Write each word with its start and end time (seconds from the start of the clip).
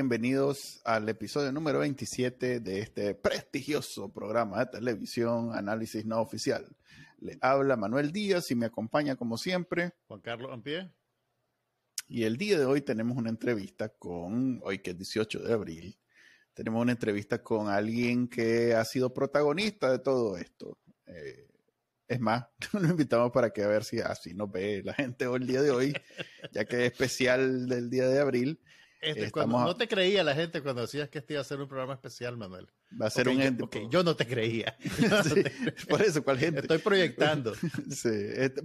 Bienvenidos 0.00 0.80
al 0.86 1.06
episodio 1.10 1.52
número 1.52 1.80
27 1.80 2.60
de 2.60 2.78
este 2.78 3.14
prestigioso 3.14 4.10
programa 4.10 4.60
de 4.60 4.78
televisión 4.78 5.54
Análisis 5.54 6.06
No 6.06 6.22
Oficial. 6.22 6.74
Le 7.18 7.36
habla 7.42 7.76
Manuel 7.76 8.10
Díaz 8.10 8.50
y 8.50 8.54
me 8.54 8.64
acompaña 8.64 9.16
como 9.16 9.36
siempre 9.36 9.92
Juan 10.08 10.22
Carlos 10.22 10.52
Ampie. 10.54 10.90
Y 12.08 12.22
el 12.22 12.38
día 12.38 12.58
de 12.58 12.64
hoy 12.64 12.80
tenemos 12.80 13.18
una 13.18 13.28
entrevista 13.28 13.90
con, 13.90 14.62
hoy 14.64 14.78
que 14.78 14.92
es 14.92 14.96
18 14.96 15.40
de 15.40 15.52
abril, 15.52 15.98
tenemos 16.54 16.80
una 16.80 16.92
entrevista 16.92 17.42
con 17.42 17.68
alguien 17.68 18.26
que 18.26 18.74
ha 18.74 18.86
sido 18.86 19.12
protagonista 19.12 19.92
de 19.92 19.98
todo 19.98 20.38
esto. 20.38 20.78
Eh, 21.08 21.46
es 22.08 22.20
más, 22.20 22.46
lo 22.72 22.88
invitamos 22.88 23.32
para 23.32 23.50
que 23.50 23.64
a 23.64 23.68
ver 23.68 23.84
si 23.84 24.00
así 24.00 24.32
nos 24.32 24.50
ve 24.50 24.80
la 24.82 24.94
gente 24.94 25.26
hoy 25.26 25.42
el 25.42 25.46
día 25.46 25.60
de 25.60 25.70
hoy, 25.72 25.92
ya 26.52 26.64
que 26.64 26.86
es 26.86 26.92
especial 26.92 27.68
del 27.68 27.90
día 27.90 28.08
de 28.08 28.18
abril. 28.18 28.58
Este, 29.00 29.30
cuando 29.30 29.58
no 29.60 29.76
te 29.76 29.88
creía 29.88 30.22
la 30.22 30.34
gente 30.34 30.62
cuando 30.62 30.82
decías 30.82 31.08
que 31.08 31.20
este 31.20 31.32
iba 31.34 31.40
a 31.40 31.44
ser 31.44 31.58
un 31.58 31.68
programa 31.68 31.94
especial, 31.94 32.36
Manuel. 32.36 32.68
Va 33.00 33.06
a 33.06 33.10
ser 33.10 33.28
un 33.28 33.40
ente. 33.40 33.62
Okay, 33.62 33.88
yo 33.88 34.02
no 34.04 34.14
te 34.14 34.26
creía. 34.26 34.76
por 35.88 36.02
eso, 36.02 36.22
¿cuál 36.22 36.38
gente? 36.38 36.60
Estoy 36.60 36.78
proyectando. 36.78 37.54
sí, 37.90 38.10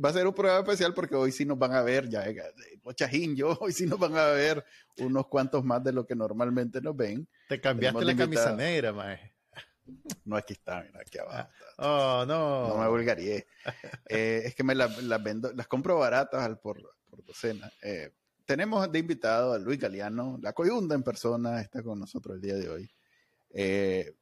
va 0.04 0.10
a 0.10 0.14
ser 0.14 0.28
un 0.28 0.34
programa 0.34 0.60
especial 0.62 0.94
porque 0.94 1.16
hoy 1.16 1.32
sí 1.32 1.46
nos 1.46 1.58
van 1.58 1.74
a 1.74 1.82
ver, 1.82 2.10
ya, 2.10 2.26
Mochajín, 2.84 3.36
yo, 3.36 3.58
hoy 3.62 3.72
sí 3.72 3.86
nos 3.86 3.98
van 3.98 4.18
a 4.18 4.26
ver 4.28 4.64
unos 4.98 5.28
cuantos 5.28 5.64
más 5.64 5.84
de 5.84 5.94
lo 5.94 6.06
que 6.06 6.16
normalmente 6.16 6.82
nos 6.82 6.96
ven. 6.98 7.28
Te 7.48 7.62
cambiaste 7.62 8.04
la 8.04 8.16
camisa 8.16 8.54
negra, 8.56 8.92
mae. 8.92 9.34
No, 10.26 10.36
aquí 10.36 10.54
está, 10.54 10.82
mira, 10.82 11.00
aquí 11.00 11.18
abajo. 11.20 11.50
Oh, 11.78 12.26
no. 12.28 12.70
No 12.70 12.78
me 12.80 12.88
vulgaríe. 12.90 13.48
Eh, 14.10 14.42
es 14.46 14.56
que 14.56 14.64
me 14.64 14.76
las 14.76 15.24
vendo, 15.24 15.54
las 15.54 15.68
compro 15.68 16.00
baratas 16.00 16.42
al 16.42 16.58
por, 16.60 16.82
por 17.10 17.24
docena. 17.24 17.72
Eh, 17.84 18.12
tenemos 18.46 18.92
de 18.92 19.00
invitado 19.00 19.54
a 19.54 19.60
Luis 19.60 19.80
Galeano, 19.80 20.38
la 20.42 20.54
coyunda 20.54 20.96
en 20.96 21.04
persona, 21.04 21.62
está 21.62 21.82
con 21.84 22.00
nosotros 22.00 22.36
el 22.36 22.42
día 22.42 22.56
de 22.56 22.70
hoy. 22.70 22.90
Eh, 23.50 24.16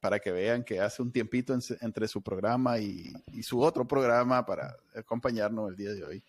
para 0.00 0.18
que 0.18 0.32
vean 0.32 0.64
que 0.64 0.80
hace 0.80 1.02
un 1.02 1.12
tiempito 1.12 1.56
entre 1.80 2.08
su 2.08 2.22
programa 2.22 2.78
y, 2.78 3.12
su 3.42 3.60
otro 3.60 3.86
programa 3.86 4.44
para 4.44 4.76
acompañarnos 4.94 5.70
el 5.70 5.76
día 5.76 5.92
de 5.92 6.04
hoy. 6.04 6.24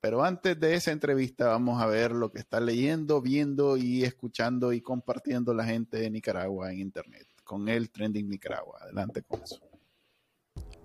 Pero 0.00 0.22
antes 0.22 0.58
de 0.58 0.74
esa 0.74 0.90
entrevista 0.90 1.48
vamos 1.48 1.80
a 1.80 1.86
ver 1.86 2.12
lo 2.12 2.30
que 2.30 2.38
está 2.38 2.60
leyendo, 2.60 3.22
viendo 3.22 3.76
y 3.76 4.04
escuchando 4.04 4.72
y 4.72 4.80
compartiendo 4.80 5.54
la 5.54 5.64
gente 5.64 5.98
de 5.98 6.10
Nicaragua 6.10 6.72
en 6.72 6.80
Internet 6.80 7.26
con 7.44 7.68
el 7.68 7.90
Trending 7.90 8.28
Nicaragua. 8.28 8.80
Adelante 8.82 9.22
con 9.22 9.42
eso. 9.42 9.60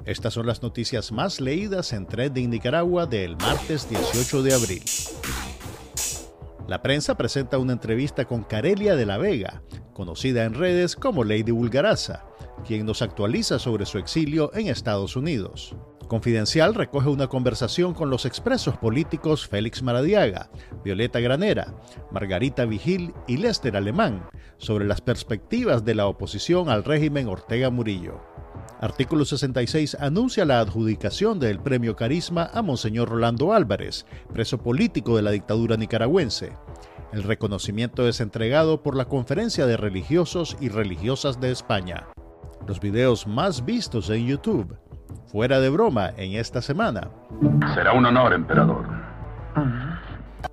Estas 0.06 0.34
son 0.34 0.48
las 0.48 0.62
noticias 0.64 1.12
más 1.12 1.42
leídas 1.42 1.92
en 1.94 2.08
Trending 2.08 2.50
Nicaragua 2.50 3.06
del 3.06 3.36
martes 3.38 3.90
18 3.90 4.44
de 4.44 4.54
abril. 4.54 4.84
La 6.68 6.82
prensa 6.82 7.16
presenta 7.16 7.58
una 7.58 7.74
entrevista 7.74 8.26
con 8.26 8.44
Carelia 8.44 8.96
de 8.96 9.06
la 9.06 9.18
Vega, 9.18 9.62
conocida 9.94 10.46
en 10.46 10.54
redes 10.54 10.96
como 10.96 11.24
Lady 11.24 11.52
Bulgaraza, 11.52 12.26
quien 12.66 12.86
nos 12.86 13.02
actualiza 13.02 13.60
sobre 13.60 13.86
su 13.86 13.98
exilio 13.98 14.52
en 14.54 14.68
Estados 14.68 15.16
Unidos. 15.16 15.76
Confidencial 16.08 16.76
recoge 16.76 17.10
una 17.10 17.28
conversación 17.28 17.94
con 17.94 18.10
los 18.10 18.26
expresos 18.26 18.78
políticos 18.78 19.48
Félix 19.48 19.82
Maradiaga, 19.82 20.50
Violeta 20.84 21.20
Granera, 21.22 21.74
Margarita 22.12 22.66
Vigil 22.66 23.14
y 23.28 23.38
Lester 23.38 23.78
Alemán 23.78 24.30
sobre 24.58 24.86
las 24.86 25.02
perspectivas 25.02 25.86
de 25.86 25.96
la 25.96 26.08
oposición 26.08 26.70
al 26.70 26.84
régimen 26.84 27.28
Ortega 27.28 27.70
Murillo. 27.70 28.31
Artículo 28.82 29.26
66 29.26 29.96
anuncia 30.00 30.44
la 30.44 30.60
adjudicación 30.60 31.40
del 31.40 31.60
premio 31.60 31.96
Carisma 31.96 32.50
a 32.52 32.64
Monseñor 32.64 33.10
Rolando 33.10 33.54
Álvarez, 33.54 34.08
preso 34.34 34.58
político 34.58 35.16
de 35.16 35.22
la 35.22 35.30
dictadura 35.30 35.78
nicaragüense. 35.78 36.58
El 37.14 37.22
reconocimiento 37.22 38.08
es 38.08 38.22
entregado 38.22 38.82
por 38.82 38.96
la 38.96 39.06
Conferencia 39.06 39.68
de 39.68 39.78
Religiosos 39.78 40.58
y 40.60 40.70
Religiosas 40.70 41.40
de 41.40 41.52
España. 41.52 42.08
Los 42.68 42.80
videos 42.80 43.28
más 43.28 43.66
vistos 43.66 44.10
en 44.10 44.26
YouTube. 44.26 44.76
Fuera 45.28 45.60
de 45.60 45.70
broma 45.70 46.10
en 46.18 46.34
esta 46.34 46.64
semana. 46.64 47.12
Será 47.76 47.94
un 47.94 48.08
honor, 48.08 48.34
emperador. 48.34 48.88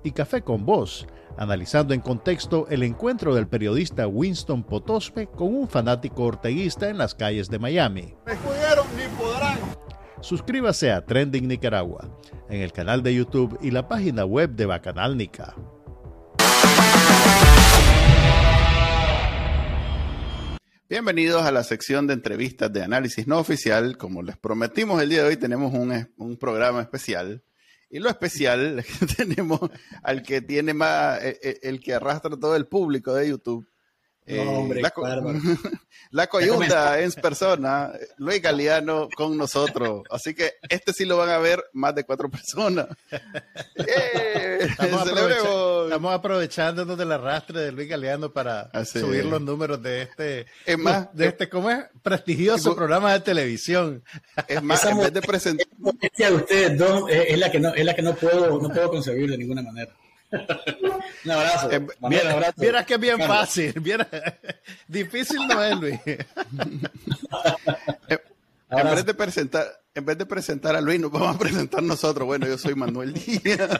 Y 0.03 0.11
Café 0.11 0.43
con 0.43 0.67
Voz, 0.67 1.07
analizando 1.39 1.93
en 1.93 2.01
contexto 2.01 2.67
el 2.69 2.83
encuentro 2.83 3.33
del 3.33 3.47
periodista 3.47 4.05
Winston 4.07 4.61
Potospe 4.61 5.27
con 5.27 5.55
un 5.55 5.69
fanático 5.69 6.25
orteguista 6.25 6.89
en 6.89 6.97
las 6.97 7.15
calles 7.15 7.49
de 7.49 7.57
Miami. 7.57 8.13
Me 8.25 8.33
ni 8.33 9.07
podrán. 9.17 9.57
Suscríbase 10.19 10.91
a 10.91 11.05
Trending 11.05 11.47
Nicaragua 11.47 12.19
en 12.49 12.61
el 12.61 12.73
canal 12.73 13.03
de 13.03 13.15
YouTube 13.15 13.57
y 13.61 13.71
la 13.71 13.87
página 13.87 14.25
web 14.25 14.49
de 14.49 14.65
Bacanal 14.65 15.15
Nica. 15.15 15.55
Bienvenidos 20.89 21.43
a 21.43 21.51
la 21.53 21.63
sección 21.63 22.05
de 22.05 22.15
entrevistas 22.15 22.73
de 22.73 22.83
análisis 22.83 23.27
no 23.27 23.37
oficial. 23.37 23.95
Como 23.95 24.23
les 24.23 24.35
prometimos 24.35 25.01
el 25.01 25.07
día 25.07 25.23
de 25.23 25.29
hoy, 25.29 25.37
tenemos 25.37 25.73
un, 25.73 26.09
un 26.17 26.37
programa 26.37 26.81
especial 26.81 27.45
y 27.89 27.99
lo 27.99 28.09
especial 28.09 28.83
que 28.83 29.05
tenemos 29.17 29.59
al 30.03 30.23
que 30.23 30.41
tiene 30.41 30.73
más, 30.73 31.21
eh, 31.23 31.39
eh, 31.41 31.59
el, 31.63 31.79
que 31.79 31.93
arrastra 31.93 32.37
todo 32.37 32.55
el 32.55 32.67
público 32.67 33.13
de 33.13 33.29
YouTube. 33.29 33.68
Eh, 34.29 34.39
hombre, 34.47 34.79
la, 34.79 34.93
la, 36.11 36.27
coyunda 36.27 36.99
en 36.99 37.11
persona, 37.13 37.91
Luis 38.17 38.39
Galeano 38.39 39.09
con 39.15 39.35
nosotros. 39.35 40.03
Así 40.11 40.35
que 40.35 40.53
este 40.69 40.93
sí 40.93 41.03
lo 41.05 41.17
van 41.17 41.29
a 41.29 41.39
ver 41.39 41.63
más 41.73 41.95
de 41.95 42.03
cuatro 42.03 42.29
personas. 42.29 42.87
estamos, 44.59 46.13
aprovechándonos 46.13 46.95
del 46.95 47.11
arrastre 47.11 47.61
de 47.61 47.71
Luis 47.71 47.89
Galeano 47.89 48.31
para 48.31 48.69
subir 48.85 49.25
los 49.25 49.41
números 49.41 49.81
de 49.81 50.03
este, 50.03 50.45
es 50.63 50.77
más, 50.77 51.07
de 51.15 51.25
este 51.25 51.49
¿cómo 51.49 51.71
es? 51.71 51.85
prestigioso 52.03 52.75
programa 52.75 53.13
de 53.13 53.21
televisión. 53.21 54.03
Es 54.47 54.61
más, 54.61 54.85
en 54.85 54.99
vez 54.99 55.11
de 55.11 55.21
presentar 55.21 55.67
ustedes 56.35 56.77
dos 56.77 57.09
es 57.09 57.39
la 57.39 57.49
que 57.49 57.59
no 57.59 57.73
es 57.73 57.83
la 57.83 57.95
que 57.95 58.03
no 58.03 58.13
puedo 58.15 58.61
no 58.61 58.69
puedo 58.69 58.91
concebir 58.91 59.29
de 59.31 59.39
ninguna 59.39 59.63
manera. 59.63 59.91
Un 60.31 61.31
abrazo. 61.31 61.71
Eh, 61.71 61.87
mira, 62.57 62.85
que 62.85 62.93
es 62.93 62.99
bien 62.99 63.19
fácil. 63.19 63.73
difícil 64.87 65.47
no 65.47 65.63
es, 65.63 65.77
Luis. 65.77 65.99
en 68.69 68.91
vez 68.95 69.05
de 69.05 69.13
presentar, 69.13 69.65
en 69.95 70.05
vez 70.05 70.17
de 70.17 70.25
presentar 70.25 70.75
a 70.75 70.81
Luis, 70.81 70.99
nos 70.99 71.11
vamos 71.11 71.35
a 71.35 71.39
presentar 71.39 71.81
nosotros. 71.81 72.25
Bueno, 72.25 72.47
yo 72.47 72.57
soy 72.57 72.75
Manuel 72.75 73.13
Díaz, 73.13 73.79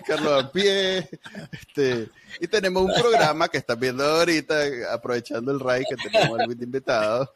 Carlos 0.06 0.50
Pie, 0.52 1.08
este, 1.50 2.08
y 2.38 2.46
tenemos 2.46 2.82
un 2.84 2.92
programa 2.94 3.48
que 3.48 3.58
estás 3.58 3.78
viendo 3.78 4.04
ahorita, 4.04 4.54
aprovechando 4.92 5.52
el 5.52 5.60
RAI 5.60 5.84
que 5.88 5.96
tenemos 5.96 6.38
al 6.38 6.50
invitado. 6.50 7.32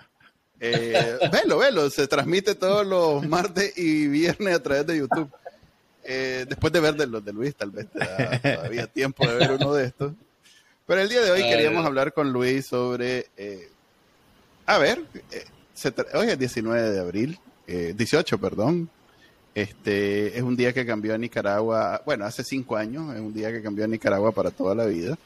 Eh, 0.60 1.18
velo, 1.32 1.58
velo, 1.58 1.90
se 1.90 2.06
transmite 2.06 2.54
todos 2.54 2.86
los 2.86 3.26
martes 3.26 3.76
y 3.76 4.06
viernes 4.06 4.54
a 4.54 4.62
través 4.62 4.86
de 4.86 4.98
YouTube. 4.98 5.30
Eh, 6.04 6.44
después 6.46 6.72
de 6.72 6.80
ver 6.80 6.94
de 6.94 7.06
los 7.06 7.24
de 7.24 7.32
Luis, 7.32 7.54
tal 7.54 7.70
vez 7.70 7.88
te 7.90 7.98
da 7.98 8.38
todavía 8.38 8.86
tiempo 8.86 9.26
de 9.26 9.34
ver 9.34 9.52
uno 9.52 9.74
de 9.74 9.86
estos. 9.86 10.12
Pero 10.86 11.00
el 11.00 11.08
día 11.08 11.22
de 11.22 11.30
hoy 11.30 11.42
queríamos 11.42 11.84
hablar 11.86 12.12
con 12.12 12.30
Luis 12.30 12.66
sobre. 12.66 13.30
Eh, 13.36 13.70
a 14.66 14.78
ver, 14.78 15.02
eh, 15.32 15.44
hoy 16.14 16.28
es 16.28 16.38
19 16.38 16.90
de 16.90 17.00
abril, 17.00 17.38
18, 17.66 18.38
perdón. 18.38 18.90
Este 19.54 20.36
es 20.36 20.42
un 20.42 20.56
día 20.56 20.72
que 20.72 20.84
cambió 20.84 21.14
a 21.14 21.18
Nicaragua. 21.18 22.02
Bueno, 22.04 22.26
hace 22.26 22.44
cinco 22.44 22.76
años, 22.76 23.14
es 23.14 23.20
un 23.20 23.32
día 23.32 23.50
que 23.50 23.62
cambió 23.62 23.84
a 23.84 23.88
Nicaragua 23.88 24.32
para 24.32 24.50
toda 24.50 24.74
la 24.74 24.84
vida. 24.84 25.16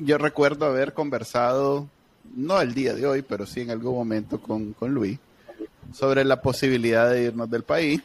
yo 0.00 0.18
recuerdo 0.18 0.66
haber 0.66 0.92
conversado, 0.92 1.88
no 2.34 2.60
el 2.60 2.74
día 2.74 2.94
de 2.94 3.06
hoy, 3.06 3.22
pero 3.22 3.46
sí 3.46 3.62
en 3.62 3.70
algún 3.70 3.94
momento 3.94 4.38
con, 4.38 4.74
con 4.74 4.92
Luis 4.92 5.18
sobre 5.92 6.24
la 6.24 6.40
posibilidad 6.40 7.10
de 7.10 7.24
irnos 7.24 7.50
del 7.50 7.62
país. 7.62 8.00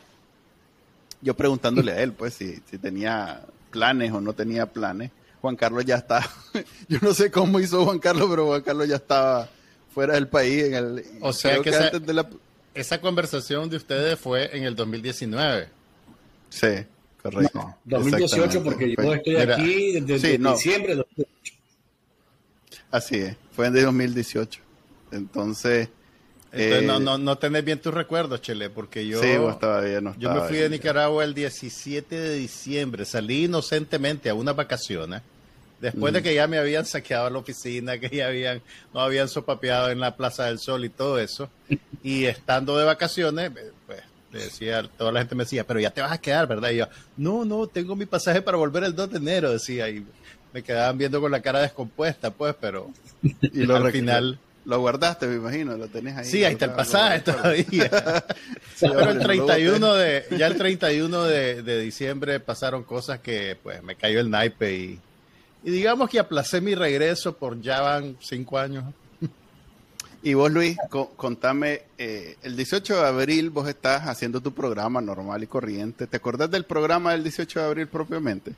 Yo 1.21 1.35
preguntándole 1.35 1.91
a 1.93 2.01
él, 2.01 2.13
pues, 2.13 2.33
si, 2.33 2.61
si 2.69 2.77
tenía 2.77 3.41
planes 3.71 4.11
o 4.11 4.21
no 4.21 4.33
tenía 4.33 4.65
planes. 4.65 5.11
Juan 5.41 5.57
Carlos 5.57 5.83
ya 5.83 5.97
está, 5.97 6.25
yo 6.87 6.99
no 7.01 7.13
sé 7.13 7.29
cómo 7.29 7.59
hizo 7.59 7.83
Juan 7.83 7.99
Carlos, 7.99 8.27
pero 8.29 8.45
Juan 8.45 8.61
Carlos 8.61 8.87
ya 8.87 8.95
estaba 8.95 9.49
fuera 9.93 10.13
del 10.13 10.29
país. 10.29 10.63
En 10.63 10.73
el, 10.73 11.05
o 11.19 11.33
sea 11.33 11.61
que, 11.61 11.69
esa, 11.69 11.89
de 11.99 12.13
la... 12.13 12.29
esa 12.73 13.01
conversación 13.01 13.69
de 13.69 13.75
ustedes 13.75 14.17
fue 14.17 14.55
en 14.55 14.63
el 14.63 14.75
2019. 14.75 15.67
Sí, 16.49 16.67
correcto. 17.21 17.75
2018 17.83 18.63
porque 18.63 18.95
yo 18.95 19.13
estoy 19.13 19.35
aquí 19.35 19.99
desde 19.99 20.37
diciembre 20.37 20.91
de 20.91 20.95
2018. 20.97 21.55
Así 22.91 23.15
es, 23.17 23.35
fue 23.53 23.67
en 23.67 23.73
2018. 23.73 24.61
Entonces, 25.11 25.89
entonces, 26.53 26.83
no, 26.83 26.97
eh, 26.97 26.99
no, 26.99 27.17
no 27.17 27.37
tenés 27.37 27.65
bien 27.65 27.79
tus 27.79 27.91
recuerdos, 27.91 28.39
Chele, 28.41 28.69
porque 28.69 29.07
yo, 29.07 29.19
yo 29.23 30.33
me 30.33 30.41
fui 30.41 30.57
de 30.57 30.69
Nicaragua 30.69 31.23
el 31.23 31.33
17 31.33 32.15
de 32.15 32.35
diciembre, 32.35 33.05
salí 33.05 33.45
inocentemente 33.45 34.29
a 34.29 34.35
unas 34.35 34.55
vacaciones, 34.55 35.23
después 35.81 36.13
de 36.13 36.19
mm. 36.19 36.23
que 36.23 36.35
ya 36.35 36.47
me 36.47 36.59
habían 36.59 36.85
saqueado 36.85 37.27
la 37.31 37.39
oficina, 37.39 37.97
que 37.97 38.15
ya 38.15 38.27
habían, 38.27 38.61
no 38.93 38.99
habían 38.99 39.29
sopapeado 39.29 39.89
en 39.89 39.99
la 39.99 40.15
Plaza 40.15 40.45
del 40.45 40.59
Sol 40.59 40.85
y 40.85 40.89
todo 40.89 41.17
eso, 41.17 41.49
y 42.03 42.25
estando 42.25 42.77
de 42.77 42.85
vacaciones, 42.85 43.51
eh, 43.57 43.71
pues 43.87 44.03
decía, 44.31 44.83
toda 44.95 45.11
la 45.11 45.21
gente 45.21 45.33
me 45.33 45.45
decía, 45.45 45.65
pero 45.65 45.79
ya 45.79 45.89
te 45.89 46.01
vas 46.01 46.11
a 46.11 46.21
quedar, 46.21 46.47
¿verdad? 46.47 46.69
Y 46.69 46.77
yo, 46.77 46.87
no, 47.17 47.45
no, 47.45 47.65
tengo 47.65 47.95
mi 47.95 48.05
pasaje 48.05 48.43
para 48.43 48.57
volver 48.57 48.83
el 48.83 48.93
2 48.93 49.09
de 49.09 49.17
enero, 49.17 49.51
decía, 49.51 49.89
y 49.89 50.05
me 50.53 50.61
quedaban 50.61 50.99
viendo 50.99 51.19
con 51.19 51.31
la 51.31 51.41
cara 51.41 51.61
descompuesta, 51.61 52.29
pues, 52.29 52.55
pero 52.61 52.91
y 53.23 53.71
al 53.71 53.91
final... 53.91 54.37
Lo 54.65 54.79
guardaste, 54.79 55.27
me 55.27 55.35
imagino, 55.35 55.75
lo 55.75 55.87
tenés 55.87 56.17
ahí. 56.17 56.25
Sí, 56.25 56.43
ahí 56.45 56.53
está 56.53 56.65
el 56.65 56.71
pasaje 56.71 57.19
todavía. 57.19 57.89
pero 58.79 59.09
el 59.11 59.19
31 59.19 59.93
de, 59.95 60.25
ya 60.37 60.47
el 60.47 60.57
31 60.57 61.23
de, 61.23 61.63
de, 61.63 61.81
diciembre 61.81 62.39
pasaron 62.39 62.83
cosas 62.83 63.19
que, 63.19 63.57
pues, 63.61 63.83
me 63.83 63.95
cayó 63.95 64.21
el 64.21 64.29
naipe 64.29 64.73
y, 64.73 64.99
y 65.63 65.71
digamos 65.71 66.09
que 66.09 66.19
aplacé 66.19 66.61
mi 66.61 66.75
regreso 66.75 67.35
por 67.35 67.59
ya 67.61 67.81
van 67.81 68.17
cinco 68.21 68.57
años. 68.57 68.85
Y 70.25 70.35
vos, 70.35 70.49
Luis, 70.49 70.77
contame, 71.17 71.81
eh, 71.97 72.37
el 72.43 72.55
18 72.55 72.95
de 72.95 73.07
abril 73.07 73.49
vos 73.49 73.67
estás 73.67 74.07
haciendo 74.07 74.39
tu 74.39 74.53
programa 74.53 75.01
normal 75.01 75.43
y 75.43 75.47
corriente. 75.47 76.07
¿Te 76.07 76.15
acordás 76.15 76.49
del 76.49 76.63
programa 76.63 77.11
del 77.11 77.23
18 77.23 77.59
de 77.59 77.65
abril 77.65 77.87
propiamente? 77.89 78.53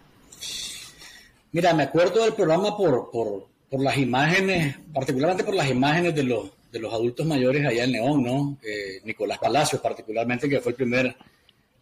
Mira, 1.51 1.74
me 1.74 1.84
acuerdo 1.84 2.24
del 2.24 2.34
programa 2.34 2.78
por, 2.78 3.10
por, 3.10 3.48
por 3.75 3.83
las 3.83 3.98
imágenes, 3.98 4.74
particularmente 4.94 5.44
por 5.44 5.54
las 5.54 5.69
imágenes 5.69 6.16
de 6.16 6.24
los, 6.24 6.50
de 6.72 6.80
los 6.80 6.94
adultos 6.94 7.25
mayores 7.25 7.66
allá 7.66 7.83
en 7.83 7.92
León, 7.92 8.24
¿no? 8.24 8.57
Eh, 8.63 9.01
Nicolás 9.04 9.38
Palacios, 9.38 9.81
particularmente, 9.81 10.48
que 10.48 10.62
fue 10.62 10.72
el 10.72 10.77
primer 10.77 11.13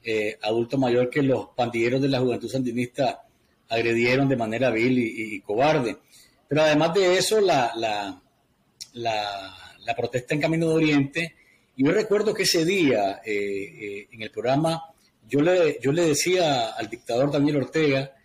eh, 0.03 0.35
adulto 0.41 0.79
mayor 0.79 1.11
que 1.11 1.21
los 1.21 1.49
pandilleros 1.55 2.01
de 2.01 2.07
la 2.07 2.19
Juventud 2.19 2.49
Sandinista 2.49 3.21
agredieron 3.69 4.27
de 4.27 4.35
manera 4.35 4.71
vil 4.71 4.97
y, 4.97 5.39
cobarde. 5.41 5.97
Pero 6.47 6.63
además 6.63 6.95
de 6.95 7.15
eso, 7.15 7.39
la, 7.39 7.71
la, 7.75 8.19
la 9.85 9.95
protesta 9.95 10.33
en 10.33 10.41
Camino 10.41 10.69
de 10.69 10.73
Oriente. 10.73 11.35
Y 11.75 11.85
yo 11.85 11.91
recuerdo 11.91 12.33
que 12.33 12.41
ese 12.41 12.65
día, 12.65 13.21
eh, 13.23 14.07
en 14.11 14.19
el 14.19 14.31
programa, 14.31 14.81
yo 15.29 15.41
le, 15.41 15.77
yo 15.79 15.91
le 15.91 16.07
decía 16.07 16.69
al 16.69 16.89
dictador 16.89 17.31
Daniel 17.31 17.57
Ortega 17.57 18.15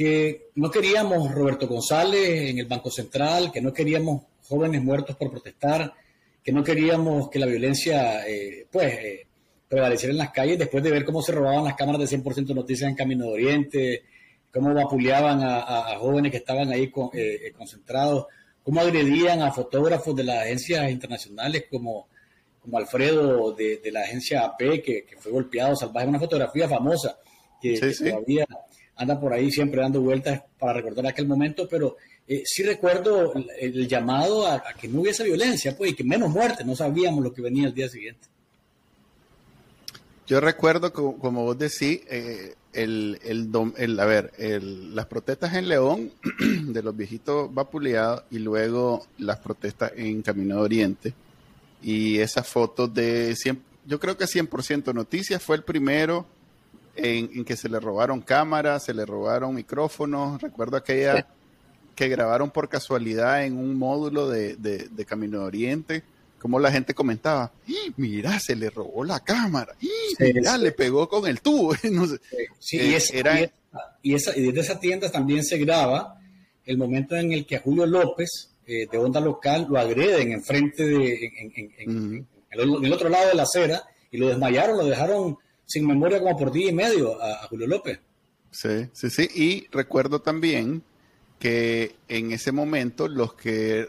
que 0.00 0.48
no 0.54 0.70
queríamos 0.70 1.30
Roberto 1.30 1.68
González 1.68 2.48
en 2.48 2.58
el 2.58 2.64
Banco 2.64 2.90
Central, 2.90 3.52
que 3.52 3.60
no 3.60 3.70
queríamos 3.70 4.22
jóvenes 4.48 4.82
muertos 4.82 5.14
por 5.14 5.30
protestar, 5.30 5.92
que 6.42 6.52
no 6.52 6.64
queríamos 6.64 7.28
que 7.28 7.38
la 7.38 7.44
violencia 7.44 8.26
eh, 8.26 8.66
pues 8.72 8.98
prevaleciera 9.68 10.12
en 10.12 10.16
las 10.16 10.30
calles 10.30 10.58
después 10.58 10.82
de 10.82 10.90
ver 10.90 11.04
cómo 11.04 11.20
se 11.20 11.32
robaban 11.32 11.64
las 11.64 11.74
cámaras 11.74 12.08
de 12.08 12.16
100% 12.16 12.54
noticias 12.54 12.88
en 12.88 12.96
Camino 12.96 13.26
de 13.26 13.30
Oriente, 13.30 14.02
cómo 14.50 14.72
vapuleaban 14.72 15.42
a, 15.42 15.94
jóvenes 15.98 16.30
que 16.30 16.38
estaban 16.38 16.72
ahí 16.72 16.90
concentrados 17.52 18.24
cómo 18.62 18.80
agredían 18.80 19.42
a 19.42 19.52
fotógrafos 19.52 20.16
de 20.16 20.24
las 20.24 20.44
agencias 20.44 20.90
internacionales 20.90 21.66
como, 21.70 22.08
como 22.62 22.78
Alfredo 22.78 23.52
de, 23.52 23.82
la 23.92 24.00
agencia 24.00 24.46
AP, 24.46 24.82
que, 24.82 25.04
fue 25.18 25.30
golpeado 25.30 25.76
salvaje, 25.76 26.08
una 26.08 26.18
fotografía 26.18 26.66
famosa 26.66 27.18
que, 27.60 27.78
todavía 27.78 28.46
anda 29.00 29.18
por 29.18 29.32
ahí 29.32 29.50
siempre 29.50 29.80
dando 29.80 30.02
vueltas 30.02 30.42
para 30.58 30.74
recordar 30.74 31.06
aquel 31.06 31.26
momento, 31.26 31.66
pero 31.68 31.96
eh, 32.28 32.42
sí 32.44 32.62
recuerdo 32.62 33.32
el, 33.58 33.88
llamado 33.88 34.46
a, 34.46 34.62
que 34.78 34.88
no 34.88 35.00
hubiese 35.00 35.24
violencia, 35.24 35.74
pues, 35.76 35.92
y 35.92 35.94
que 35.94 36.04
menos 36.04 36.28
muerte, 36.28 36.64
no 36.64 36.76
sabíamos 36.76 37.24
lo 37.24 37.32
que 37.32 37.40
venía 37.40 37.66
el 37.66 37.74
día 37.74 37.88
siguiente. 37.88 38.28
Yo 40.26 40.38
recuerdo, 40.40 40.92
como, 40.92 41.44
vos 41.44 41.58
decís, 41.58 42.02
eh, 42.08 42.54
el, 42.74 43.18
el, 43.24 43.98
a 43.98 44.04
ver, 44.04 44.32
las 44.38 45.06
protestas 45.06 45.54
en 45.54 45.66
León 45.66 46.12
de 46.66 46.82
los 46.82 46.94
viejitos 46.94 47.52
vapuleados 47.52 48.24
y 48.30 48.38
luego 48.38 49.06
las 49.18 49.38
protestas 49.38 49.92
en 49.96 50.20
Camino 50.20 50.56
de 50.56 50.60
Oriente. 50.60 51.14
Y 51.82 52.18
esas 52.18 52.46
fotos 52.46 52.92
de, 52.92 53.34
100, 53.34 53.62
yo 53.86 53.98
creo 53.98 54.18
que 54.18 54.26
100% 54.26 54.92
Noticias 54.92 55.42
fue 55.42 55.56
el 55.56 55.64
primero 55.64 56.26
en, 57.02 57.44
que 57.44 57.56
se 57.56 57.68
le 57.68 57.80
robaron 57.80 58.20
cámaras, 58.20 58.84
se 58.84 58.94
le 58.94 59.06
robaron 59.06 59.54
micrófonos. 59.54 60.40
Recuerdo 60.40 60.76
aquella 60.76 61.26
que 61.94 62.08
grabaron 62.08 62.50
por 62.50 62.68
casualidad 62.68 63.44
en 63.44 63.56
un 63.56 63.76
módulo 63.76 64.28
de, 64.28 64.56
de 64.56 65.04
Camino 65.04 65.40
de 65.40 65.44
Oriente 65.44 66.04
como 66.40 66.58
la 66.58 66.72
gente 66.72 66.94
comentaba, 66.94 67.52
mira, 67.96 68.40
se 68.40 68.56
le 68.56 68.70
robó 68.70 69.04
la 69.04 69.20
cámara, 69.20 69.76
mira, 70.18 70.56
le 70.56 70.72
pegó 70.72 71.08
con 71.08 71.26
el 71.28 71.40
tubo. 71.40 71.74
Sí, 72.58 72.78
y, 72.78 72.94
eh, 72.94 73.02
era... 73.12 73.50
y, 74.02 74.14
esa, 74.14 74.36
y 74.36 74.42
desde 74.42 74.60
esa 74.60 74.80
tienda 74.80 75.10
también 75.10 75.44
se 75.44 75.58
graba 75.58 76.18
el 76.64 76.78
momento 76.78 77.16
en 77.16 77.32
el 77.32 77.46
que 77.46 77.56
a 77.56 77.60
Julio 77.60 77.86
López, 77.86 78.50
eh, 78.66 78.86
de 78.90 78.98
onda 78.98 79.20
local, 79.20 79.66
lo 79.68 79.78
agreden 79.78 80.32
enfrente 80.32 80.86
de, 80.86 81.30
en, 81.78 82.26
el, 82.50 82.92
otro 82.92 83.08
lado 83.08 83.28
de 83.28 83.34
la 83.34 83.42
acera, 83.42 83.82
y 84.10 84.16
lo 84.16 84.28
desmayaron, 84.28 84.78
lo 84.78 84.86
dejaron 84.86 85.38
sin 85.70 85.86
memoria 85.86 86.18
como 86.18 86.36
por 86.36 86.50
día 86.50 86.70
y 86.70 86.74
medio 86.74 87.22
a, 87.22 87.46
Julio 87.46 87.68
López. 87.68 88.00
Sí, 88.50 88.88
sí, 88.92 89.08
sí, 89.08 89.28
y 89.32 89.66
recuerdo 89.70 90.20
también 90.20 90.82
que 91.38 91.94
en 92.08 92.32
ese 92.32 92.50
momento 92.50 93.06
los 93.06 93.34
que 93.34 93.88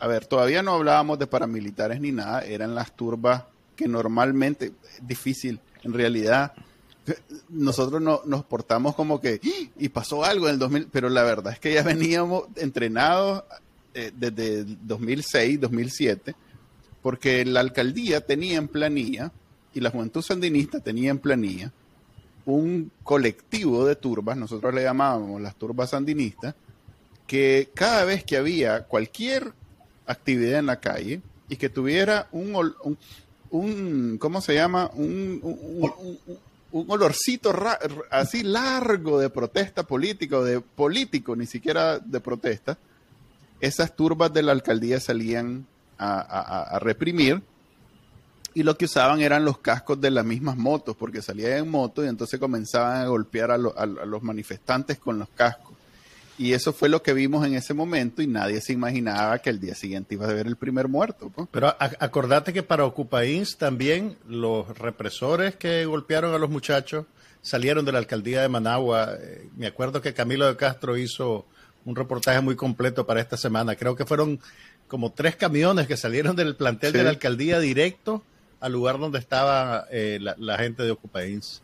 a 0.00 0.06
ver, 0.06 0.26
todavía 0.26 0.62
no 0.62 0.72
hablábamos 0.72 1.18
de 1.18 1.26
paramilitares 1.26 2.00
ni 2.00 2.10
nada, 2.10 2.40
eran 2.40 2.74
las 2.74 2.96
turbas 2.96 3.44
que 3.76 3.86
normalmente, 3.86 4.72
difícil, 5.02 5.60
en 5.82 5.92
realidad, 5.92 6.54
nosotros 7.50 8.00
no, 8.00 8.22
nos 8.24 8.44
portamos 8.44 8.94
como 8.94 9.20
que, 9.20 9.40
y 9.78 9.88
pasó 9.90 10.24
algo 10.24 10.48
en 10.48 10.54
el 10.54 10.58
2000, 10.58 10.88
pero 10.90 11.10
la 11.10 11.22
verdad 11.22 11.52
es 11.52 11.60
que 11.60 11.74
ya 11.74 11.82
veníamos 11.82 12.44
entrenados 12.56 13.44
eh, 13.92 14.10
desde 14.16 14.64
2006, 14.64 15.60
2007, 15.60 16.34
porque 17.02 17.44
la 17.44 17.60
alcaldía 17.60 18.22
tenía 18.22 18.56
en 18.56 18.68
planilla, 18.68 19.32
y 19.74 19.80
la 19.80 19.90
Juventud 19.90 20.22
Sandinista 20.22 20.80
tenía 20.80 21.10
en 21.10 21.18
planilla, 21.18 21.72
un 22.44 22.90
colectivo 23.02 23.86
de 23.86 23.96
turbas, 23.96 24.36
nosotros 24.36 24.74
le 24.74 24.82
llamábamos 24.82 25.40
las 25.40 25.54
turbas 25.56 25.90
sandinistas, 25.90 26.54
que 27.26 27.70
cada 27.74 28.04
vez 28.04 28.24
que 28.24 28.36
había 28.36 28.84
cualquier 28.84 29.52
actividad 30.06 30.58
en 30.58 30.66
la 30.66 30.80
calle 30.80 31.20
y 31.48 31.56
que 31.56 31.68
tuviera 31.68 32.28
un, 32.32 32.74
un, 33.50 34.18
¿cómo 34.18 34.40
se 34.40 34.54
llama? 34.54 34.90
Un, 34.94 35.40
un, 35.42 36.86
olorcito 36.88 37.52
así 38.10 38.44
largo 38.44 39.18
de 39.18 39.28
protesta 39.28 39.82
política 39.82 40.38
o 40.38 40.44
de 40.44 40.60
político, 40.60 41.34
ni 41.34 41.46
siquiera 41.46 41.98
de 41.98 42.20
protesta, 42.20 42.78
esas 43.60 43.94
turbas 43.94 44.32
de 44.32 44.42
la 44.42 44.52
alcaldía 44.52 45.00
salían 45.00 45.66
a, 45.98 46.78
reprimir 46.80 47.42
y 48.54 48.62
lo 48.62 48.76
que 48.76 48.86
usaban 48.86 49.20
eran 49.20 49.44
los 49.44 49.58
cascos 49.58 50.00
de 50.00 50.10
las 50.10 50.24
mismas 50.24 50.56
motos, 50.56 50.96
porque 50.96 51.22
salían 51.22 51.52
en 51.52 51.70
moto 51.70 52.04
y 52.04 52.08
entonces 52.08 52.40
comenzaban 52.40 53.02
a 53.02 53.06
golpear 53.06 53.50
a 53.50 53.58
los 53.58 54.22
manifestantes 54.22 54.98
con 54.98 55.18
los 55.18 55.28
cascos. 55.30 55.76
Y 56.40 56.54
eso 56.54 56.72
fue 56.72 56.88
lo 56.88 57.02
que 57.02 57.12
vimos 57.12 57.46
en 57.46 57.52
ese 57.52 57.74
momento 57.74 58.22
y 58.22 58.26
nadie 58.26 58.62
se 58.62 58.72
imaginaba 58.72 59.38
que 59.40 59.50
el 59.50 59.60
día 59.60 59.74
siguiente 59.74 60.14
iba 60.14 60.26
a 60.26 60.30
haber 60.30 60.46
el 60.46 60.56
primer 60.56 60.88
muerto. 60.88 61.30
Pero 61.50 61.76
acordate 61.78 62.54
que 62.54 62.62
para 62.62 62.86
Ocupains 62.86 63.58
también 63.58 64.16
los 64.26 64.66
represores 64.78 65.56
que 65.56 65.84
golpearon 65.84 66.32
a 66.32 66.38
los 66.38 66.48
muchachos 66.48 67.04
salieron 67.42 67.84
de 67.84 67.92
la 67.92 67.98
alcaldía 67.98 68.40
de 68.40 68.48
Managua. 68.48 69.10
Eh, 69.20 69.50
me 69.54 69.66
acuerdo 69.66 70.00
que 70.00 70.14
Camilo 70.14 70.46
de 70.46 70.56
Castro 70.56 70.96
hizo 70.96 71.44
un 71.84 71.94
reportaje 71.94 72.40
muy 72.40 72.56
completo 72.56 73.06
para 73.06 73.20
esta 73.20 73.36
semana. 73.36 73.76
Creo 73.76 73.94
que 73.94 74.06
fueron 74.06 74.40
como 74.88 75.12
tres 75.12 75.36
camiones 75.36 75.86
que 75.86 75.98
salieron 75.98 76.36
del 76.36 76.56
plantel 76.56 76.94
de 76.94 77.04
la 77.04 77.10
alcaldía 77.10 77.60
directo 77.60 78.22
al 78.60 78.72
lugar 78.72 78.98
donde 78.98 79.18
estaba 79.18 79.86
eh, 79.90 80.18
la, 80.20 80.58
gente 80.58 80.82
de 80.82 80.90
Ocupains. 80.90 81.62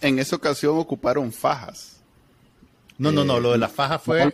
En 0.00 0.18
esa 0.18 0.36
ocasión 0.36 0.76
ocuparon 0.76 1.32
fajas. 1.32 2.00
No, 2.98 3.10
no, 3.10 3.24
no, 3.24 3.40
lo 3.40 3.52
de 3.52 3.58
la 3.58 3.68
faja 3.68 3.98
fue 3.98 4.32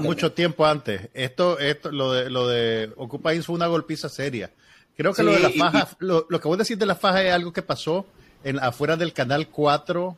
mucho 0.00 0.32
tiempo 0.32 0.64
antes. 0.64 1.08
Esto, 1.12 1.58
esto, 1.58 1.92
lo 1.92 2.12
de, 2.12 2.30
lo 2.30 2.48
de 2.48 2.90
Occupy 2.96 3.42
fue 3.42 3.54
una 3.54 3.66
golpiza 3.66 4.08
seria. 4.08 4.50
Creo 4.96 5.12
que 5.12 5.22
lo 5.22 5.32
de 5.32 5.40
la 5.40 5.50
faja, 5.50 5.88
lo, 5.98 6.26
que 6.26 6.48
voy 6.48 6.54
a 6.54 6.58
decir 6.58 6.78
de 6.78 6.86
la 6.86 6.94
faja 6.94 7.22
es 7.22 7.32
algo 7.32 7.52
que 7.52 7.62
pasó 7.62 8.06
en, 8.44 8.58
afuera 8.60 8.96
del 8.96 9.12
Canal 9.12 9.48
4 9.48 10.16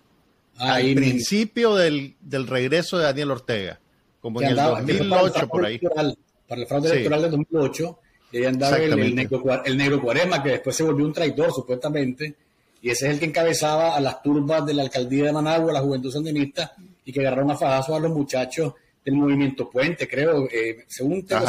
al 0.58 0.94
principio 0.94 1.74
del, 1.74 2.14
del, 2.20 2.46
regreso 2.46 2.98
de 2.98 3.04
Daniel 3.04 3.32
Ortega, 3.32 3.80
como 4.20 4.40
en 4.40 4.48
el 4.48 4.56
2008 4.56 5.48
por 5.48 5.66
ahí. 5.66 5.78
para 5.78 6.60
el 6.60 6.66
fraude 6.66 6.90
electoral 6.90 7.22
del 7.22 7.30
2008, 7.32 7.98
y 8.32 8.38
ahí 8.38 8.44
andaba 8.44 8.76
el, 8.76 8.98
el, 8.98 9.14
negro, 9.14 9.42
el 9.64 9.76
negro 9.76 10.00
Cuarema, 10.00 10.42
que 10.42 10.50
después 10.50 10.74
se 10.74 10.82
volvió 10.82 11.04
un 11.04 11.12
traidor 11.12 11.52
supuestamente, 11.52 12.34
y 12.82 12.90
ese 12.90 13.06
es 13.06 13.14
el 13.14 13.18
que 13.18 13.26
encabezaba 13.26 13.96
a 13.96 14.00
las 14.00 14.22
turbas 14.22 14.64
de 14.66 14.74
la 14.74 14.82
alcaldía 14.82 15.24
de 15.24 15.32
Managua, 15.32 15.72
la 15.72 15.80
juventud 15.80 16.12
sandinista, 16.12 16.72
y 17.04 17.12
que 17.12 17.20
agarraron 17.20 17.50
a 17.50 17.56
fajazos 17.56 17.96
a 17.96 18.00
los 18.00 18.12
muchachos 18.12 18.74
del 19.04 19.14
movimiento 19.14 19.70
Puente, 19.70 20.08
creo, 20.08 20.48
eh, 20.50 20.84
según 20.88 21.24
tengo 21.24 21.44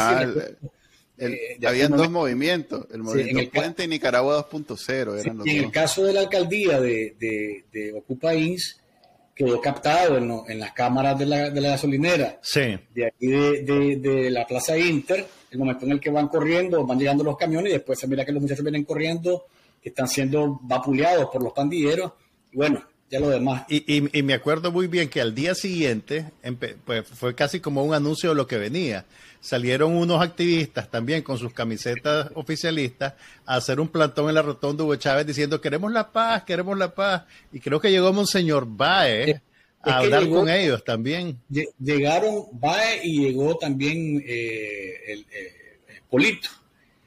eh, 1.20 1.58
habían 1.66 1.96
dos 1.96 2.08
movimientos, 2.10 2.86
el 2.92 3.02
movimiento 3.02 3.50
Puente 3.52 3.84
y 3.84 3.88
Nicaragua 3.88 4.48
2.0 4.48 5.20
eran 5.20 5.40
En 5.44 5.64
el 5.64 5.70
caso 5.72 6.04
de 6.04 6.12
la 6.12 6.20
alcaldía 6.20 6.80
de, 6.80 7.16
de, 7.18 7.64
de 7.72 7.92
Ocupa 7.92 8.34
quedó 9.38 9.60
captado 9.60 10.18
en, 10.18 10.58
las 10.58 10.72
cámaras 10.72 11.18
de 11.18 11.24
la, 11.24 11.50
de 11.50 11.60
la 11.60 11.70
gasolinera. 11.70 12.38
Sí. 12.42 12.76
De 12.92 13.06
aquí 13.06 13.28
de, 13.28 13.96
de, 13.96 14.30
la 14.30 14.46
Plaza 14.46 14.76
Inter, 14.76 15.24
el 15.50 15.58
momento 15.58 15.86
en 15.86 15.92
el 15.92 16.00
que 16.00 16.10
van 16.10 16.28
corriendo, 16.28 16.84
van 16.84 16.98
llegando 16.98 17.24
los 17.24 17.36
camiones 17.36 17.70
y 17.70 17.76
después 17.76 17.98
se 17.98 18.06
mira 18.06 18.24
que 18.24 18.32
los 18.32 18.42
muchachos 18.42 18.64
vienen 18.64 18.84
corriendo 18.84 19.46
están 19.88 20.08
siendo 20.08 20.60
vapuleados 20.62 21.28
por 21.30 21.42
los 21.42 21.52
pandilleros. 21.52 22.12
Y 22.52 22.56
bueno, 22.56 22.82
ya 23.10 23.20
lo 23.20 23.30
demás. 23.30 23.64
Y, 23.68 24.22
me 24.22 24.34
acuerdo 24.34 24.70
muy 24.70 24.86
bien 24.86 25.08
que 25.08 25.20
al 25.20 25.34
día 25.34 25.54
siguiente, 25.54 26.26
pues 26.84 27.06
fue 27.06 27.34
casi 27.34 27.60
como 27.60 27.82
un 27.82 27.94
anuncio 27.94 28.30
de 28.30 28.36
lo 28.36 28.46
que 28.46 28.58
venía. 28.58 29.06
Salieron 29.40 29.94
unos 29.94 30.20
activistas 30.20 30.90
también 30.90 31.22
con 31.22 31.38
sus 31.38 31.52
camisetas 31.52 32.30
oficialistas 32.34 33.14
a 33.46 33.56
hacer 33.56 33.80
un 33.80 33.88
plantón 33.88 34.28
en 34.28 34.34
la 34.34 34.42
rotonda 34.42 34.82
Hugo 34.82 34.96
Chávez 34.96 35.26
diciendo 35.26 35.60
queremos 35.60 35.92
la 35.92 36.10
paz, 36.10 36.42
queremos 36.42 36.76
la 36.76 36.94
paz. 36.94 37.22
Y 37.52 37.60
creo 37.60 37.80
que 37.80 37.90
llegó 37.90 38.12
Monseñor 38.12 38.66
Bae 38.66 39.40
a 39.82 39.98
hablar 39.98 40.28
con 40.28 40.48
ellos 40.48 40.84
también. 40.84 41.38
Llegaron 41.78 42.46
Bae 42.52 43.00
y 43.04 43.26
llegó 43.26 43.56
también 43.56 44.22
eh, 44.26 44.94
el, 45.06 45.20
eh, 45.32 45.54
Polito. 46.10 46.50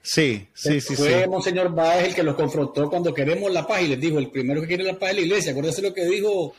Sí, 0.02 0.48
sí, 0.54 0.82
sí. 0.82 0.96
Fue 0.96 1.28
Monseñor 1.28 1.74
Báez 1.74 2.08
el 2.08 2.16
que 2.16 2.24
los 2.24 2.36
confrontó 2.36 2.90
cuando 2.90 3.14
queremos 3.14 3.52
la 3.52 3.68
paz 3.68 3.84
y 3.84 3.88
les 3.88 4.00
dijo, 4.00 4.18
el 4.18 4.32
primero 4.32 4.62
que 4.62 4.68
quiere 4.68 4.84
la 4.84 4.98
paz 4.98 5.12
es 5.12 5.16
la 5.18 5.22
iglesia. 5.22 5.52
Acuérdense 5.52 5.82
lo 5.82 5.94
que 5.94 6.06
dijo 6.06 6.54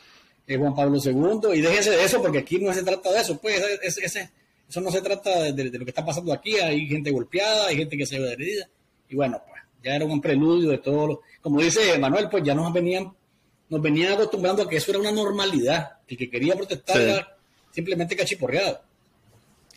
eh, 0.47 0.57
Juan 0.57 0.73
Pablo 0.73 0.97
II 1.03 1.57
y 1.57 1.61
déjense 1.61 1.91
de 1.91 2.03
eso 2.03 2.21
porque 2.21 2.39
aquí 2.39 2.59
no 2.59 2.73
se 2.73 2.83
trata 2.83 3.11
de 3.11 3.19
eso. 3.19 3.37
Pues 3.39 3.61
eso 3.97 4.81
no 4.81 4.91
se 4.91 5.01
trata 5.01 5.51
de, 5.51 5.65
lo 5.65 5.85
que 5.85 5.91
está 5.91 6.05
pasando 6.05 6.31
aquí. 6.31 6.55
Hay 6.55 6.87
gente 6.87 7.11
golpeada, 7.11 7.67
hay 7.67 7.77
gente 7.77 7.97
que 7.97 8.05
se 8.05 8.17
ve 8.17 8.31
herida. 8.31 8.67
Y 9.09 9.15
bueno, 9.15 9.41
pues 9.45 9.61
ya 9.83 9.95
era 9.95 10.05
un 10.05 10.21
preludio 10.21 10.69
de 10.69 10.77
todo. 10.77 11.07
Lo, 11.07 11.21
como 11.41 11.59
dice 11.59 11.97
Manuel, 11.99 12.29
pues 12.29 12.43
ya 12.43 12.55
nos 12.55 12.71
venían, 12.71 13.13
nos 13.69 13.81
venían 13.81 14.13
acostumbrando 14.13 14.63
a 14.63 14.69
que 14.69 14.77
eso 14.77 14.91
era 14.91 15.01
una 15.01 15.11
normalidad. 15.11 15.97
El 16.07 16.17
que 16.17 16.29
quería 16.29 16.55
protestar 16.55 17.01
era 17.01 17.37
simplemente 17.71 18.15
cachiporreado. 18.15 18.81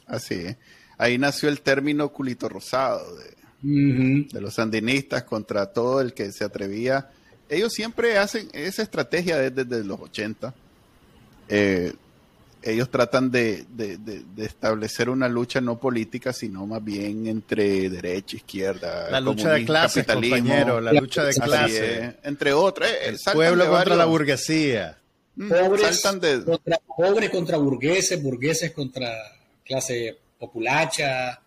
Así 0.06 0.34
es. 0.34 0.56
Ahí 0.98 1.18
nació 1.18 1.48
el 1.48 1.60
término 1.60 2.12
culito 2.12 2.48
rosado 2.48 3.16
de, 3.16 3.35
de 3.62 4.40
los 4.40 4.54
sandinistas 4.54 5.24
contra 5.24 5.66
todo 5.66 6.00
el 6.00 6.12
que 6.12 6.32
se 6.32 6.44
atrevía. 6.44 7.10
Ellos 7.48 7.72
siempre 7.72 8.18
hacen 8.18 8.48
esa 8.52 8.82
estrategia 8.82 9.38
desde, 9.38 9.84
los 9.84 10.00
80. 10.00 10.54
Eh, 11.48 11.92
ellos 12.62 12.90
tratan 12.90 13.30
de, 13.30 13.64
establecer 14.38 15.08
una 15.08 15.28
lucha 15.28 15.60
no 15.60 15.78
política, 15.78 16.32
sino 16.32 16.66
más 16.66 16.82
bien 16.82 17.26
entre 17.28 17.88
derecha, 17.88 18.36
izquierda, 18.36 19.10
la 19.10 19.20
lucha 19.20 19.52
de 19.52 19.64
clases, 19.64 20.04
compañero, 20.04 20.80
la 20.80 20.92
lucha 20.92 21.24
de 21.24 21.32
clases, 21.34 22.14
entre 22.24 22.52
otras. 22.52 22.90
Eh, 22.90 23.08
el 23.08 23.18
pueblo 23.32 23.70
contra 23.70 23.94
la 23.94 24.04
burguesía. 24.04 24.98
Pobres, 25.36 26.02
contra, 26.02 26.78
pobres 26.96 27.30
contra 27.30 27.58
burgueses, 27.58 28.22
burgueses 28.22 28.72
contra 28.72 29.12
clase 29.64 30.18
populacha, 30.38 31.40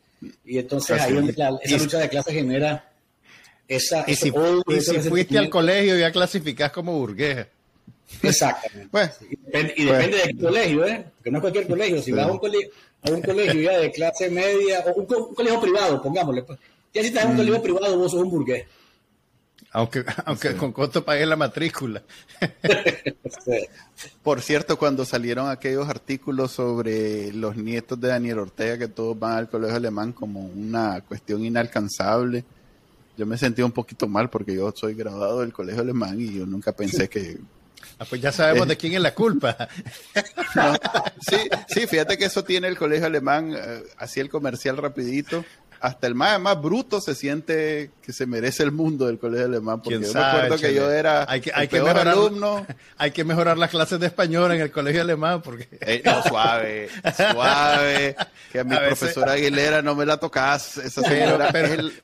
y 0.45 0.57
entonces 0.57 0.99
ahí 0.99 1.17
esa 1.63 1.77
lucha 1.77 1.99
de 1.99 2.09
clase 2.09 2.33
genera 2.33 2.91
esa... 3.67 4.03
Y 4.07 4.15
si, 4.15 4.31
fuiste 4.31 5.37
al 5.37 5.49
colegio 5.49 5.97
ya 5.97 6.11
clasificás 6.11 6.71
como 6.71 6.93
burgués. 6.93 7.47
Exactamente. 8.23 8.89
y 9.77 9.85
depende, 9.85 10.17
de 10.17 10.23
qué 10.23 10.37
colegio, 10.37 10.85
¿eh? 10.85 11.05
Porque 11.15 11.31
no 11.31 11.37
es 11.37 11.41
cualquier 11.41 11.67
colegio. 11.67 12.01
Si 12.01 12.11
vas 12.11 12.25
a 12.25 12.31
un 12.31 12.39
colegio, 12.39 12.69
a 13.03 13.11
un 13.11 13.21
colegio 13.21 13.61
ya 13.61 13.77
de 13.77 13.91
clase 13.91 14.29
media, 14.29 14.83
o 14.87 14.99
un, 14.99 15.05
colegio 15.05 15.61
privado, 15.61 16.01
pongámosle, 16.01 16.43
pues. 16.43 16.59
Ya 16.93 17.01
si 17.01 17.09
estás 17.09 17.25
en 17.25 17.29
un 17.29 17.35
mm. 17.35 17.37
colegio 17.37 17.61
privado, 17.61 17.97
vos 17.97 18.11
sos 18.11 18.23
un 18.23 18.31
burgués. 18.31 18.65
Aunque, 19.71 20.03
aunque 20.25 20.55
con 20.55 20.71
costo 20.71 21.05
pagué 21.05 21.25
la 21.25 21.35
matrícula. 21.35 22.01
Por 24.23 24.41
cierto, 24.41 24.77
cuando 24.77 25.05
salieron 25.05 25.49
aquellos 25.49 25.87
artículos 25.87 26.51
sobre 26.51 27.31
los 27.33 27.55
nietos 27.55 27.99
de 27.99 28.07
Daniel 28.07 28.39
Ortega, 28.39 28.77
que 28.77 28.87
todos 28.87 29.17
van 29.17 29.37
al 29.37 29.49
colegio 29.49 29.77
alemán 29.77 30.13
como 30.13 30.41
una 30.41 31.01
cuestión 31.01 31.43
inalcanzable, 31.45 32.43
yo 33.17 33.25
me 33.25 33.37
sentí 33.37 33.61
un 33.61 33.71
poquito 33.71 34.07
mal 34.07 34.29
porque 34.29 34.55
yo 34.55 34.71
soy 34.75 34.95
graduado 34.95 35.41
del 35.41 35.53
colegio 35.53 35.81
alemán 35.81 36.19
y 36.19 36.33
yo 36.33 36.45
nunca 36.45 36.71
pensé 36.71 37.09
que... 37.09 37.37
Ah, 37.97 38.05
pues 38.09 38.21
ya 38.21 38.31
sabemos 38.31 38.67
de 38.67 38.77
quién 38.77 38.93
es 38.93 39.01
la 39.01 39.13
culpa. 39.13 39.67
sí, 41.19 41.37
sí, 41.67 41.87
fíjate 41.87 42.17
que 42.17 42.25
eso 42.25 42.45
tiene 42.45 42.69
el 42.69 42.77
colegio 42.77 43.07
alemán, 43.07 43.53
eh, 43.53 43.83
así 43.97 44.21
el 44.21 44.29
comercial 44.29 44.77
rapidito 44.77 45.43
hasta 45.81 46.07
el 46.07 46.15
más, 46.15 46.39
más 46.39 46.61
bruto 46.61 46.99
se 47.01 47.15
siente 47.15 47.91
que 48.01 48.11
se 48.11 48.25
merece 48.25 48.63
el 48.63 48.71
mundo 48.71 49.07
del 49.07 49.17
colegio 49.17 49.45
alemán. 49.45 49.81
Porque 49.81 49.99
yo 50.01 50.13
me 50.13 50.19
acuerdo 50.19 50.57
que 50.57 50.73
yo 50.73 50.91
era 50.91 51.25
hay 51.29 51.41
que, 51.41 51.51
hay 51.53 51.67
que 51.67 51.81
mejorar, 51.81 52.07
alumno. 52.07 52.65
Hay 52.97 53.11
que 53.11 53.23
mejorar 53.23 53.57
las 53.57 53.69
clases 53.69 53.99
de 53.99 54.07
español 54.07 54.51
en 54.51 54.61
el 54.61 54.71
colegio 54.71 55.01
alemán. 55.01 55.41
porque 55.41 55.69
eh, 55.81 56.03
Suave, 56.27 56.89
suave. 57.15 58.15
Que 58.51 58.59
a 58.59 58.63
mi 58.65 58.75
profesora 58.75 59.33
Aguilera 59.33 59.81
no 59.81 59.95
me 59.95 60.05
la 60.05 60.17
tocas. 60.17 60.77
Esa 60.77 61.01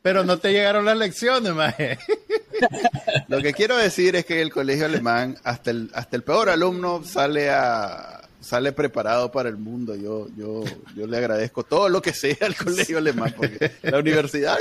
pero, 0.02 0.24
no 0.24 0.38
te 0.38 0.52
llegaron 0.52 0.86
las 0.86 0.98
lecciones, 0.98 1.54
maje. 1.54 1.98
Lo 3.28 3.42
que 3.42 3.54
quiero 3.54 3.76
decir 3.76 4.16
es 4.16 4.26
que 4.26 4.42
el 4.42 4.52
colegio 4.52 4.86
alemán, 4.86 5.38
hasta 5.44 5.72
el, 5.72 5.92
hasta 5.94 6.16
el 6.16 6.24
peor 6.24 6.50
alumno 6.50 7.04
sale 7.04 7.50
a 7.50 8.25
sale 8.46 8.72
preparado 8.72 9.32
para 9.32 9.50
el 9.50 9.58
mundo. 9.58 9.96
Yo, 9.96 10.28
yo, 10.38 10.64
yo 10.96 11.08
le 11.08 11.18
agradezco 11.18 11.64
todo 11.64 11.90
lo 11.90 12.02
que 12.02 12.14
sea 12.14 12.38
al 12.42 12.56
colegio 12.56 13.00
alemán, 13.00 13.34
porque 13.36 13.72
la 13.82 13.98
universidad. 13.98 14.60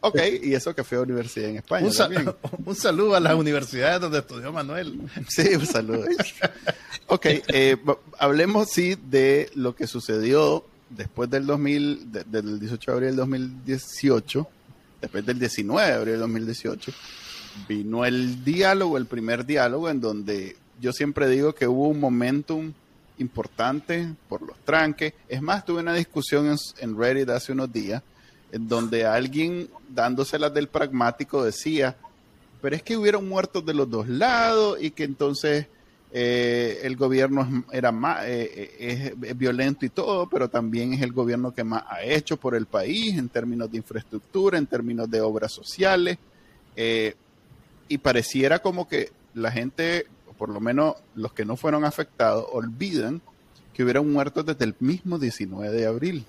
Ok, 0.00 0.20
y 0.42 0.54
eso 0.54 0.74
que 0.74 0.84
fue 0.84 1.00
universidad 1.00 1.48
en 1.48 1.56
España. 1.56 1.86
Un, 2.64 2.74
saludo 2.76 3.16
a 3.16 3.20
las 3.20 3.34
universidades 3.34 4.00
donde 4.00 4.18
estudió 4.18 4.52
Manuel. 4.52 5.00
Sí, 5.28 5.54
un 5.56 5.66
saludo. 5.66 6.04
Ok, 7.06 7.26
eh, 7.48 7.76
hablemos 8.18 8.70
sí 8.70 8.96
de 9.10 9.50
lo 9.54 9.74
que 9.74 9.86
sucedió 9.86 10.64
después 10.90 11.28
del 11.30 11.46
2000, 11.46 12.12
del 12.26 12.60
18 12.60 12.90
de 12.90 12.94
abril 12.94 13.08
del 13.08 13.16
2018, 13.16 14.48
después 15.00 15.26
del 15.26 15.38
19 15.38 15.88
de 15.88 15.94
abril 15.94 16.12
del 16.12 16.20
2018, 16.20 16.92
vino 17.68 18.04
el 18.04 18.44
diálogo, 18.44 18.96
el 18.96 19.06
primer 19.06 19.44
diálogo 19.44 19.90
en 19.90 20.00
donde 20.00 20.56
yo 20.80 20.92
siempre 20.92 21.28
digo 21.28 21.54
que 21.54 21.66
hubo 21.66 21.88
un 21.88 22.00
momentum 22.00 22.72
importante 23.18 24.14
por 24.28 24.42
los 24.42 24.56
tranques. 24.64 25.14
Es 25.28 25.40
más, 25.40 25.64
tuve 25.64 25.80
una 25.80 25.94
discusión 25.94 26.56
en, 26.78 26.98
Reddit 26.98 27.28
hace 27.30 27.52
unos 27.52 27.72
días 27.72 28.02
en 28.52 28.68
donde 28.68 29.04
alguien 29.04 29.68
dándoselas 29.88 30.52
del 30.54 30.68
pragmático 30.68 31.44
decía, 31.44 31.96
pero 32.60 32.76
es 32.76 32.82
que 32.82 32.96
hubieron 32.96 33.28
muertos 33.28 33.64
de 33.66 33.74
los 33.74 33.90
dos 33.90 34.08
lados 34.08 34.78
y 34.80 34.92
que 34.92 35.04
entonces 35.04 35.66
eh, 36.12 36.80
el 36.84 36.94
gobierno 36.94 37.64
era 37.72 37.90
más 37.90 38.24
eh, 38.24 38.76
eh, 38.78 39.14
es, 39.20 39.36
violento 39.36 39.84
y 39.84 39.88
todo, 39.88 40.28
pero 40.28 40.48
también 40.48 40.94
es 40.94 41.02
el 41.02 41.12
gobierno 41.12 41.52
que 41.52 41.64
más 41.64 41.82
ha 41.88 42.02
hecho 42.04 42.36
por 42.36 42.54
el 42.54 42.66
país 42.66 43.18
en 43.18 43.28
términos 43.28 43.70
de 43.70 43.78
infraestructura, 43.78 44.56
en 44.56 44.66
términos 44.66 45.10
de 45.10 45.20
obras 45.20 45.52
sociales. 45.52 46.18
y 47.88 47.98
pareciera 47.98 48.60
como 48.60 48.88
que 48.88 49.10
la 49.34 49.50
gente 49.50 50.06
por 50.38 50.48
lo 50.48 50.60
menos 50.60 50.96
los 51.14 51.32
que 51.32 51.44
no 51.44 51.56
fueron 51.56 51.84
afectados, 51.84 52.46
olvidan 52.52 53.20
que 53.72 53.82
hubieron 53.82 54.12
muertos 54.12 54.46
desde 54.46 54.64
el 54.64 54.74
mismo 54.80 55.18
19 55.18 55.76
de 55.76 55.86
abril. 55.86 56.24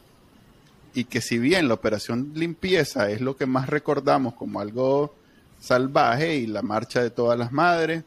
Y 0.94 1.06
que 1.06 1.22
si 1.22 1.38
bien 1.38 1.68
la 1.68 1.74
operación 1.74 2.32
limpieza 2.34 3.10
es 3.12 3.22
lo 3.22 3.38
que 3.38 3.46
más 3.46 3.70
recordamos 3.70 4.34
como 4.34 4.60
algo 4.60 5.14
salvaje 5.60 6.38
y 6.38 6.48
la 6.48 6.62
marcha 6.62 7.02
de 7.02 7.10
todas 7.10 7.38
las 7.38 7.52
madres, 7.52 8.04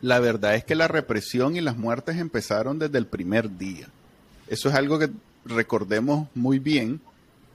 la 0.00 0.20
verdad 0.20 0.54
es 0.54 0.64
que 0.64 0.74
la 0.74 0.88
represión 0.88 1.56
y 1.56 1.60
las 1.60 1.76
muertes 1.76 2.16
empezaron 2.16 2.78
desde 2.78 2.98
el 2.98 3.06
primer 3.06 3.56
día. 3.56 3.88
Eso 4.48 4.68
es 4.68 4.74
algo 4.74 4.98
que 4.98 5.10
recordemos 5.44 6.28
muy 6.34 6.58
bien, 6.58 7.00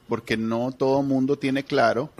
porque 0.08 0.38
no 0.38 0.72
todo 0.72 1.04
mundo 1.04 1.38
tiene 1.38 1.64
claro. 1.64 2.12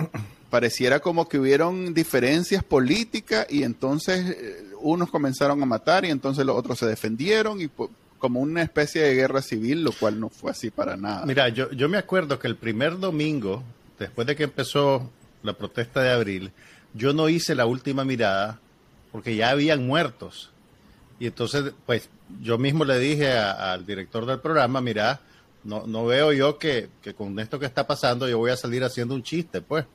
Pareciera 0.50 1.00
como 1.00 1.28
que 1.28 1.40
hubieron 1.40 1.94
diferencias 1.94 2.64
políticas 2.64 3.46
y 3.50 3.64
entonces 3.64 4.30
eh, 4.30 4.69
unos 4.82 5.10
comenzaron 5.10 5.62
a 5.62 5.66
matar 5.66 6.06
y 6.06 6.10
entonces 6.10 6.46
los 6.46 6.56
otros 6.56 6.80
se 6.80 6.86
defendieron 6.86 7.62
y 7.62 7.70
como 8.20 8.42
una 8.42 8.62
especie 8.62 9.02
de 9.02 9.16
guerra 9.16 9.42
civil, 9.42 9.84
lo 9.84 9.92
cual 9.92 10.20
no 10.20 10.30
fue 10.30 10.52
así 10.52 10.70
para 10.70 10.98
nada. 10.98 11.26
Mira, 11.26 11.50
yo, 11.50 11.72
yo 11.72 11.90
me 11.90 11.98
acuerdo 11.98 12.38
que 12.38 12.48
el 12.48 12.56
primer 12.56 13.00
domingo, 13.00 13.64
después 13.98 14.28
de 14.28 14.36
que 14.36 14.44
empezó 14.44 15.10
la 15.42 15.54
protesta 15.54 16.02
de 16.02 16.12
abril, 16.12 16.52
yo 16.94 17.14
no 17.14 17.30
hice 17.30 17.56
la 17.56 17.66
última 17.66 18.04
mirada 18.04 18.60
porque 19.12 19.36
ya 19.36 19.50
habían 19.50 19.88
muertos. 19.88 20.52
Y 21.20 21.28
entonces, 21.28 21.74
pues 21.86 22.10
yo 22.42 22.58
mismo 22.58 22.86
le 22.86 23.00
dije 23.00 23.32
al 23.32 23.86
director 23.86 24.26
del 24.26 24.40
programa, 24.40 24.82
mira, 24.82 25.22
no, 25.64 25.86
no 25.88 26.06
veo 26.06 26.32
yo 26.32 26.58
que, 26.58 26.90
con 27.18 27.40
esto 27.40 27.60
que 27.60 27.66
está 27.66 27.86
pasando 27.88 28.28
yo 28.28 28.38
voy 28.38 28.52
a 28.52 28.58
salir 28.58 28.84
haciendo 28.84 29.16
un 29.16 29.24
chiste, 29.24 29.62
pues. 29.62 29.86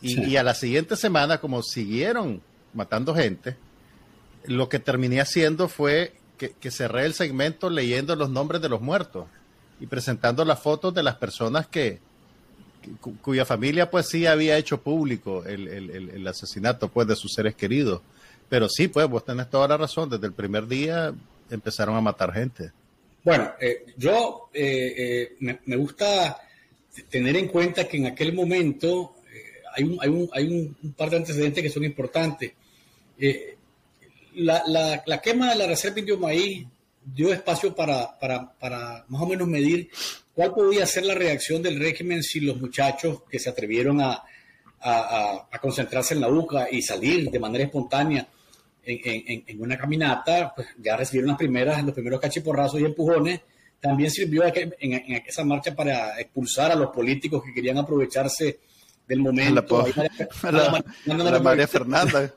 Y, 0.00 0.20
y 0.30 0.36
a 0.36 0.42
la 0.42 0.54
siguiente 0.54 0.96
semana, 0.96 1.38
como 1.38 1.62
siguieron 1.62 2.42
matando 2.74 3.14
gente, 3.14 3.56
lo 4.46 4.68
que 4.68 4.78
terminé 4.78 5.20
haciendo 5.20 5.68
fue 5.68 6.12
que, 6.36 6.70
cerré 6.70 7.04
el 7.04 7.14
segmento 7.14 7.70
leyendo 7.70 8.16
los 8.16 8.30
nombres 8.30 8.60
de 8.60 8.68
los 8.68 8.80
muertos 8.80 9.26
y 9.80 9.86
presentando 9.86 10.44
las 10.44 10.60
fotos 10.60 10.92
de 10.92 11.02
las 11.02 11.16
personas 11.16 11.66
que, 11.68 12.00
cuya 13.20 13.44
familia 13.44 13.90
pues 13.90 14.08
sí 14.08 14.26
había 14.26 14.56
hecho 14.56 14.80
público 14.82 15.44
el, 15.44 16.26
asesinato 16.26 16.88
pues 16.88 17.06
de 17.06 17.16
sus 17.16 17.32
seres 17.32 17.54
queridos. 17.54 18.00
Pero 18.48 18.68
sí, 18.68 18.88
pues 18.88 19.08
vos 19.08 19.24
tenés 19.24 19.48
toda 19.48 19.68
la 19.68 19.76
razón, 19.76 20.10
desde 20.10 20.26
el 20.26 20.32
primer 20.32 20.66
día 20.66 21.14
empezaron 21.50 21.96
a 21.96 22.00
matar 22.00 22.32
gente. 22.32 22.72
Bueno, 23.24 23.52
eh, 23.60 23.86
yo 23.96 24.48
eh, 24.52 25.36
eh, 25.40 25.58
me, 25.64 25.76
gusta 25.76 26.38
tener 27.08 27.36
en 27.36 27.48
cuenta 27.48 27.86
que 27.86 27.98
en 27.98 28.06
aquel 28.06 28.32
momento 28.32 29.14
hay, 29.74 29.84
un, 29.84 29.98
hay, 30.00 30.08
un, 30.08 30.28
hay 30.32 30.74
un, 30.82 30.92
par 30.92 31.10
de 31.10 31.18
antecedentes 31.18 31.62
que 31.62 31.70
son 31.70 31.84
importantes. 31.84 32.52
Eh, 33.18 33.51
la, 34.34 34.62
la, 34.66 35.02
la, 35.06 35.20
quema 35.20 35.50
de 35.50 35.56
la 35.56 35.66
reserva 35.66 36.00
indio 36.00 36.18
maíz 36.18 36.66
dio 37.04 37.32
espacio 37.32 37.74
para, 37.74 38.18
para, 38.18 38.52
para, 38.58 39.04
más 39.08 39.22
o 39.22 39.26
menos 39.26 39.48
medir 39.48 39.90
cuál 40.34 40.52
podía 40.54 40.86
ser 40.86 41.04
la 41.04 41.14
reacción 41.14 41.62
del 41.62 41.78
régimen 41.78 42.22
si 42.22 42.40
los 42.40 42.60
muchachos 42.60 43.22
que 43.28 43.38
se 43.38 43.50
atrevieron 43.50 44.00
a, 44.00 44.22
a, 44.80 45.48
a 45.50 45.58
concentrarse 45.58 46.14
en 46.14 46.20
la 46.20 46.28
UCA 46.28 46.68
y 46.70 46.82
salir 46.82 47.30
de 47.30 47.38
manera 47.38 47.64
espontánea 47.64 48.26
en, 48.84 49.00
en, 49.04 49.44
en 49.46 49.62
una 49.62 49.78
caminata, 49.78 50.52
pues 50.54 50.68
ya 50.78 50.96
recibieron 50.96 51.28
las 51.28 51.38
primeras, 51.38 51.84
los 51.84 51.94
primeros 51.94 52.20
cachiporrazos 52.20 52.80
y 52.80 52.84
empujones. 52.84 53.40
También 53.80 54.10
sirvió 54.10 54.44
en, 54.44 54.74
en 54.80 55.22
esa 55.26 55.44
marcha 55.44 55.74
para 55.74 56.20
expulsar 56.20 56.72
a 56.72 56.76
los 56.76 56.90
políticos 56.90 57.42
que 57.44 57.52
querían 57.52 57.78
aprovecharse 57.78 58.60
del 59.12 59.20
momento. 59.20 59.84
La, 60.42 61.40
María, 61.40 61.68
Fernanda, 61.68 62.32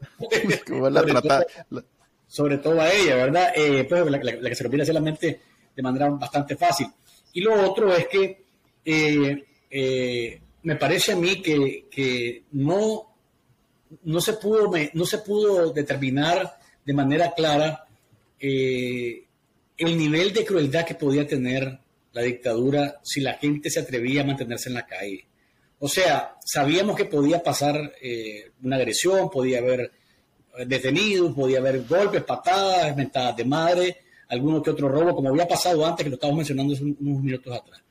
sobre, 2.27 2.57
todo, 2.57 2.81
a 2.81 2.91
ella, 2.91 3.15
¿verdad? 3.15 3.53
Eh, 3.55 3.85
pues 3.87 4.05
la, 4.09 4.19
que 4.19 4.55
se 4.55 4.67
lo 4.67 4.81
hacer 4.81 4.93
la 4.93 4.99
mente 4.99 5.39
de 5.75 5.81
manera 5.81 6.09
bastante 6.09 6.57
fácil. 6.57 6.87
Y 7.33 7.41
lo 7.41 7.53
otro 7.69 7.93
es 7.95 8.07
que 8.07 8.43
eh, 8.83 9.45
eh, 9.69 10.41
me 10.63 10.75
parece 10.75 11.13
a 11.13 11.15
mí 11.15 11.41
que, 11.41 11.85
que, 11.89 12.43
no, 12.51 13.15
no, 14.03 14.19
se 14.19 14.33
pudo, 14.33 14.71
no 14.93 15.05
se 15.05 15.19
pudo 15.19 15.71
determinar 15.71 16.57
de 16.83 16.93
manera 16.93 17.31
clara 17.33 17.85
el 18.39 19.97
nivel 19.97 20.33
de 20.33 20.45
crueldad 20.45 20.85
que 20.85 20.95
podía 20.95 21.25
tener 21.25 21.79
la 22.11 22.21
dictadura 22.21 22.99
si 23.01 23.21
la 23.21 23.33
gente 23.33 23.69
se 23.69 23.79
atrevía 23.79 24.21
a 24.21 24.25
mantenerse 24.25 24.69
en 24.69 24.75
la 24.75 24.85
calle. 24.85 25.25
O 25.79 25.87
sea, 25.87 26.35
sabíamos 26.43 26.95
que 26.95 27.05
podía 27.05 27.43
pasar 27.43 27.93
eh, 28.01 28.51
una 28.63 28.77
agresión, 28.77 29.29
podía 29.29 29.59
haber 29.59 29.91
eh, 30.57 30.65
detenidos, 30.65 31.33
podía 31.33 31.59
haber 31.59 31.83
golpes, 31.85 32.23
patadas, 32.23 32.95
mentadas 32.95 33.35
de 33.35 33.45
madre, 33.45 33.97
alguno 34.29 34.61
que 34.61 34.71
otro 34.71 34.87
robo, 34.87 35.15
como 35.15 35.29
había 35.29 35.47
pasado 35.47 35.85
antes, 35.85 36.03
que 36.03 36.09
lo 36.09 36.15
estábamos 36.15 36.39
mencionando 36.39 36.73
hace 36.73 36.83
unos 36.83 37.23
minutos 37.23 37.55
atrás. 37.55 37.81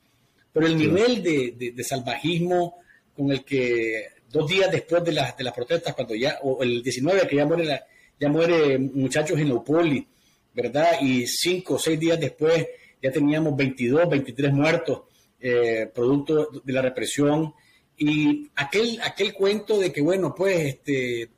Pero 0.52 0.66
el 0.66 0.78
nivel 0.78 1.22
de, 1.22 1.84
salvajismo 1.84 2.78
con 3.14 3.30
el 3.30 3.44
que 3.44 4.06
dos 4.30 4.48
días 4.48 4.70
después 4.70 5.04
de, 5.04 5.12
las 5.12 5.36
de 5.36 5.44
las 5.44 5.52
protestas, 5.52 5.94
cuando 5.94 6.14
ya, 6.14 6.38
o 6.42 6.62
el 6.62 6.82
19, 6.82 7.26
que 7.28 7.36
ya 7.36 7.44
muere, 7.46 7.82
ya 8.18 8.28
muere 8.28 8.78
muchachos 8.78 9.38
en 9.38 9.48
Leopoldi, 9.48 10.06
¿verdad? 10.54 11.00
Y 11.00 11.26
cinco 11.26 11.74
o 11.74 11.78
seis 11.78 11.98
días 11.98 12.18
después 12.18 12.66
ya 13.02 13.12
teníamos 13.12 13.54
22, 13.56 14.08
23 14.08 14.52
muertos, 14.52 15.02
eh, 15.40 15.90
producto 15.92 16.48
de 16.64 16.72
la 16.72 16.80
represión 16.80 17.52
y 17.96 18.50
aquel, 18.56 19.00
aquel 19.02 19.34
cuento 19.34 19.78
de 19.78 19.92
que, 19.92 20.00
bueno, 20.00 20.34
pues, 20.34 20.74
este, 20.74 21.22
eh, 21.22 21.30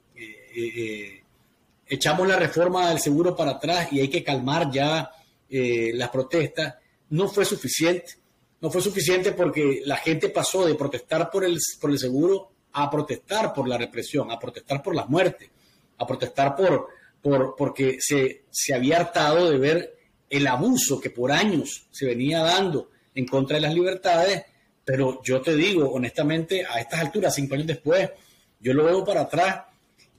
eh, 0.56 1.22
echamos 1.86 2.26
la 2.26 2.36
reforma 2.36 2.88
del 2.88 2.98
seguro 2.98 3.36
para 3.36 3.52
atrás 3.52 3.92
y 3.92 4.00
hay 4.00 4.08
que 4.08 4.24
calmar 4.24 4.70
ya 4.70 5.10
eh, 5.48 5.92
las 5.94 6.08
protestas, 6.10 6.74
no 7.10 7.28
fue 7.28 7.44
suficiente. 7.44 8.14
No 8.58 8.70
fue 8.70 8.80
suficiente 8.80 9.32
porque 9.32 9.82
la 9.84 9.98
gente 9.98 10.30
pasó 10.30 10.66
de 10.66 10.74
protestar 10.74 11.30
por 11.30 11.44
el, 11.44 11.58
por 11.78 11.90
el 11.90 11.98
seguro 11.98 12.50
a 12.72 12.90
protestar 12.90 13.52
por 13.52 13.68
la 13.68 13.76
represión, 13.76 14.30
a 14.30 14.38
protestar 14.38 14.82
por 14.82 14.94
las 14.94 15.08
muertes, 15.10 15.50
a 15.98 16.06
protestar 16.06 16.56
por, 16.56 16.88
por, 17.20 17.54
porque 17.54 17.98
se, 18.00 18.44
se 18.50 18.74
había 18.74 18.96
hartado 18.96 19.50
de 19.50 19.58
ver 19.58 19.96
el 20.30 20.46
abuso 20.46 20.98
que 20.98 21.10
por 21.10 21.32
años 21.32 21.86
se 21.90 22.06
venía 22.06 22.42
dando 22.42 22.90
en 23.14 23.26
contra 23.26 23.56
de 23.56 23.62
las 23.62 23.74
libertades 23.74 24.44
pero 24.86 25.20
yo 25.24 25.42
te 25.42 25.56
digo, 25.56 25.90
honestamente, 25.90 26.64
a 26.64 26.80
estas 26.80 27.00
alturas, 27.00 27.34
cinco 27.34 27.56
años 27.56 27.66
después, 27.66 28.08
yo 28.60 28.72
lo 28.72 28.84
veo 28.84 29.04
para 29.04 29.22
atrás 29.22 29.62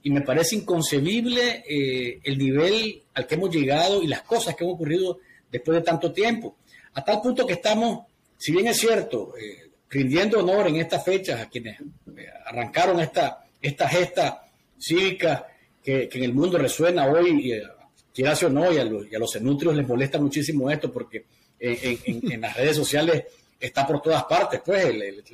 y 0.02 0.10
me 0.10 0.20
parece 0.20 0.56
inconcebible 0.56 1.64
eh, 1.66 2.20
el 2.22 2.36
nivel 2.36 3.02
al 3.14 3.26
que 3.26 3.36
hemos 3.36 3.50
llegado 3.50 4.02
y 4.02 4.06
las 4.06 4.20
cosas 4.22 4.54
que 4.54 4.64
han 4.64 4.70
ocurrido 4.70 5.20
después 5.50 5.78
de 5.78 5.84
tanto 5.84 6.12
tiempo. 6.12 6.56
A 6.92 7.02
tal 7.02 7.22
punto 7.22 7.46
que 7.46 7.54
estamos, 7.54 8.04
si 8.36 8.52
bien 8.52 8.66
es 8.66 8.76
cierto, 8.76 9.32
eh, 9.38 9.70
rindiendo 9.88 10.40
honor 10.40 10.66
en 10.66 10.76
estas 10.76 11.02
fechas 11.02 11.40
a 11.40 11.48
quienes 11.48 11.80
eh, 11.80 12.26
arrancaron 12.44 13.00
esta, 13.00 13.42
esta 13.62 13.88
gesta 13.88 14.50
cívica 14.78 15.46
que, 15.82 16.10
en 16.12 16.24
el 16.24 16.34
mundo 16.34 16.58
resuena 16.58 17.06
hoy, 17.06 17.58
quieras 18.14 18.42
o 18.42 18.50
no, 18.50 18.70
y 18.70 18.76
a, 18.76 18.84
los, 18.84 19.34
y 19.34 19.74
les 19.74 19.88
molesta 19.88 20.20
muchísimo 20.20 20.70
esto 20.70 20.92
porque 20.92 21.24
en 21.58 22.40
las 22.42 22.54
redes 22.54 22.76
sociales 22.76 23.24
está 23.58 23.86
por 23.86 24.00
todas 24.00 24.24
partes, 24.24 24.60
pues 24.64 24.84
el, 24.84 25.24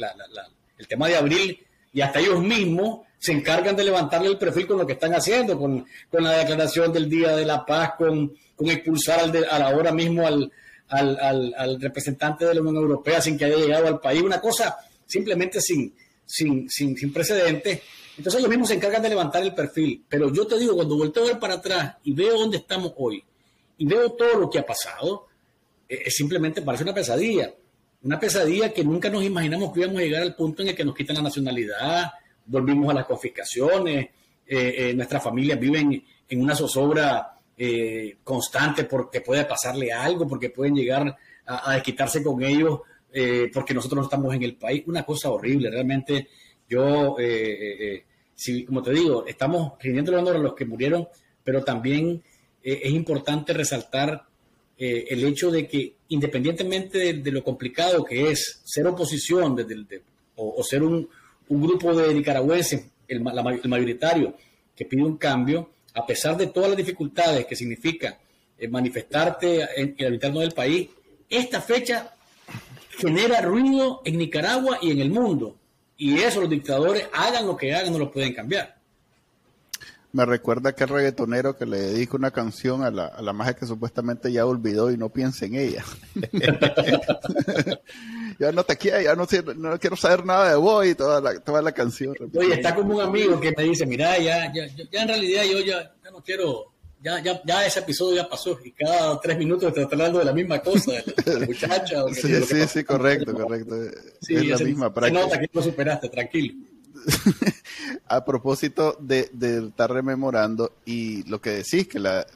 tema 0.88 1.08
de 1.08 1.16
abril 1.16 1.58
y 1.92 2.00
hasta 2.00 2.20
ellos 2.20 2.40
mismos 2.42 3.06
se 3.18 3.32
encargan 3.32 3.76
de 3.76 3.84
levantarle 3.84 4.28
el 4.28 4.38
perfil 4.38 4.66
con 4.66 4.78
lo 4.78 4.86
que 4.86 4.94
están 4.94 5.14
haciendo, 5.14 5.58
con, 5.58 5.86
la 6.12 6.38
declaración 6.38 6.92
del 6.92 7.08
Día 7.08 7.36
de 7.36 7.44
la 7.44 7.64
Paz, 7.64 7.92
con, 7.96 8.32
expulsar 8.66 9.20
al 9.20 9.46
a 9.50 9.58
la 9.58 9.92
mismo 9.92 10.26
al, 10.26 10.50
al, 10.88 11.80
representante 11.80 12.44
de 12.44 12.54
la 12.54 12.60
Unión 12.60 12.76
Europea 12.76 13.20
sin 13.20 13.36
que 13.36 13.46
haya 13.46 13.56
llegado 13.56 13.86
al 13.86 14.00
país, 14.00 14.22
una 14.22 14.40
cosa 14.40 14.76
simplemente 15.06 15.60
sin, 15.60 15.94
sin, 16.24 16.68
sin, 16.68 16.96
sin 16.96 17.12
precedentes. 17.12 17.80
Entonces 18.16 18.38
ellos 18.38 18.50
mismos 18.50 18.68
se 18.68 18.74
encargan 18.74 19.02
de 19.02 19.08
levantar 19.08 19.42
el 19.42 19.54
perfil. 19.54 20.04
Pero 20.08 20.32
yo 20.32 20.46
te 20.46 20.58
digo, 20.58 20.74
cuando 20.76 20.96
vuelto 20.96 21.22
a 21.22 21.26
ver 21.26 21.38
para 21.38 21.54
atrás 21.54 21.96
y 22.04 22.12
veo 22.12 22.38
dónde 22.38 22.58
estamos 22.58 22.92
hoy 22.96 23.24
y 23.76 23.86
veo 23.86 24.12
todo 24.12 24.38
lo 24.38 24.50
que 24.50 24.60
ha 24.60 24.66
pasado, 24.66 25.26
eh, 25.88 26.10
simplemente 26.10 26.62
parece 26.62 26.84
una 26.84 26.94
pesadilla 26.94 27.52
una 28.04 28.20
pesadilla 28.20 28.72
que 28.72 28.84
nunca 28.84 29.08
nos 29.08 29.24
imaginamos 29.24 29.72
que 29.72 29.80
íbamos 29.80 29.98
a 29.98 30.04
llegar 30.04 30.22
al 30.22 30.34
punto 30.34 30.62
en 30.62 30.68
el 30.68 30.76
que 30.76 30.84
nos 30.84 30.94
quitan 30.94 31.16
la 31.16 31.22
nacionalidad, 31.22 32.12
volvimos 32.44 32.90
a 32.90 32.94
las 32.94 33.06
confiscaciones, 33.06 34.08
eh, 34.46 34.74
eh, 34.76 34.94
nuestras 34.94 35.22
familias 35.22 35.58
viven 35.58 36.04
en 36.28 36.40
una 36.40 36.54
zozobra 36.54 37.32
eh, 37.56 38.18
constante 38.22 38.84
porque 38.84 39.22
puede 39.22 39.46
pasarle 39.46 39.90
algo, 39.90 40.28
porque 40.28 40.50
pueden 40.50 40.74
llegar 40.74 41.16
a, 41.46 41.74
desquitarse 41.74 42.22
con 42.22 42.42
ellos, 42.42 42.80
porque 43.52 43.74
nosotros 43.74 43.98
no 43.98 44.04
estamos 44.04 44.34
en 44.34 44.42
el 44.42 44.56
país. 44.56 44.82
Una 44.86 45.04
cosa 45.04 45.30
horrible, 45.30 45.70
realmente 45.70 46.28
yo, 46.68 47.16
si, 48.34 48.64
como 48.64 48.82
te 48.82 48.90
digo, 48.90 49.24
estamos 49.26 49.74
rindiendo 49.80 50.18
honor 50.18 50.36
a 50.36 50.40
los 50.40 50.54
que 50.54 50.64
murieron, 50.64 51.06
pero 51.44 51.62
también 51.62 52.22
es 52.62 52.90
importante 52.90 53.52
resaltar 53.52 54.26
eh, 54.76 55.06
el 55.10 55.24
hecho 55.24 55.50
de 55.50 55.66
que 55.68 55.94
independientemente 56.08 57.14
de, 57.14 57.30
lo 57.30 57.44
complicado 57.44 58.04
que 58.04 58.30
es 58.30 58.60
ser 58.64 58.86
oposición 58.86 59.56
o, 60.36 60.62
ser 60.64 60.82
un, 60.82 61.08
grupo 61.48 61.94
de 61.94 62.12
nicaragüenses, 62.12 62.86
el, 63.06 63.20
mayoritario, 63.20 64.34
que 64.74 64.84
pide 64.84 65.02
un 65.02 65.16
cambio, 65.16 65.70
a 65.94 66.04
pesar 66.04 66.36
de 66.36 66.48
todas 66.48 66.70
las 66.70 66.76
dificultades 66.76 67.46
que 67.46 67.54
significa 67.54 68.18
eh, 68.58 68.66
manifestarte 68.66 69.62
en, 69.76 69.94
en 69.96 70.06
el 70.06 70.14
interno 70.14 70.40
del 70.40 70.52
país, 70.52 70.88
esta 71.28 71.60
fecha 71.60 72.14
genera 72.98 73.40
ruido 73.40 74.02
en 74.04 74.18
Nicaragua 74.18 74.78
y 74.82 74.90
en 74.90 75.00
el 75.00 75.10
mundo. 75.10 75.56
Y 75.96 76.18
eso 76.18 76.40
los 76.40 76.50
dictadores, 76.50 77.06
hagan 77.12 77.46
lo 77.46 77.56
que 77.56 77.72
hagan, 77.72 77.92
no 77.92 77.98
lo 77.98 78.10
pueden 78.10 78.32
cambiar 78.32 78.83
me 80.14 80.24
recuerda 80.24 80.76
que 80.76 80.84
el 80.84 80.90
reggaetonero 80.90 81.56
que 81.56 81.66
le 81.66 81.76
dedica 81.76 82.16
una 82.16 82.30
canción 82.30 82.84
a 82.84 82.90
la, 82.92 83.06
a 83.06 83.20
la 83.20 83.32
magia 83.32 83.54
que 83.54 83.66
supuestamente 83.66 84.30
ya 84.30 84.46
olvidó 84.46 84.92
y 84.92 84.96
no 84.96 85.08
piensa 85.08 85.44
en 85.44 85.56
ella. 85.56 85.84
ya 88.38 88.52
no 88.52 88.62
te 88.62 88.76
quiero, 88.76 89.00
ya 89.00 89.16
no, 89.16 89.26
no, 89.56 89.76
quiero 89.80 89.96
saber 89.96 90.24
nada 90.24 90.50
de 90.50 90.56
vos 90.56 90.86
y 90.86 90.94
toda 90.94 91.20
la, 91.20 91.40
toda 91.40 91.60
la 91.62 91.72
canción. 91.72 92.14
Oye, 92.32 92.54
está 92.54 92.76
como 92.76 92.94
un 92.94 93.00
amigo 93.00 93.40
que 93.40 93.52
me 93.56 93.64
dice, 93.64 93.86
mira, 93.86 94.16
ya, 94.18 94.52
ya, 94.54 94.66
ya 94.68 95.02
en 95.02 95.08
realidad 95.08 95.42
yo 95.50 95.58
ya, 95.58 95.92
ya 96.04 96.10
no 96.12 96.22
quiero, 96.22 96.72
ya, 97.02 97.20
ya, 97.20 97.42
ya 97.44 97.66
ese 97.66 97.80
episodio 97.80 98.22
ya 98.22 98.28
pasó 98.28 98.56
y 98.64 98.70
cada 98.70 99.20
tres 99.20 99.36
minutos 99.36 99.74
te 99.74 99.82
está 99.82 99.96
hablando 99.96 100.20
de 100.20 100.26
la 100.26 100.32
misma 100.32 100.60
cosa, 100.60 100.92
de 100.92 101.40
la, 101.40 101.46
muchacha. 101.46 102.04
sí, 102.12 102.40
sí, 102.42 102.68
sí, 102.68 102.84
correcto, 102.84 103.34
correcto. 103.34 103.74
Sí, 104.20 104.36
es 104.36 104.60
la 104.60 104.64
misma 104.64 104.94
práctica. 104.94 105.22
Se 105.22 105.26
nota 105.26 105.40
que 105.40 105.50
lo 105.52 105.60
superaste, 105.60 106.08
tranquilo. 106.08 106.54
a 108.08 108.24
propósito 108.24 108.96
de, 109.00 109.30
estar 109.66 109.90
rememorando 109.90 110.72
y 110.84 111.22
lo 111.28 111.40
que 111.40 111.50
decís, 111.50 111.88
que 111.88 111.98
la, 111.98 112.26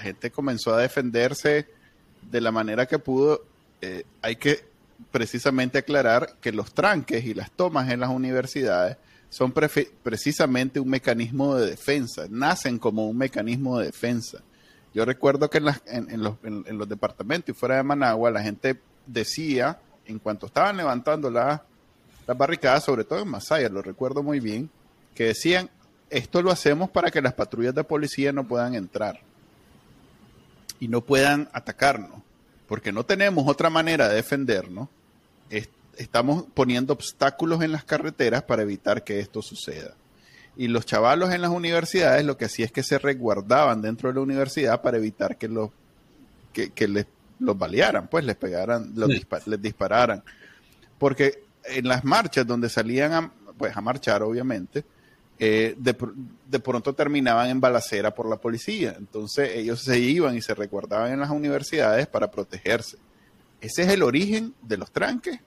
gente 0.00 0.30
comenzó 0.30 0.74
a 0.74 0.80
defenderse 0.80 1.68
de 2.30 2.40
la 2.40 2.50
manera 2.50 2.86
que 2.86 2.98
pudo, 2.98 3.44
eh, 3.80 4.04
hay 4.22 4.36
que 4.36 4.64
precisamente 5.10 5.78
aclarar 5.78 6.36
que 6.40 6.52
los 6.52 6.72
tranques 6.72 7.24
y 7.24 7.34
las 7.34 7.50
tomas 7.50 7.90
en 7.90 8.00
las 8.00 8.10
universidades 8.10 8.96
son 9.28 9.52
precisamente 9.52 10.78
un 10.78 10.88
mecanismo 10.88 11.56
de 11.56 11.70
defensa, 11.70 12.26
nacen 12.30 12.78
como 12.78 13.08
un 13.08 13.18
mecanismo 13.18 13.78
de 13.78 13.86
defensa. 13.86 14.38
Yo 14.94 15.04
recuerdo 15.04 15.50
que 15.50 15.58
en, 15.58 16.22
los, 16.22 16.36
en 16.44 16.78
los 16.78 16.88
departamentos 16.88 17.48
y 17.50 17.58
fuera 17.58 17.76
de 17.76 17.82
Managua 17.82 18.30
la 18.30 18.42
gente 18.42 18.80
decía, 19.06 19.80
en 20.06 20.20
cuanto 20.20 20.46
estaban 20.46 20.76
levantando 20.76 21.30
las 21.30 21.60
las 22.26 22.36
barricadas, 22.36 22.84
sobre 22.84 23.04
todo 23.04 23.20
en 23.20 23.28
Masaya, 23.28 23.68
lo 23.68 23.82
recuerdo 23.82 24.22
muy 24.22 24.40
bien, 24.40 24.70
que 25.14 25.24
decían, 25.24 25.70
esto 26.10 26.42
lo 26.42 26.50
hacemos 26.50 26.90
para 26.90 27.10
que 27.10 27.22
las 27.22 27.34
patrullas 27.34 27.74
de 27.74 27.84
policía 27.84 28.32
no 28.32 28.46
puedan 28.46 28.74
entrar 28.74 29.20
y 30.80 30.88
no 30.88 31.00
puedan 31.00 31.48
atacarnos, 31.52 32.22
porque 32.68 32.92
no 32.92 33.04
tenemos 33.04 33.48
otra 33.48 33.70
manera 33.70 34.08
de 34.08 34.16
defendernos 34.16 34.88
estamos 35.98 36.44
poniendo 36.54 36.92
obstáculos 36.92 37.62
en 37.62 37.72
las 37.72 37.84
carreteras 37.84 38.42
para 38.42 38.62
evitar 38.62 39.04
que 39.04 39.20
esto 39.20 39.42
suceda. 39.42 39.94
Y 40.56 40.68
los 40.68 40.86
chavalos 40.86 41.32
en 41.32 41.42
las 41.42 41.50
universidades 41.50 42.24
lo 42.24 42.36
que 42.36 42.44
hacía 42.44 42.66
es 42.66 42.72
que 42.72 42.82
se 42.82 42.98
resguardaban 42.98 43.82
dentro 43.82 44.08
de 44.08 44.14
la 44.14 44.20
universidad 44.20 44.82
para 44.82 44.98
evitar 44.98 45.36
que 45.36 45.48
los, 45.48 45.70
que, 46.52 46.88
les, 46.88 47.06
los 47.40 47.58
balearan, 47.58 48.08
pues 48.08 48.24
les 48.24 48.36
pegaran, 48.36 48.92
los 48.94 49.08
les 49.46 49.62
dispararan. 49.62 50.22
Porque 50.98 51.43
en 51.66 51.88
las 51.88 52.04
marchas 52.04 52.46
donde 52.46 52.68
salían 52.68 53.12
a, 53.12 53.32
pues, 53.56 53.76
a 53.76 53.80
marchar, 53.80 54.22
obviamente, 54.22 54.84
eh, 55.38 55.74
de, 55.76 55.96
de, 56.48 56.60
pronto 56.60 56.92
terminaban 56.94 57.50
en 57.50 57.60
balacera 57.60 58.14
por 58.14 58.28
la 58.28 58.36
policía. 58.36 58.94
Entonces 58.98 59.50
ellos 59.54 59.82
se 59.82 59.98
iban 59.98 60.36
y 60.36 60.42
se 60.42 60.54
resguardaban 60.54 61.12
en 61.12 61.20
las 61.20 61.30
universidades 61.30 62.06
para 62.06 62.30
protegerse. 62.30 62.98
Ese 63.60 63.82
es 63.82 63.88
el 63.88 64.02
origen 64.02 64.54
de 64.62 64.76
los 64.76 64.90
tranques 64.90 65.40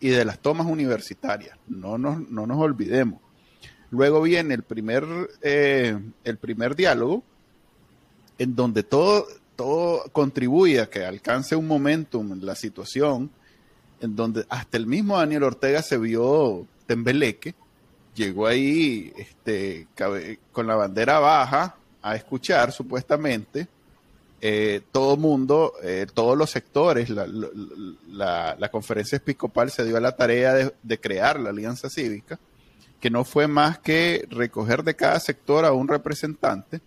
y 0.00 0.08
de 0.08 0.24
las 0.24 0.38
tomas 0.38 0.66
universitarias. 0.66 1.56
No 1.68 1.98
nos, 1.98 2.28
no 2.30 2.46
nos 2.46 2.58
olvidemos. 2.58 3.20
Luego 3.90 4.22
viene 4.22 4.54
el 4.54 4.62
primer, 4.62 5.04
eh, 5.42 5.98
el 6.24 6.38
primer 6.38 6.74
diálogo, 6.74 7.22
en 8.38 8.56
donde 8.56 8.82
todo, 8.82 9.26
todo 9.56 10.04
contribuye 10.12 10.80
a 10.80 10.88
que 10.88 11.04
alcance 11.04 11.54
un 11.54 11.66
momentum 11.66 12.32
en 12.32 12.46
la 12.46 12.54
situación, 12.54 13.30
en 14.00 14.16
donde 14.16 14.44
hasta 14.48 14.76
el 14.76 14.86
mismo 14.86 15.18
Daniel 15.18 15.44
Ortega 15.44 15.82
se 15.82 15.98
vio 15.98 16.66
tembeleque, 16.86 17.54
llegó 18.14 18.46
ahí 18.46 19.12
este, 19.16 19.86
con 20.52 20.66
la 20.66 20.74
bandera 20.74 21.18
baja 21.18 21.76
a 22.02 22.16
escuchar 22.16 22.72
supuestamente 22.72 23.68
eh, 24.42 24.80
todo 24.90 25.18
mundo, 25.18 25.74
eh, 25.82 26.06
todos 26.12 26.36
los 26.36 26.48
sectores, 26.48 27.10
la, 27.10 27.26
la, 28.58 28.70
conferencia 28.70 29.16
episcopal 29.16 29.70
se 29.70 29.84
dio 29.84 29.98
a 29.98 30.00
la 30.00 30.16
tarea 30.16 30.54
de, 30.54 30.72
de, 30.82 30.98
crear 30.98 31.38
la 31.38 31.50
alianza 31.50 31.90
cívica, 31.90 32.38
que 33.00 33.10
no 33.10 33.24
fue 33.24 33.48
más 33.48 33.80
que 33.80 34.26
recoger 34.30 34.82
de 34.82 34.96
cada 34.96 35.20
sector 35.20 35.66
a 35.66 35.72
un 35.72 35.88
representante. 35.88 36.80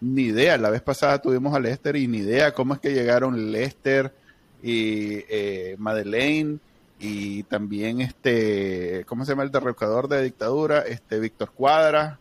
Ni 0.00 0.22
idea, 0.22 0.56
la 0.56 0.70
vez 0.70 0.82
pasada 0.82 1.20
tuvimos 1.20 1.52
a 1.52 1.58
Lester 1.58 1.96
y 1.96 2.06
ni 2.06 2.18
idea 2.18 2.54
cómo 2.54 2.74
es 2.74 2.80
que 2.80 2.94
llegaron 2.94 3.50
Lester 3.50 4.14
y 4.62 5.24
eh, 5.28 5.76
Madeleine 5.78 6.58
y 6.98 7.44
también 7.44 8.00
este, 8.00 9.04
¿cómo 9.06 9.24
se 9.24 9.32
llama 9.32 9.42
el 9.42 9.50
derrocador 9.50 10.08
de 10.08 10.22
dictadura? 10.22 10.80
Este 10.80 11.18
Víctor 11.18 11.50
Cuadra. 11.52 12.18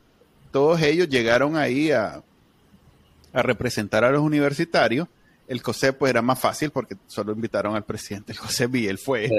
Todos 0.51 0.81
ellos 0.81 1.09
llegaron 1.09 1.57
ahí 1.57 1.91
a, 1.91 2.23
a 3.33 3.41
representar 3.41 4.03
a 4.03 4.11
los 4.11 4.21
universitarios. 4.21 5.07
El 5.47 5.61
COSEP 5.61 5.97
pues 5.97 6.09
era 6.11 6.21
más 6.21 6.39
fácil 6.39 6.69
porque 6.69 6.95
solo 7.07 7.33
invitaron 7.33 7.75
al 7.75 7.83
presidente. 7.83 8.31
El 8.31 8.39
COSEP 8.39 8.75
y 8.75 8.87
él 8.87 8.97
fue. 8.97 9.29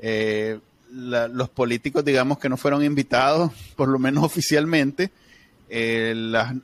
Eh, 0.00 0.58
los 0.90 1.48
políticos, 1.48 2.04
digamos, 2.04 2.38
que 2.38 2.48
no 2.48 2.56
fueron 2.56 2.84
invitados, 2.84 3.50
por 3.74 3.88
lo 3.88 3.98
menos 3.98 4.22
oficialmente, 4.22 5.10
eh, 5.68 6.12
las, 6.14 6.54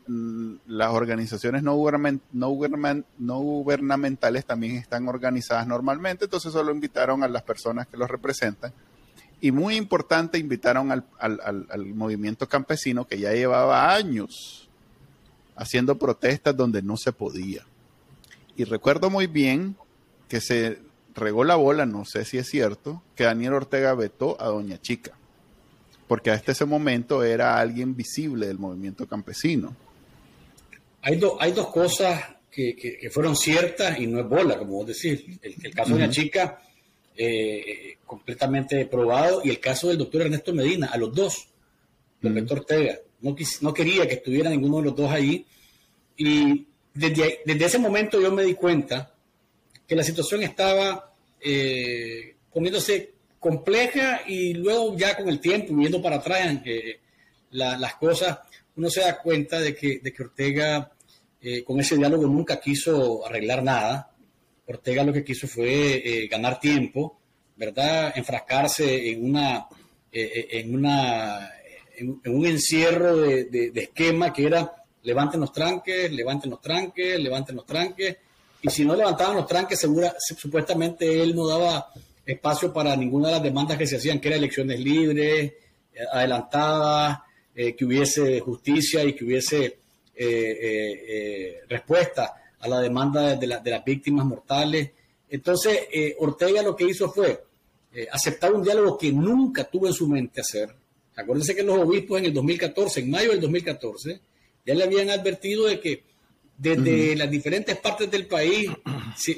las, 0.66 0.90
organizaciones 0.90 1.62
no, 1.62 1.74
gubernamentales 1.74 4.44
también 4.44 4.76
están 4.76 5.08
organizadas 5.08 5.66
normalmente, 5.66 6.26
entonces 6.26 6.52
solo 6.52 6.70
invitaron 6.70 7.22
a 7.22 7.28
las 7.28 7.42
personas 7.42 7.86
que 7.86 7.96
los 7.96 8.10
representan. 8.10 8.72
Y 9.40 9.52
muy 9.52 9.76
importante, 9.76 10.38
invitaron 10.38 10.92
al, 10.92 11.04
al, 11.18 11.66
al 11.70 11.86
movimiento 11.94 12.46
campesino 12.46 13.06
que 13.06 13.18
ya 13.18 13.32
llevaba 13.32 13.94
años 13.94 14.68
haciendo 15.56 15.98
protestas 15.98 16.56
donde 16.56 16.82
no 16.82 16.96
se 16.96 17.12
podía. 17.12 17.64
Y 18.56 18.64
recuerdo 18.64 19.08
muy 19.08 19.26
bien 19.26 19.76
que 20.28 20.40
se 20.40 20.80
regó 21.14 21.44
la 21.44 21.56
bola, 21.56 21.86
no 21.86 22.04
sé 22.04 22.24
si 22.24 22.38
es 22.38 22.48
cierto, 22.48 23.02
que 23.14 23.24
Daniel 23.24 23.54
Ortega 23.54 23.94
vetó 23.94 24.40
a 24.40 24.46
Doña 24.46 24.80
Chica, 24.80 25.12
porque 26.10 26.32
hasta 26.32 26.50
ese 26.50 26.64
momento 26.64 27.22
era 27.22 27.56
alguien 27.60 27.94
visible 27.94 28.48
del 28.48 28.58
movimiento 28.58 29.06
campesino. 29.06 29.76
Hay, 31.02 31.20
hay 31.38 31.52
dos 31.52 31.68
cosas 31.68 32.20
que, 32.50 33.08
fueron 33.12 33.36
ciertas 33.36 33.96
y 34.00 34.08
no 34.08 34.18
es 34.18 34.28
bola, 34.28 34.58
como 34.58 34.72
vos 34.72 34.88
decís. 34.88 35.38
El, 35.40 35.72
caso 35.72 35.94
de 35.94 36.00
Doña 36.00 36.10
Chica, 36.10 36.62
eh, 37.16 37.98
completamente 38.04 38.86
probado, 38.86 39.42
y 39.44 39.50
el 39.50 39.60
caso 39.60 39.86
del 39.86 39.98
doctor 39.98 40.22
Ernesto 40.22 40.52
Medina, 40.52 40.88
a 40.88 40.98
los 40.98 41.14
dos, 41.14 41.46
del 42.20 42.44
Ortega 42.50 42.98
no, 43.20 43.72
quería 43.72 44.08
que 44.08 44.14
estuviera 44.14 44.50
ninguno 44.50 44.78
de 44.78 44.82
los 44.86 44.96
dos 44.96 45.12
ahí. 45.12 45.46
Y 46.16 46.66
desde, 46.92 47.38
desde 47.46 47.64
ese 47.66 47.78
momento 47.78 48.20
yo 48.20 48.32
me 48.32 48.42
di 48.42 48.54
cuenta 48.54 49.14
que 49.86 49.94
la 49.94 50.02
situación 50.02 50.42
estaba 50.42 51.14
eh, 51.40 52.34
poniéndose 52.52 53.12
compleja 53.40 54.20
y 54.28 54.54
luego 54.54 54.96
ya 54.96 55.16
con 55.16 55.28
el 55.28 55.40
tiempo, 55.40 55.74
viendo 55.74 56.00
para 56.00 56.16
atrás 56.16 56.60
eh, 56.64 57.00
las 57.50 57.94
cosas, 57.96 58.38
uno 58.76 58.88
se 58.88 59.00
da 59.00 59.20
cuenta 59.20 59.58
de 59.58 59.74
que, 59.74 59.98
de 59.98 60.12
que 60.12 60.22
Ortega 60.22 60.92
eh, 61.40 61.64
con 61.64 61.80
ese 61.80 61.96
diálogo 61.96 62.26
nunca 62.28 62.60
quiso 62.60 63.26
arreglar 63.26 63.64
nada. 63.64 64.12
Ortega 64.66 65.02
lo 65.02 65.12
que 65.12 65.24
quiso 65.24 65.48
fue 65.48 66.28
ganar 66.30 66.60
tiempo, 66.60 67.18
¿verdad? 67.56 68.12
Enfrascarse 68.14 69.10
en 69.10 69.24
una, 69.24 69.66
en 70.12 70.72
una 70.72 71.50
en, 72.00 72.20
un 72.24 72.46
encierro 72.46 73.16
de, 73.16 73.72
esquema 73.74 74.32
que 74.32 74.46
era 74.46 74.74
levanten 75.02 75.40
los 75.40 75.52
tranques, 75.52 76.10
levanten 76.12 76.50
los 76.50 76.60
tranques, 76.60 77.18
levanten 77.18 77.56
los 77.56 77.66
tranques, 77.66 78.16
y 78.62 78.68
si 78.68 78.84
no 78.84 78.94
levantaban 78.94 79.36
los 79.36 79.46
tranques, 79.46 79.78
segura, 79.78 80.14
supuestamente 80.18 81.22
él 81.22 81.34
no 81.34 81.46
daba 81.46 81.88
espacio 82.30 82.72
para 82.72 82.96
ninguna 82.96 83.28
de 83.28 83.34
las 83.34 83.42
demandas 83.42 83.78
que 83.78 83.86
se 83.86 83.96
hacían, 83.96 84.20
que 84.20 84.28
eran 84.28 84.38
elecciones 84.38 84.80
libres, 84.80 85.52
eh, 85.92 86.00
adelantadas, 86.12 87.18
eh, 87.54 87.74
que 87.74 87.84
hubiese 87.84 88.40
justicia 88.40 89.04
y 89.04 89.14
que 89.14 89.24
hubiese 89.24 89.78
eh, 90.14 91.60
respuesta 91.68 92.34
a 92.58 92.68
la 92.68 92.80
demanda 92.80 93.36
de, 93.36 93.46
de, 93.46 93.70
las 93.70 93.84
víctimas 93.84 94.26
mortales. 94.26 94.90
Entonces, 95.28 95.78
Ortega 96.18 96.62
lo 96.62 96.76
que 96.76 96.84
hizo 96.84 97.10
fue 97.10 97.44
aceptar 98.12 98.52
un 98.52 98.62
diálogo 98.62 98.98
que 98.98 99.10
nunca 99.12 99.64
tuvo 99.64 99.86
en 99.86 99.94
su 99.94 100.06
mente 100.06 100.42
hacer, 100.42 100.74
Acuérdense 101.20 101.54
que 101.54 101.62
los 101.62 101.78
obispos 101.78 102.18
en 102.18 102.26
el 102.26 102.34
2014, 102.34 103.00
en 103.00 103.10
mayo 103.10 103.30
del 103.30 103.40
2014, 103.40 104.20
ya 104.64 104.74
le 104.74 104.84
habían 104.84 105.10
advertido 105.10 105.66
de 105.66 105.80
que 105.80 106.04
desde 106.60 107.16
las 107.16 107.30
diferentes 107.30 107.74
partes 107.78 108.10
del 108.10 108.26
país 108.26 108.70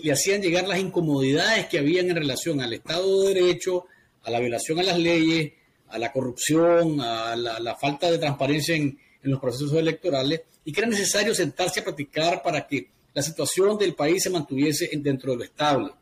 le 0.03 0.13
hacían 0.13 0.43
llegar 0.43 0.67
las 0.67 0.81
incomodidades 0.81 1.67
que 1.67 1.79
habían 1.79 2.11
en 2.11 2.17
relación 2.17 2.61
al 2.61 2.73
Estado 2.73 3.23
de 3.23 3.35
Derecho, 3.35 3.87
a 4.25 4.31
la 4.31 4.41
violación 4.41 4.81
a 4.81 4.83
las 4.83 4.99
leyes, 4.99 5.53
a 5.89 5.99
la 5.99 6.11
corrupción, 6.11 7.01
a 7.01 7.37
la, 7.37 7.77
falta 7.77 8.11
de 8.11 8.19
transparencia 8.19 8.75
en, 8.75 8.99
los 9.23 9.39
procesos 9.39 9.75
electorales, 9.75 10.41
y 10.65 10.73
que 10.73 10.81
era 10.81 10.91
necesario 10.91 11.33
sentarse 11.33 11.79
a 11.79 11.85
platicar 11.85 12.43
para 12.43 12.67
que 12.67 12.89
la 13.15 13.23
situación 13.23 13.79
del 13.79 13.95
país 13.95 14.25
se 14.25 14.31
mantuviese 14.31 14.91
dentro 14.95 15.31
de 15.31 15.39
lo 15.39 15.45
estable. 15.45 15.93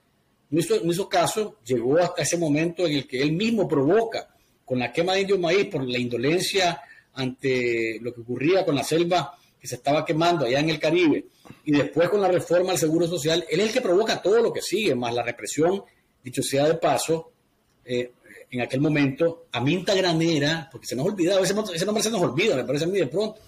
No 0.49 0.59
hizo, 0.59 0.81
no 0.83 0.91
hizo 0.91 1.07
caso, 1.07 1.59
llegó 1.67 1.99
hasta 1.99 2.23
ese 2.23 2.39
momento 2.39 2.87
en 2.87 2.95
el 2.95 3.07
que 3.07 3.21
él 3.21 3.33
mismo 3.33 3.69
provoca 3.69 4.35
con 4.65 4.79
la 4.79 4.91
quema 4.91 5.13
de 5.13 5.21
indio 5.21 5.39
maíz 5.39 5.67
por 5.67 5.87
la 5.87 5.99
indolencia 5.99 6.81
ante 7.13 7.99
lo 8.01 8.15
que 8.15 8.23
ocurría 8.23 8.65
con 8.65 8.75
la 8.75 8.85
selva 8.85 9.37
que 9.61 9.69
se 9.69 9.75
estaba 9.77 10.05
quemando 10.05 10.47
allá 10.47 10.61
en 10.61 10.71
el 10.71 10.81
Caribe, 10.81 11.27
y 11.65 11.73
después 11.73 12.09
con 12.09 12.21
la 12.21 12.29
reforma 12.29 12.73
al 12.73 12.79
Seguro 12.79 13.07
Social, 13.07 13.45
él 13.49 13.61
es 13.61 13.67
el 13.67 13.73
que 13.73 13.81
provoca 13.81 14.23
todo 14.23 14.41
lo 14.41 14.53
que 14.53 14.63
sigue, 14.63 14.95
más 14.95 15.15
la 15.15 15.23
represión, 15.23 15.85
dicho 16.25 16.43
sea 16.43 16.67
de 16.67 16.75
paso, 16.75 17.33
eh, 17.85 18.13
en 18.51 18.63
aquel 18.63 18.81
momento, 18.81 19.47
a 19.53 19.61
Minta 19.61 19.95
Granera, 19.95 20.69
porque 20.73 20.87
se 20.87 20.97
nos 20.97 21.07
ha 21.07 21.11
olvidado, 21.11 21.45
ese, 21.45 21.55
nombre 21.55 22.03
se 22.03 22.11
nos 22.11 22.21
olvida, 22.21 22.57
me 22.57 22.65
parece 22.65 22.85
a 22.85 22.89
mí 22.89 22.99
de 22.99 23.07
pronto. 23.07 23.41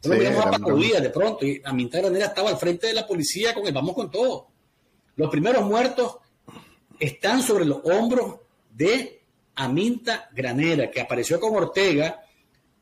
Sí, 0.00 0.10
lo 0.10 0.42
a 0.42 0.50
Paco 0.50 0.76
Díaz 0.76 1.02
de 1.02 1.10
pronto, 1.10 1.44
y 1.44 1.60
Minta 1.72 1.98
Granera 1.98 2.26
estaba 2.26 2.50
al 2.50 2.56
frente 2.56 2.86
de 2.86 2.94
la 2.94 3.06
policía 3.06 3.54
con 3.54 3.66
el 3.66 3.72
vamos 3.72 3.94
con 3.94 4.10
todo. 4.10 4.48
Los 5.16 5.30
primeros 5.30 5.64
muertos 5.64 6.18
están 7.00 7.42
sobre 7.42 7.64
los 7.64 7.80
hombros 7.84 8.36
de 8.72 9.22
Aminta 9.56 10.28
Granera, 10.32 10.90
que 10.90 11.00
apareció 11.00 11.40
con 11.40 11.56
Ortega 11.56 12.22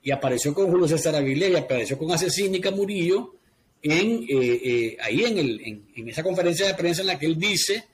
y 0.07 0.13
apareció 0.13 0.55
con 0.55 0.71
Julio 0.71 0.87
César 0.87 1.17
Aguilera 1.17 1.59
y 1.59 1.63
apareció 1.65 1.99
con 1.99 2.13
Asesínica 2.13 2.71
Murillo 2.71 3.35
en, 3.83 4.23
eh, 4.23 4.61
eh, 4.65 4.97
ahí 5.03 5.25
en, 5.25 5.37
el, 5.37 5.61
en, 5.97 6.09
esa 6.09 6.23
conferencia 6.23 6.65
de 6.65 6.75
prensa 6.75 7.01
en 7.01 7.09
la 7.09 7.19
que 7.19 7.27
él 7.27 7.37
dice, 7.37 7.87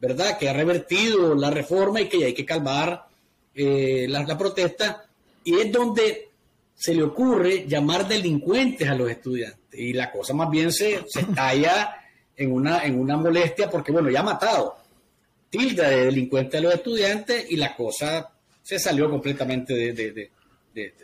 ¿verdad?, 0.00 0.38
que 0.38 0.48
ha 0.48 0.54
revertido 0.54 1.34
la 1.34 1.50
reforma 1.50 2.00
y 2.00 2.08
que 2.08 2.24
hay 2.24 2.32
que 2.32 2.46
calmar 2.46 3.06
eh, 3.54 4.06
la, 4.08 4.38
protesta. 4.38 5.04
Y 5.44 5.58
es 5.58 5.70
donde 5.70 6.30
se 6.74 6.94
le 6.94 7.02
ocurre 7.02 7.66
llamar 7.68 8.08
delincuentes 8.08 8.88
a 8.88 8.94
los 8.94 9.10
estudiantes. 9.10 9.78
Y 9.78 9.92
la 9.92 10.10
cosa 10.10 10.32
más 10.32 10.48
bien 10.50 10.72
se, 10.72 11.04
se 11.06 11.20
estalla 11.20 11.96
en 12.34 12.50
una, 12.50 12.82
en 12.86 12.98
una 12.98 13.18
molestia 13.18 13.68
porque, 13.68 13.92
bueno, 13.92 14.08
ya 14.08 14.20
ha 14.20 14.22
matado 14.22 14.78
tilda 15.50 15.90
de 15.90 16.06
delincuente 16.06 16.56
a 16.56 16.60
los 16.62 16.72
estudiantes 16.72 17.44
y 17.50 17.56
la 17.56 17.76
cosa 17.76 18.30
se 18.62 18.78
salió 18.78 19.10
completamente 19.10 19.74
de, 19.74 20.30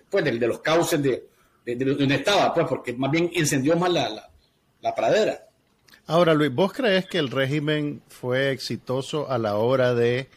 pues, 0.08 0.24
de 0.24 0.46
los 0.46 0.60
cauces 0.60 1.02
de, 1.02 1.24
donde 1.64 2.14
estaba, 2.14 2.52
pues, 2.52 2.66
porque 2.68 2.92
más 2.92 3.10
bien 3.10 3.30
incendió 3.32 3.76
más 3.76 3.90
la, 3.90 4.30
la, 4.80 4.94
pradera. 4.94 5.46
Ahora, 6.06 6.34
Luis, 6.34 6.52
¿vos 6.52 6.72
crees 6.72 7.06
que 7.06 7.18
el 7.18 7.30
régimen 7.30 8.02
fue 8.08 8.50
exitoso 8.50 9.30
a 9.30 9.38
la 9.38 9.56
hora 9.56 9.94
de 9.94 10.28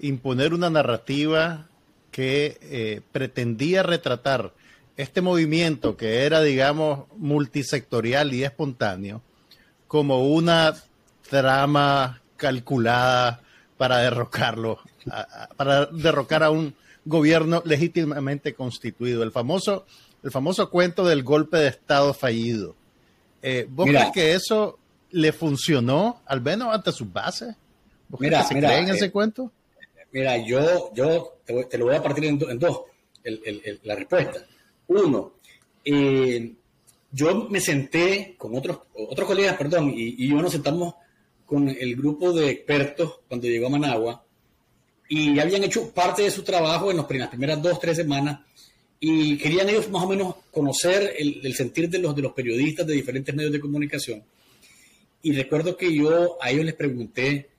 imponer 0.00 0.52
una 0.52 0.70
narrativa 0.70 1.68
que 2.10 2.58
eh, 2.60 3.00
pretendía 3.12 3.82
retratar 3.82 4.52
este 4.96 5.20
movimiento 5.20 5.96
que 5.96 6.24
era, 6.24 6.40
digamos, 6.42 7.06
multisectorial 7.16 8.32
y 8.32 8.44
espontáneo, 8.44 9.22
como 9.88 10.28
una 10.28 10.74
trama 11.28 12.20
calculada 12.36 13.40
para 13.76 13.98
derrocarlo, 13.98 14.78
para 15.56 15.86
derrocar 15.86 16.42
a 16.42 16.50
un 16.50 16.74
gobierno 17.04 17.62
legítimamente 17.64 18.54
constituido. 18.54 19.22
El 19.22 19.32
famoso, 19.32 19.86
el 20.22 20.30
famoso 20.30 20.70
cuento 20.70 21.04
del 21.06 21.22
golpe 21.22 21.58
de 21.58 21.68
Estado 21.68 22.14
fallido. 22.14 22.74
Eh, 23.42 23.66
¿Vos 23.68 23.86
crees 23.86 24.10
que 24.12 24.32
eso 24.32 24.78
le 25.10 25.32
funcionó, 25.32 26.22
al 26.26 26.40
menos 26.40 26.74
ante 26.74 26.92
sus 26.92 27.12
bases? 27.12 27.54
¿Vos 28.08 28.20
mira, 28.20 28.42
se 28.44 28.54
mira, 28.54 28.78
en 28.78 28.88
ese 28.88 29.06
eh, 29.06 29.10
cuento? 29.10 29.50
Mira, 30.12 30.36
yo, 30.38 30.92
yo 30.94 31.38
te, 31.44 31.78
lo 31.78 31.86
voy 31.86 31.96
a 31.96 32.02
partir 32.02 32.24
en, 32.24 32.58
dos, 32.58 32.82
la 33.82 33.94
respuesta. 33.94 34.46
Uno, 34.86 35.34
eh, 35.84 36.52
yo 37.10 37.48
me 37.50 37.60
senté 37.60 38.34
con 38.38 38.56
otros, 38.56 38.80
otros 38.94 39.26
colegas, 39.26 39.56
perdón, 39.56 39.90
y, 39.90 40.24
y 40.24 40.28
yo 40.28 40.40
nos 40.40 40.52
sentamos 40.52 40.94
con 41.44 41.68
el 41.68 41.96
grupo 41.96 42.32
de 42.32 42.50
expertos 42.50 43.20
cuando 43.28 43.46
llegó 43.46 43.66
a 43.66 43.70
Managua 43.70 44.23
y 45.08 45.38
habían 45.38 45.64
hecho 45.64 45.90
parte 45.90 46.22
de 46.22 46.30
su 46.30 46.42
trabajo 46.42 46.90
en 46.90 46.96
las 46.96 47.06
primeras 47.06 47.62
dos, 47.62 47.78
tres 47.78 47.96
semanas 47.96 48.40
y 49.00 49.36
querían 49.36 49.68
ellos 49.68 49.90
más 49.90 50.02
o 50.02 50.08
menos 50.08 50.34
conocer 50.50 51.14
el, 51.18 51.54
sentir 51.54 51.90
de 51.90 51.98
los, 51.98 52.16
de 52.16 52.22
los 52.22 52.32
periodistas 52.32 52.86
de 52.86 52.94
diferentes 52.94 53.34
medios 53.34 53.52
de 53.52 53.60
comunicación. 53.60 54.22
Y 55.22 55.32
recuerdo 55.32 55.76
que 55.76 55.94
yo 55.94 56.38
a 56.40 56.50
ellos 56.50 56.64
les 56.64 56.74
pregunté, 56.74 57.50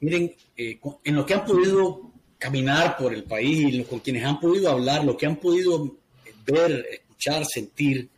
miren, 0.00 0.34
eh, 0.56 0.78
en 1.04 1.14
lo 1.14 1.26
que 1.26 1.34
han 1.34 1.44
podido 1.44 2.12
caminar 2.38 2.96
por 2.96 3.14
el 3.14 3.24
país, 3.24 3.86
con 3.86 4.00
quienes 4.00 4.24
han 4.24 4.38
podido 4.38 4.70
hablar, 4.70 5.04
lo 5.04 5.16
que 5.16 5.26
han 5.26 5.36
podido 5.36 5.96
ver, 6.44 6.86
escuchar, 6.90 7.44
sentir, 7.46 8.08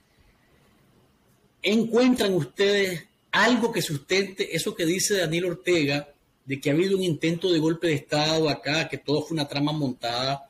¿encuentran 1.62 2.34
ustedes 2.34 3.04
algo 3.30 3.72
que 3.72 3.82
sustente 3.82 4.54
eso 4.54 4.74
que 4.74 4.86
dice 4.86 5.18
Daniel 5.18 5.46
Ortega, 5.46 6.13
de 6.44 6.60
que 6.60 6.70
ha 6.70 6.72
habido 6.72 6.96
un 6.96 7.02
intento 7.02 7.52
de 7.52 7.58
golpe 7.58 7.88
de 7.88 7.94
Estado 7.94 8.48
acá, 8.48 8.88
que 8.88 8.98
todo 8.98 9.22
fue 9.22 9.34
una 9.34 9.48
trama 9.48 9.72
montada? 9.72 10.48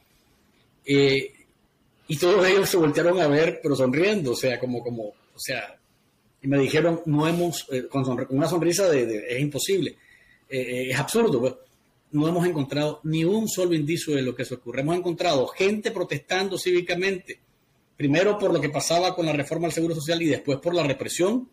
Eh, 0.85 1.33
y 2.07 2.16
todos 2.16 2.46
ellos 2.46 2.68
se 2.68 2.76
voltearon 2.76 3.20
a 3.20 3.28
ver, 3.28 3.61
pero 3.62 3.74
sonriendo, 3.74 4.33
o 4.33 4.37
sea, 4.37 4.59
como, 4.59 4.83
como, 4.83 5.04
o 5.04 5.38
sea, 5.38 5.78
y 6.42 6.48
me 6.48 6.59
dijeron, 6.59 7.00
no 7.07 7.26
hemos, 7.26 7.66
eh, 7.70 7.87
con, 7.88 8.04
una 8.30 8.48
sonrisa 8.48 8.88
de, 8.90 9.24
es 9.28 9.40
imposible, 9.40 9.96
eh, 10.48 10.90
es 10.90 10.98
absurdo, 10.98 11.40
pues, 11.40 11.54
no 12.12 12.28
hemos 12.28 12.46
encontrado 12.46 13.00
ni 13.04 13.24
un 13.24 13.48
solo 13.48 13.74
indicio 13.74 14.14
de 14.14 14.22
lo 14.22 14.37
que 14.37 14.44
se 14.44 14.54
ocurre. 14.54 14.83
Hemos 14.83 14.96
encontrado 14.96 15.48
gente 15.48 15.90
protestando 15.90 16.57
cívicamente, 16.57 17.40
primero 17.96 18.38
por 18.38 18.52
lo 18.52 18.61
que 18.61 18.68
pasaba 18.68 19.16
con 19.16 19.26
la 19.26 19.33
reforma 19.33 19.66
al 19.66 19.72
Seguro 19.72 19.94
Social 19.96 20.22
y 20.22 20.26
después 20.26 20.59
por 20.59 20.74
la 20.74 20.85
represión 20.85 21.48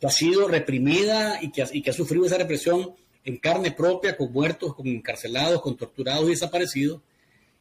que 0.00 0.06
ha 0.06 0.10
sido 0.10 0.48
reprimida 0.48 1.38
y 1.40 1.52
que, 1.52 1.64
y 1.72 1.82
que 1.82 1.90
ha 1.90 1.92
sufrido 1.92 2.26
esa 2.26 2.38
represión 2.38 2.94
en 3.26 3.38
carne 3.38 3.72
propia, 3.72 4.16
con 4.16 4.32
muertos, 4.32 4.74
con 4.74 4.86
encarcelados, 4.86 5.60
con 5.60 5.76
torturados 5.76 6.26
y 6.26 6.30
desaparecidos. 6.30 7.00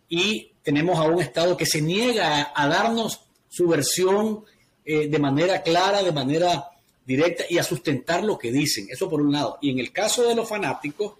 Y 0.07 0.51
tenemos 0.61 0.99
a 0.99 1.03
un 1.03 1.19
Estado 1.19 1.57
que 1.57 1.65
se 1.65 1.81
niega 1.81 2.51
a, 2.55 2.67
darnos 2.67 3.21
su 3.49 3.67
versión 3.67 4.45
eh, 4.85 5.07
de 5.07 5.19
manera 5.19 5.63
clara, 5.63 6.03
de 6.03 6.11
manera 6.11 6.69
directa 7.03 7.45
y 7.49 7.57
a 7.57 7.63
sustentar 7.63 8.23
lo 8.23 8.37
que 8.37 8.51
dicen. 8.51 8.87
Eso 8.91 9.09
por 9.09 9.21
un 9.21 9.33
lado. 9.33 9.57
Y 9.59 9.71
en 9.71 9.79
el 9.79 9.91
caso 9.91 10.27
de 10.27 10.35
los 10.35 10.47
fanáticos, 10.47 11.15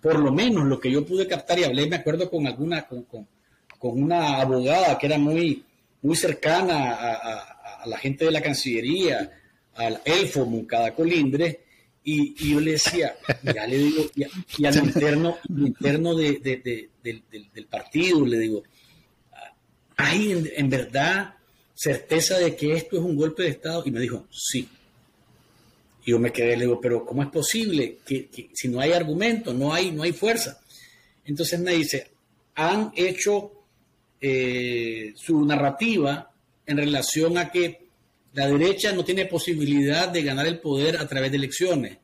por 0.00 0.16
lo 0.20 0.32
menos 0.32 0.64
lo 0.66 0.78
que 0.78 0.90
yo 0.90 1.04
pude 1.04 1.26
captar 1.26 1.58
y 1.58 1.64
hablé, 1.64 1.88
me 1.88 1.96
acuerdo 1.96 2.30
con 2.30 2.46
alguna, 2.46 2.86
con, 2.86 3.02
con, 3.02 3.26
una 3.80 4.40
abogada 4.40 4.96
que 4.96 5.06
era 5.06 5.18
muy, 5.18 5.64
muy 6.02 6.14
cercana 6.14 6.92
a, 6.92 7.82
a 7.82 7.86
la 7.86 7.98
gente 7.98 8.24
de 8.24 8.30
la 8.30 8.40
Cancillería, 8.40 9.32
al 9.74 10.00
elfo 10.04 10.46
Muncada 10.46 10.94
Colindre, 10.94 11.65
y, 12.08 12.52
yo 12.52 12.60
le 12.60 12.72
decía, 12.72 13.16
ya 13.42 13.66
le 13.66 13.78
digo, 13.78 14.04
y, 14.14 14.64
al 14.64 14.76
interno, 14.76 15.38
interno 15.48 16.14
de, 16.14 16.38
del, 17.02 17.66
partido, 17.66 18.24
le 18.24 18.38
digo, 18.38 18.62
¿hay 19.96 20.30
en, 20.54 20.70
verdad 20.70 21.34
certeza 21.74 22.38
de 22.38 22.54
que 22.54 22.74
esto 22.74 22.96
es 22.96 23.02
un 23.02 23.16
golpe 23.16 23.42
de 23.42 23.48
Estado? 23.48 23.82
Y 23.84 23.90
me 23.90 23.98
dijo, 23.98 24.24
sí. 24.30 24.68
Y 26.04 26.12
yo 26.12 26.20
me 26.20 26.30
quedé, 26.30 26.56
le 26.56 26.66
digo, 26.66 26.80
pero 26.80 27.04
¿cómo 27.04 27.24
es 27.24 27.28
posible 27.28 27.98
que, 28.06 28.28
si 28.54 28.68
no 28.68 28.78
hay 28.78 28.92
argumento, 28.92 29.52
no 29.52 29.74
hay, 29.74 29.90
no 29.90 30.04
hay 30.04 30.12
fuerza? 30.12 30.60
Entonces 31.24 31.58
me 31.58 31.72
dice, 31.74 32.12
han 32.54 32.92
hecho 32.94 33.50
eh, 34.20 35.12
su 35.16 35.44
narrativa 35.44 36.30
en 36.66 36.76
relación 36.76 37.36
a 37.36 37.50
que 37.50 37.85
la 38.36 38.46
derecha 38.46 38.92
no 38.92 39.02
tiene 39.02 39.24
posibilidad 39.24 40.08
de 40.08 40.22
ganar 40.22 40.46
el 40.46 40.60
poder 40.60 40.98
a 40.98 41.08
través 41.08 41.30
de 41.30 41.38
elecciones 41.38 41.96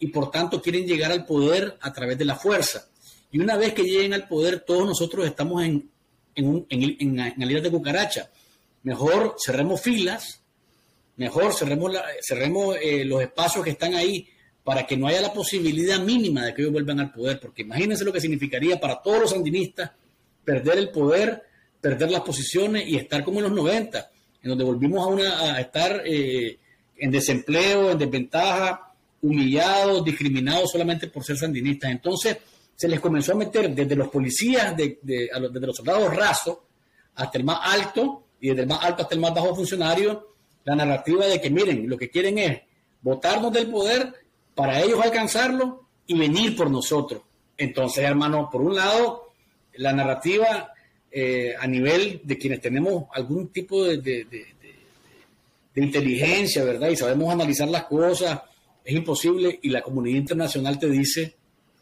y 0.00 0.08
por 0.08 0.28
tanto 0.28 0.60
quieren 0.60 0.84
llegar 0.84 1.12
al 1.12 1.24
poder 1.24 1.78
a 1.80 1.92
través 1.92 2.18
de 2.18 2.24
la 2.24 2.34
fuerza. 2.34 2.88
Y 3.30 3.38
una 3.38 3.56
vez 3.56 3.74
que 3.74 3.84
lleguen 3.84 4.12
al 4.12 4.26
poder, 4.26 4.58
todos 4.66 4.84
nosotros 4.84 5.24
estamos 5.24 5.62
en, 5.62 5.88
en, 6.34 6.66
en, 6.68 7.20
en, 7.20 7.62
de 7.62 7.70
cucaracha. 7.70 8.28
Mejor 8.82 9.36
cerremos 9.38 9.80
filas, 9.80 10.42
mejor 11.16 11.54
cerremos, 11.54 11.92
cerremos 12.22 12.76
eh, 12.82 13.04
los 13.04 13.22
espacios 13.22 13.62
que 13.62 13.70
están 13.70 13.94
ahí 13.94 14.26
para 14.64 14.84
que 14.84 14.96
no 14.96 15.06
haya 15.06 15.20
la 15.20 15.32
posibilidad 15.32 16.00
mínima 16.00 16.44
de 16.44 16.54
que 16.54 16.62
ellos 16.62 16.72
vuelvan 16.72 16.98
al 16.98 17.12
poder, 17.12 17.38
porque 17.38 17.62
imagínense 17.62 18.04
lo 18.04 18.12
que 18.12 18.20
significaría 18.20 18.80
para 18.80 19.00
todos 19.00 19.20
los 19.20 19.30
sandinistas 19.30 19.92
perder 20.44 20.76
el 20.78 20.90
poder, 20.90 21.44
perder 21.80 22.10
las 22.10 22.22
posiciones 22.22 22.84
y 22.88 22.96
estar 22.96 23.22
como 23.22 23.38
en 23.38 23.44
los 23.44 23.52
90 23.52 24.10
donde 24.48 24.64
volvimos 24.64 25.06
a, 25.06 25.06
una, 25.06 25.60
estar 25.60 26.02
eh, 26.04 26.58
en 26.96 27.10
desempleo, 27.10 27.92
en 27.92 27.98
desventaja, 27.98 28.92
humillados, 29.22 30.04
discriminados 30.04 30.70
solamente 30.70 31.08
por 31.08 31.24
ser 31.24 31.36
sandinistas. 31.36 31.90
Entonces 31.90 32.38
se 32.74 32.88
les 32.88 33.00
comenzó 33.00 33.32
a 33.32 33.36
meter 33.36 33.74
desde 33.74 33.96
los 33.96 34.08
policías, 34.08 34.76
de, 34.76 34.98
desde 35.02 35.66
los 35.66 35.76
soldados 35.76 36.14
rasos, 36.14 36.58
hasta 37.16 37.38
el 37.38 37.44
más 37.44 37.58
alto, 37.62 38.24
y 38.40 38.50
desde 38.50 38.62
el 38.62 38.68
más 38.68 38.84
alto 38.84 39.02
hasta 39.02 39.14
el 39.14 39.20
más 39.20 39.34
bajo 39.34 39.54
funcionario, 39.54 40.34
la 40.64 40.76
narrativa 40.76 41.26
de 41.26 41.40
que 41.40 41.50
miren, 41.50 41.88
lo 41.88 41.96
que 41.96 42.08
quieren 42.08 42.38
es 42.38 42.60
votarnos 43.00 43.52
del 43.52 43.68
poder 43.68 44.14
para 44.54 44.80
ellos 44.80 45.00
alcanzarlo 45.02 45.88
y 46.06 46.16
venir 46.16 46.56
por 46.56 46.70
nosotros. 46.70 47.22
Entonces, 47.56 48.04
hermano, 48.04 48.48
por 48.50 48.60
un 48.62 48.76
lado, 48.76 49.32
la 49.74 49.92
narrativa 49.92 50.72
eh, 51.10 51.54
a 51.58 51.66
nivel 51.66 52.20
de 52.22 52.36
quienes 52.36 52.60
tenemos 52.60 53.04
algún 53.14 53.48
tipo 53.48 53.84
de, 53.84 54.26
inteligencia, 55.74 56.64
¿verdad? 56.64 56.88
Y 56.90 56.96
sabemos 56.96 57.32
analizar 57.32 57.68
las 57.68 57.84
cosas, 57.84 58.40
es 58.84 58.94
imposible. 58.94 59.58
Y 59.62 59.70
la 59.70 59.80
comunidad 59.80 60.18
internacional 60.18 60.78
te 60.78 60.88
dice 60.88 61.34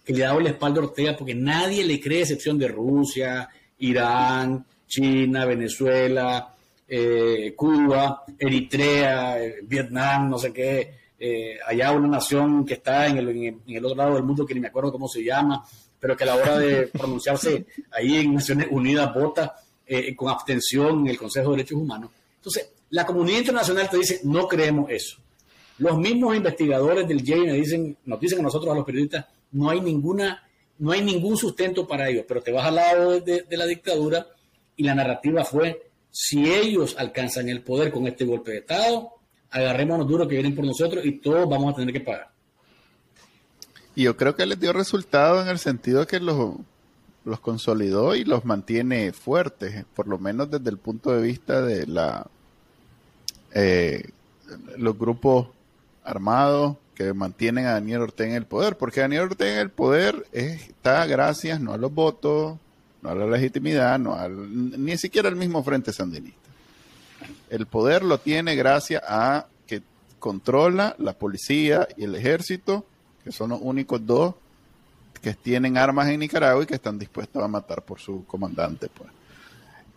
que 0.05 0.13
le 0.13 0.25
ha 0.25 0.29
dado 0.29 0.41
la 0.41 0.51
espalda 0.51 0.81
a 0.81 0.85
Ortega 0.85 1.17
porque 1.17 1.35
nadie 1.35 1.83
le 1.85 1.99
cree 1.99 2.21
excepción 2.21 2.59
de 2.59 2.69
Rusia, 2.69 3.49
Irán, 3.79 4.65
China, 4.87 5.47
Venezuela, 5.47 6.55
eh, 6.87 7.55
Cuba, 7.57 8.25
Eritrea, 8.39 9.43
eh, 9.43 9.57
Vietnam, 9.63 10.29
no 10.31 10.39
sé 10.39 10.53
qué, 10.53 11.07
allá 11.67 11.93
una 11.93 12.09
nación 12.09 12.65
que 12.65 12.75
está 12.75 13.07
en 13.07 13.17
el, 13.17 13.29
en 13.31 13.63
el, 13.67 13.85
otro 13.85 13.97
lado 13.97 14.15
del 14.15 14.23
mundo 14.23 14.45
que 14.45 14.55
ni 14.55 14.61
me 14.61 14.69
acuerdo 14.69 14.93
cómo 14.93 15.09
se 15.09 15.25
llama, 15.25 15.65
pero 15.99 16.17
que 16.17 16.25
a 16.25 16.27
la 16.27 16.37
hora 16.37 16.59
de 16.59 16.87
pronunciarse 16.89 17.67
ahí 17.91 18.17
en 18.17 18.35
Naciones 18.35 18.69
Unidas 18.71 19.15
vota 19.15 19.55
eh, 19.87 20.15
con 20.15 20.29
abstención 20.29 21.01
en 21.01 21.07
el 21.09 21.19
Consejo 21.19 21.51
de 21.51 21.57
Derechos 21.59 21.79
Humanos. 21.79 22.11
Entonces, 22.37 22.71
la 22.91 23.07
comunidad 23.07 23.39
internacional 23.39 23.89
te 23.89 23.99
dice, 23.99 24.21
no 24.25 24.47
creemos 24.47 24.91
eso. 24.91 25.19
Los 25.79 25.99
mismos 25.99 26.37
investigadores 26.37 27.07
del 27.07 27.25
JAI 27.25 27.61
dicen, 27.61 27.97
nos 28.05 28.21
dicen 28.21 28.39
a 28.41 28.43
nosotros, 28.43 28.73
a 28.73 28.77
los 28.77 28.85
periodistas, 28.85 29.27
no 29.53 29.71
hay 29.71 29.81
ninguna, 29.81 30.43
no 30.79 30.93
hay 30.93 31.03
ningún 31.03 31.37
sustento 31.37 31.87
para 31.87 32.09
ellos, 32.09 32.25
pero 32.27 32.43
te 32.43 32.53
vas 32.53 32.67
al 32.67 32.77
lado 32.77 33.21
de, 33.21 33.43
de 33.43 33.57
la 33.57 33.67
dictadura 33.67 34.27
y 34.77 34.85
la 34.85 34.95
narrativa 34.95 35.45
fue, 35.45 35.91
si 36.11 36.51
ellos 36.51 36.95
alcanzan 36.99 37.49
el 37.49 37.63
poder 37.63 37.91
con 37.91 38.07
este 38.07 38.25
golpe 38.25 38.53
de 38.53 38.59
Estado, 38.59 39.13
agarrémonos 39.51 40.07
duro 40.07 40.27
que 40.27 40.35
vienen 40.35 40.55
por 40.55 40.65
nosotros 40.65 41.05
y 41.05 41.19
todos 41.19 41.49
vamos 41.49 41.73
a 41.73 41.77
tener 41.77 41.93
que 41.93 42.01
pagar. 42.01 42.36
Y 43.97 44.03
yo 44.03 44.17
creo 44.17 44.37
que 44.37 44.45
les 44.45 44.61
dio 44.61 44.75
resultado 44.75 45.41
en 45.41 45.49
el 45.49 45.59
sentido 45.59 46.07
que 46.07 46.21
los, 46.21 46.55
los 47.25 47.41
consolidó 47.41 48.15
y 48.15 48.25
los 48.25 48.45
mantiene 48.45 49.13
fuertes, 49.13 49.87
por 49.97 50.07
lo 50.07 50.19
menos 50.19 50.51
desde 50.51 50.69
el 50.69 50.77
punto 50.77 51.11
de 51.11 51.23
vista 51.23 51.63
de 51.63 51.87
la 51.87 52.27
eh, 53.55 54.11
los 54.77 54.99
grupos 54.99 55.49
armados 56.05 56.77
que 56.95 57.15
mantienen 57.15 57.65
a 57.65 57.73
Daniel 57.73 58.03
Ortega 58.03 58.31
en 58.31 58.37
el 58.37 58.45
poder, 58.45 58.77
porque 58.77 59.01
Daniel 59.01 59.23
Ortega 59.23 59.55
en 59.55 59.61
el 59.61 59.71
poder 59.71 60.27
está 60.31 61.07
gracias 61.07 61.59
no 61.59 61.73
a 61.73 61.79
los 61.79 61.93
votos, 61.93 62.59
no 63.01 63.11
a 63.11 63.15
la 63.15 63.27
legitimidad, 63.27 63.99
no 63.99 64.15
al, 64.15 64.85
ni 64.85 64.99
siquiera 64.99 65.31
al 65.31 65.37
mismo 65.37 65.65
frente 65.65 65.95
sandinista. 65.95 66.51
El 67.49 67.65
poder 67.65 68.05
lo 68.05 68.19
tiene 68.19 68.57
gracias 68.57 69.03
a 69.09 69.47
que 69.67 69.81
controla 70.19 70.95
la 70.99 71.15
policía 71.15 71.89
y 71.97 72.05
el 72.05 72.15
ejército 72.15 72.85
que 73.27 73.33
son 73.33 73.51
los 73.51 73.59
únicos 73.61 74.07
dos 74.07 74.37
que 75.21 75.35
tienen 75.35 75.77
armas 75.77 76.09
en 76.09 76.21
Nicaragua 76.21 76.63
y 76.63 76.67
que 76.67 76.77
están 76.77 76.97
dispuestos 76.97 77.43
a 77.43 77.49
matar 77.49 77.83
por 77.83 77.99
su 77.99 78.25
comandante. 78.25 78.89
Pues. 78.89 79.11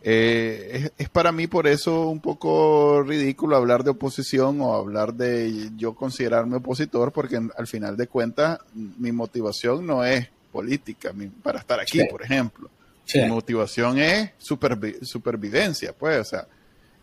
Eh, 0.02 0.90
es, 0.98 1.10
para 1.10 1.32
mí 1.32 1.46
por 1.46 1.68
eso 1.68 2.10
un 2.10 2.22
poco 2.22 3.04
ridículo 3.04 3.56
hablar 3.56 3.84
de 3.84 3.92
oposición 3.92 4.62
o 4.62 4.74
hablar 4.74 5.14
de 5.14 5.70
yo 5.78 5.94
considerarme 5.94 6.56
opositor, 6.56 7.12
porque 7.12 7.40
al 7.56 7.68
final 7.68 7.96
de 7.96 8.08
cuentas 8.08 8.62
mi 8.74 9.12
motivación 9.12 9.86
no 9.86 10.04
es 10.04 10.28
política 10.52 11.14
para 11.44 11.60
estar 11.60 11.80
aquí, 11.80 12.04
por 12.10 12.24
ejemplo. 12.24 12.68
Mi 13.14 13.28
motivación 13.28 14.00
es 14.00 14.32
supervivencia, 14.40 15.94
pues, 15.94 16.20
o 16.20 16.24
sea, 16.24 16.48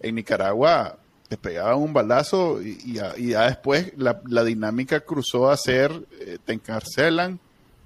en 0.01 0.17
Nicaragua 0.17 0.99
te 1.29 1.37
pegaban 1.37 1.79
un 1.79 1.93
balazo 1.93 2.63
y, 2.63 2.95
ya, 2.95 3.47
después 3.47 3.93
la, 3.97 4.45
dinámica 4.45 5.01
cruzó 5.01 5.51
a 5.51 5.57
ser, 5.57 5.93
eh, 6.21 6.39
te 6.45 6.53
encarcelan 6.53 7.41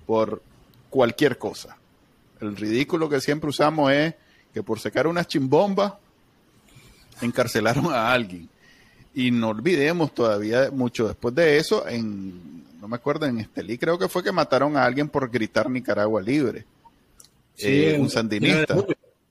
por 0.07 0.42
cualquier 0.90 1.38
cosa. 1.38 1.76
El 2.40 2.57
ridículo 2.57 3.09
que 3.09 3.20
siempre 3.20 3.48
usamos 3.48 3.92
es 3.92 4.14
que 4.53 4.62
por 4.62 4.79
sacar 4.79 5.07
unas 5.07 5.26
chimbombas 5.26 5.94
encarcelaron 7.20 7.87
a 7.92 8.12
alguien. 8.12 8.48
Y 9.14 9.31
no 9.31 9.48
olvidemos 9.48 10.14
todavía 10.14 10.70
mucho 10.70 11.09
después 11.09 11.35
de 11.35 11.59
eso, 11.59 11.87
en, 11.88 12.64
no 12.81 12.88
me 12.88 12.96
acuerdo, 12.96 13.26
en 13.26 13.38
Estelí 13.40 13.76
creo 13.76 13.98
que 13.98 14.09
fue 14.09 14.22
que 14.22 14.33
mataron 14.33 14.76
a 14.76 14.85
alguien 14.85 15.09
por 15.09 15.31
gritar 15.31 15.68
Nicaragua 15.68 16.22
libre. 16.22 16.64
Sí, 17.55 17.85
eh, 17.85 17.98
un 17.98 18.09
sandinista. 18.09 18.74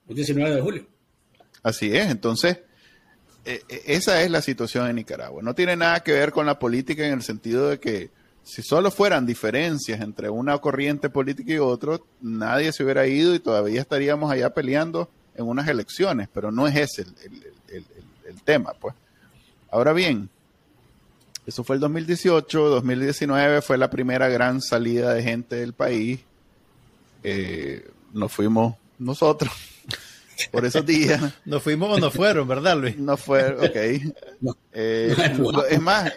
El 0.08 0.15
19 0.15 0.56
de 0.56 0.62
julio. 0.62 0.86
Así 1.63 1.95
es, 1.95 2.10
entonces, 2.10 2.60
eh, 3.45 3.63
eh, 3.69 3.84
esa 3.88 4.21
es 4.21 4.32
la 4.32 4.41
situación 4.41 4.88
en 4.88 4.97
Nicaragua. 4.97 5.41
No 5.41 5.56
tiene 5.56 5.75
nada 5.75 6.02
que 6.02 6.12
ver 6.12 6.32
con 6.32 6.45
la 6.45 6.60
política 6.60 7.06
en 7.06 7.13
el 7.13 7.23
sentido 7.23 7.69
de 7.69 7.80
que 7.80 8.10
si 8.43 8.62
solo 8.62 8.91
fueran 8.91 9.25
diferencias 9.25 10.02
entre 10.02 10.30
una 10.30 10.58
corriente 10.58 11.10
política 11.10 11.54
y 11.54 11.60
otro, 11.60 12.06
nadie 12.21 12.71
se 12.71 12.84
hubiera 12.84 13.06
ido 13.08 13.36
y 13.36 13.39
todavía 13.39 13.82
estaríamos 13.82 14.32
allá 14.32 14.54
peleando 14.54 15.10
en 15.36 15.47
unas 15.47 15.67
elecciones, 15.67 16.28
pero 16.34 16.52
no 16.52 16.67
es 16.67 16.75
ese 16.75 17.06
el, 17.67 17.86
tema, 18.43 18.73
pues. 18.80 18.95
Ahora 19.71 19.93
bien, 19.93 20.30
eso 21.45 21.63
fue 21.63 21.75
el 21.75 21.80
2018, 21.80 22.69
2019 22.69 23.62
fue 23.62 23.78
la 23.78 23.89
primera 23.89 24.28
gran 24.30 24.62
salida 24.62 25.13
de 25.13 25.23
gente 25.23 25.56
del 25.58 25.73
país. 25.73 26.19
Eh, 27.23 27.88
nos 28.13 28.32
fuimos 28.32 28.75
nosotros 28.97 29.52
por 30.52 30.65
esos 30.65 30.86
días. 30.86 31.21
Nos 31.45 31.63
fuimos 31.63 31.97
o 31.97 31.99
no 31.99 32.12
fueron, 32.12 32.47
¿verdad, 32.47 32.78
Luis? 32.78 32.97
No 33.10 33.17
fueron, 33.17 33.65
ok. 33.65 33.75
Eh, 34.71 35.13
es 35.69 35.82
más, 35.82 36.13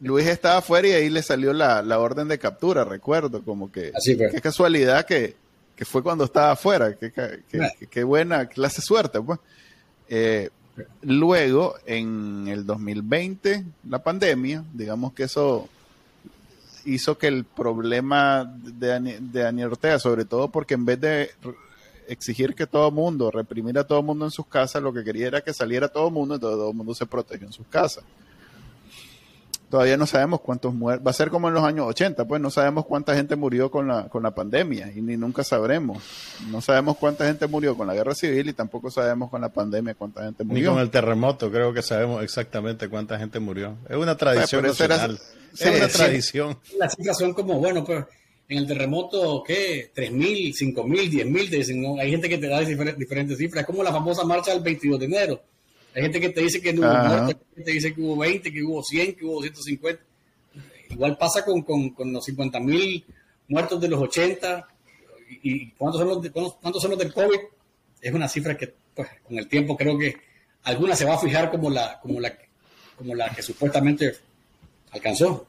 Luis 0.00 0.26
estaba 0.26 0.58
afuera 0.58 0.88
y 0.88 0.92
ahí 0.92 1.10
le 1.10 1.22
salió 1.22 1.52
la, 1.52 1.98
orden 1.98 2.28
de 2.28 2.38
captura, 2.38 2.84
recuerdo, 2.84 3.42
como 3.42 3.70
que 3.70 3.92
qué 4.04 4.40
casualidad 4.40 5.04
que, 5.04 5.36
fue 5.84 6.02
cuando 6.02 6.24
estaba 6.24 6.52
afuera, 6.52 6.94
qué, 6.94 8.04
buena 8.04 8.46
clase 8.46 8.80
suerte, 8.80 9.20
pues. 9.20 9.40
Eh, 10.08 10.48
luego, 11.02 11.74
en 11.84 12.46
el 12.48 12.64
2020, 12.64 13.64
la 13.88 14.02
pandemia, 14.02 14.64
digamos 14.72 15.12
que 15.12 15.24
eso 15.24 15.68
hizo 16.86 17.18
que 17.18 17.26
el 17.26 17.44
problema 17.44 18.44
de, 18.44 19.18
de 19.20 19.42
Daniel 19.42 19.68
Ortega, 19.68 19.98
sobre 19.98 20.24
todo 20.24 20.48
porque 20.48 20.74
en 20.74 20.84
vez 20.84 21.00
de 21.00 21.30
exigir 22.08 22.54
que 22.54 22.66
todo 22.66 22.88
el 22.88 22.94
mundo, 22.94 23.30
reprimir 23.30 23.78
a 23.78 23.84
todo 23.84 24.00
el 24.00 24.04
mundo 24.04 24.24
en 24.24 24.30
sus 24.30 24.46
casas, 24.46 24.82
lo 24.82 24.92
que 24.92 25.04
quería 25.04 25.26
era 25.26 25.40
que 25.40 25.52
saliera 25.52 25.88
todo 25.88 26.08
el 26.08 26.14
mundo, 26.14 26.36
y 26.36 26.38
todo 26.38 26.70
el 26.70 26.76
mundo 26.76 26.94
se 26.94 27.06
protegió 27.06 27.46
en 27.46 27.52
sus 27.52 27.66
casas. 27.66 28.04
Todavía 29.70 29.96
no 29.96 30.06
sabemos 30.06 30.40
cuántos 30.40 30.72
muertos, 30.72 31.04
va 31.04 31.10
a 31.10 31.14
ser 31.14 31.30
como 31.30 31.48
en 31.48 31.54
los 31.54 31.64
años 31.64 31.86
80, 31.88 32.26
pues 32.26 32.40
no 32.40 32.48
sabemos 32.50 32.86
cuánta 32.86 33.14
gente 33.16 33.34
murió 33.34 33.72
con 33.72 33.88
la, 33.88 34.08
con 34.08 34.22
la 34.22 34.30
pandemia 34.32 34.92
y 34.94 35.00
ni 35.00 35.16
nunca 35.16 35.42
sabremos. 35.42 36.00
No 36.48 36.60
sabemos 36.60 36.96
cuánta 36.96 37.26
gente 37.26 37.48
murió 37.48 37.76
con 37.76 37.88
la 37.88 37.94
guerra 37.94 38.14
civil 38.14 38.48
y 38.48 38.52
tampoco 38.52 38.88
sabemos 38.88 39.30
con 39.30 39.40
la 39.40 39.48
pandemia 39.48 39.94
cuánta 39.94 40.22
gente 40.22 40.44
murió. 40.44 40.70
Ni 40.70 40.74
con 40.76 40.80
el 40.80 40.90
terremoto, 40.90 41.50
creo 41.50 41.72
que 41.72 41.82
sabemos 41.82 42.22
exactamente 42.22 42.88
cuánta 42.88 43.18
gente 43.18 43.40
murió. 43.40 43.76
Es 43.88 43.96
una 43.96 44.16
tradición 44.16 44.60
pues, 44.60 44.78
nacional. 44.78 45.18
es 45.58 45.66
una 45.66 45.88
tradición. 45.88 46.58
Las 46.78 46.94
cifras 46.94 47.18
son 47.18 47.34
como, 47.34 47.58
bueno, 47.58 47.84
pues 47.84 48.04
en 48.48 48.58
el 48.58 48.66
terremoto, 48.66 49.42
¿qué? 49.46 49.90
3.000, 49.94 50.54
5.000, 50.74 51.10
10.000, 51.10 51.50
te 51.50 51.56
dicen, 51.56 51.82
¿no? 51.82 51.98
Hay 51.98 52.10
gente 52.10 52.28
que 52.28 52.38
te 52.38 52.48
da 52.48 52.60
diferentes, 52.60 53.38
cifras, 53.38 53.62
es 53.62 53.66
como 53.66 53.82
la 53.82 53.92
famosa 53.92 54.24
marcha 54.24 54.52
del 54.52 54.62
22 54.62 55.00
de 55.00 55.06
enero. 55.06 55.42
Hay 55.94 56.02
gente 56.02 56.20
que 56.20 56.28
te 56.30 56.40
dice 56.40 56.60
que 56.60 56.72
no 56.72 56.82
hubo 56.82 56.94
muertos, 56.94 57.20
hay 57.20 57.26
gente 57.26 57.44
que 57.56 57.62
te 57.62 57.70
dice 57.70 57.94
que 57.94 58.00
hubo 58.00 58.16
20, 58.16 58.52
que 58.52 58.62
hubo 58.62 58.82
100, 58.82 59.14
que 59.14 59.24
hubo 59.24 59.34
250. 59.34 60.02
Igual 60.90 61.16
pasa 61.16 61.44
con, 61.44 61.62
con, 61.62 61.90
con 61.90 62.12
los 62.12 62.26
50.000 62.28 63.04
muertos 63.48 63.80
de 63.80 63.88
los 63.88 64.00
80. 64.00 64.68
¿Y, 65.42 65.70
cuántos, 65.72 66.00
son 66.00 66.08
los 66.08 66.54
cuántos 66.60 66.82
son 66.82 66.90
los 66.90 66.98
del 66.98 67.12
COVID? 67.12 67.40
Es 68.00 68.12
una 68.12 68.28
cifra 68.28 68.56
que, 68.56 68.74
pues, 68.94 69.08
con 69.26 69.38
el 69.38 69.48
tiempo 69.48 69.76
creo 69.76 69.96
que 69.98 70.16
alguna 70.64 70.94
se 70.94 71.04
va 71.04 71.14
a 71.14 71.18
fijar 71.18 71.50
como 71.50 71.70
la, 71.70 71.98
como 72.00 72.20
la, 72.20 72.36
como 72.96 73.14
la 73.14 73.30
que 73.30 73.42
supuestamente 73.42 74.12
alcanzó. 74.90 75.46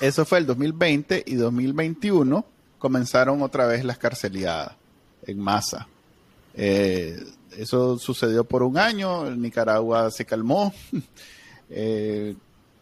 Eso 0.00 0.24
fue 0.24 0.38
el 0.38 0.46
2020 0.46 1.24
y 1.26 1.34
2021 1.34 2.44
comenzaron 2.78 3.42
otra 3.42 3.66
vez 3.66 3.84
las 3.84 3.98
carceliadas 3.98 4.72
en 5.26 5.38
masa. 5.38 5.86
Eh, 6.54 7.16
eso 7.56 7.98
sucedió 7.98 8.44
por 8.44 8.62
un 8.62 8.78
año, 8.78 9.30
Nicaragua 9.30 10.10
se 10.10 10.24
calmó, 10.24 10.74
eh, 11.70 12.34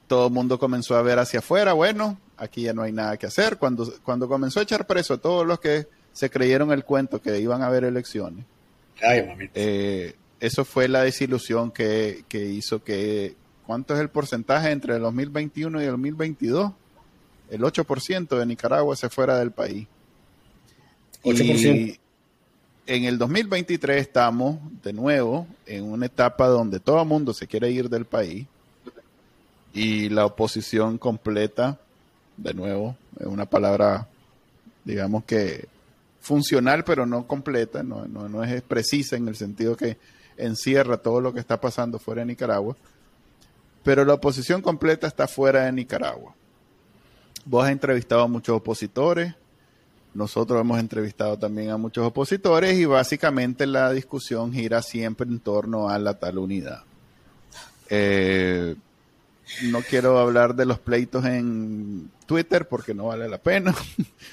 todo 0.06 0.28
el 0.28 0.32
mundo 0.32 0.58
comenzó 0.58 0.96
a 0.96 1.02
ver 1.02 1.18
hacia 1.18 1.40
afuera, 1.40 1.72
bueno, 1.72 2.18
aquí 2.36 2.62
ya 2.62 2.72
no 2.72 2.82
hay 2.82 2.92
nada 2.92 3.16
que 3.16 3.26
hacer. 3.26 3.58
Cuando, 3.58 3.92
cuando 4.02 4.28
comenzó 4.28 4.60
a 4.60 4.62
echar 4.62 4.86
preso 4.86 5.14
a 5.14 5.18
todos 5.18 5.46
los 5.46 5.60
que 5.60 5.86
se 6.12 6.30
creyeron 6.30 6.72
el 6.72 6.84
cuento 6.84 7.20
que 7.20 7.38
iban 7.38 7.62
a 7.62 7.66
haber 7.66 7.84
elecciones, 7.84 8.44
eh, 9.54 10.14
eso 10.40 10.64
fue 10.64 10.88
la 10.88 11.02
desilusión 11.02 11.70
que, 11.70 12.24
que 12.28 12.46
hizo 12.46 12.82
que, 12.82 13.36
¿cuánto 13.66 13.94
es 13.94 14.00
el 14.00 14.08
porcentaje 14.08 14.70
entre 14.70 14.96
el 14.96 15.02
2021 15.02 15.80
y 15.80 15.84
el 15.84 15.90
2022? 15.90 16.72
El 17.50 17.60
8% 17.62 18.38
de 18.38 18.46
Nicaragua 18.46 18.96
se 18.96 19.08
fuera 19.08 19.38
del 19.38 19.50
país. 19.50 19.86
8%. 21.22 21.96
Y 21.96 22.00
en 22.86 23.04
el 23.04 23.18
2023 23.18 24.00
estamos 24.00 24.58
de 24.82 24.92
nuevo 24.92 25.46
en 25.66 25.84
una 25.84 26.06
etapa 26.06 26.48
donde 26.48 26.80
todo 26.80 27.00
el 27.02 27.08
mundo 27.08 27.34
se 27.34 27.46
quiere 27.46 27.70
ir 27.70 27.88
del 27.88 28.04
país 28.04 28.46
y 29.72 30.08
la 30.08 30.26
oposición 30.26 30.98
completa, 30.98 31.78
de 32.36 32.54
nuevo, 32.54 32.96
es 33.18 33.26
una 33.26 33.46
palabra, 33.46 34.08
digamos 34.84 35.24
que 35.24 35.68
funcional, 36.20 36.84
pero 36.84 37.06
no 37.06 37.26
completa, 37.26 37.82
no, 37.82 38.06
no 38.06 38.44
es 38.44 38.62
precisa 38.62 39.16
en 39.16 39.28
el 39.28 39.36
sentido 39.36 39.76
que 39.76 39.96
encierra 40.36 40.96
todo 40.96 41.20
lo 41.20 41.32
que 41.32 41.40
está 41.40 41.60
pasando 41.60 41.98
fuera 41.98 42.22
de 42.22 42.26
Nicaragua, 42.26 42.76
pero 43.82 44.04
la 44.04 44.14
oposición 44.14 44.62
completa 44.62 45.06
está 45.06 45.28
fuera 45.28 45.64
de 45.64 45.72
Nicaragua. 45.72 46.34
Vos 47.44 47.64
has 47.64 47.70
entrevistado 47.70 48.22
a 48.22 48.28
muchos 48.28 48.56
opositores, 48.56 49.34
nosotros 50.12 50.60
hemos 50.60 50.78
entrevistado 50.78 51.38
también 51.38 51.70
a 51.70 51.76
muchos 51.76 52.04
opositores 52.04 52.76
y 52.78 52.84
básicamente 52.84 53.66
la 53.66 53.92
discusión 53.92 54.52
gira 54.52 54.82
siempre 54.82 55.26
en 55.26 55.38
torno 55.38 55.88
a 55.88 55.98
la 55.98 56.18
tal 56.18 56.38
unidad. 56.38 56.82
Eh, 57.88 58.74
no 59.64 59.82
quiero 59.82 60.18
hablar 60.18 60.54
de 60.54 60.66
los 60.66 60.78
pleitos 60.78 61.24
en 61.24 62.10
Twitter 62.26 62.68
porque 62.68 62.94
no 62.94 63.06
vale 63.06 63.28
la 63.28 63.38
pena, 63.38 63.74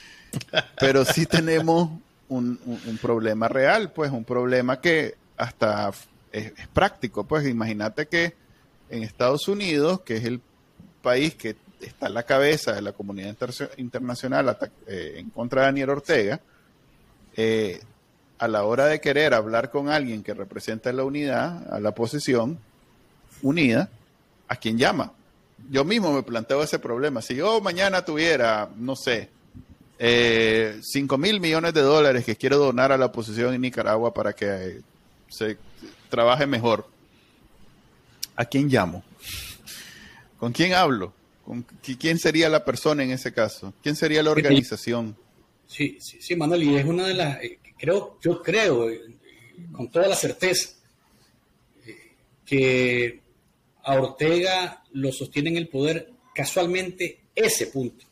pero 0.79 1.05
sí 1.05 1.25
tenemos 1.25 1.89
un, 2.29 2.59
problema 3.01 3.47
real, 3.47 3.91
pues 3.91 4.11
un 4.11 4.23
problema 4.23 4.81
que 4.81 5.15
hasta 5.37 5.91
es, 6.31 6.53
es 6.57 6.67
práctico. 6.67 7.23
Pues 7.23 7.47
imagínate 7.47 8.07
que 8.07 8.35
en 8.89 9.03
Estados 9.03 9.47
Unidos, 9.47 10.01
que 10.01 10.17
es 10.17 10.25
el 10.25 10.41
país 11.01 11.35
que 11.35 11.55
está 11.79 12.07
en 12.07 12.13
la 12.13 12.23
cabeza 12.23 12.73
de 12.73 12.81
la 12.81 12.91
comunidad 12.91 13.35
internacional 13.77 14.57
eh, 14.87 15.15
en 15.17 15.29
contra 15.29 15.61
de 15.61 15.67
Daniel 15.67 15.89
Ortega, 15.91 16.41
eh, 17.35 17.81
a 18.39 18.47
la 18.47 18.63
hora 18.63 18.85
de 18.85 19.01
querer 19.01 19.33
hablar 19.33 19.69
con 19.69 19.89
alguien 19.89 20.23
que 20.23 20.33
representa 20.33 20.91
la 20.93 21.03
unidad, 21.03 21.73
a 21.73 21.79
la 21.79 21.93
posición 21.93 22.59
unida, 23.41 23.89
¿a 24.47 24.55
quién 24.55 24.77
llama? 24.77 25.13
Yo 25.69 25.83
mismo 25.83 26.13
me 26.13 26.23
planteo 26.23 26.61
ese 26.61 26.79
problema. 26.79 27.21
Si 27.21 27.35
yo 27.35 27.59
mañana 27.61 28.05
tuviera, 28.05 28.69
no 28.75 28.95
sé, 28.95 29.29
eh, 29.99 30.79
5 30.81 31.17
mil 31.17 31.39
millones 31.39 31.73
de 31.73 31.81
dólares 31.81 32.25
que 32.25 32.35
quiero 32.35 32.57
donar 32.57 32.91
a 32.91 32.97
la 32.97 33.07
oposición 33.07 33.53
en 33.53 33.61
Nicaragua 33.61 34.13
para 34.13 34.33
que 34.33 34.81
se 35.29 35.57
trabaje 36.09 36.45
mejor, 36.45 36.87
¿a 38.35 38.45
quién 38.45 38.67
llamo? 38.67 39.03
¿Con 40.37 40.53
quién 40.53 40.73
hablo? 40.73 41.13
¿Quién 41.99 42.19
sería 42.19 42.49
la 42.49 42.65
persona 42.65 43.03
en 43.03 43.11
ese 43.11 43.33
caso? 43.33 43.73
¿Quién 43.81 43.95
sería 43.95 44.21
la 44.23 44.31
organización? 44.31 45.15
Sí, 45.65 45.97
sí, 45.99 46.17
sí, 46.21 46.35
Manuel, 46.35 46.63
y 46.63 46.75
es 46.75 46.85
una 46.85 47.05
de 47.07 47.13
las, 47.13 47.43
eh, 47.43 47.59
creo, 47.77 48.17
yo 48.21 48.41
creo, 48.41 48.89
eh, 48.89 49.01
con 49.71 49.89
toda 49.89 50.07
la 50.07 50.15
certeza, 50.15 50.69
eh, 51.85 52.15
que 52.45 53.21
a 53.83 53.93
Ortega 53.95 54.83
lo 54.93 55.11
sostiene 55.11 55.49
en 55.51 55.57
el 55.57 55.67
poder 55.67 56.11
casualmente 56.33 57.21
ese 57.35 57.67
punto. 57.67 58.05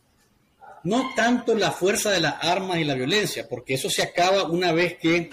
no 0.84 1.14
tanto 1.16 1.56
la 1.56 1.72
fuerza 1.72 2.12
de 2.12 2.20
las 2.20 2.36
armas 2.42 2.78
y 2.78 2.84
la 2.84 2.94
violencia, 2.94 3.50
porque 3.50 3.74
eso 3.74 3.90
se 3.90 4.04
acaba 4.04 4.44
una 4.44 4.72
vez 4.72 4.98
que 5.00 5.32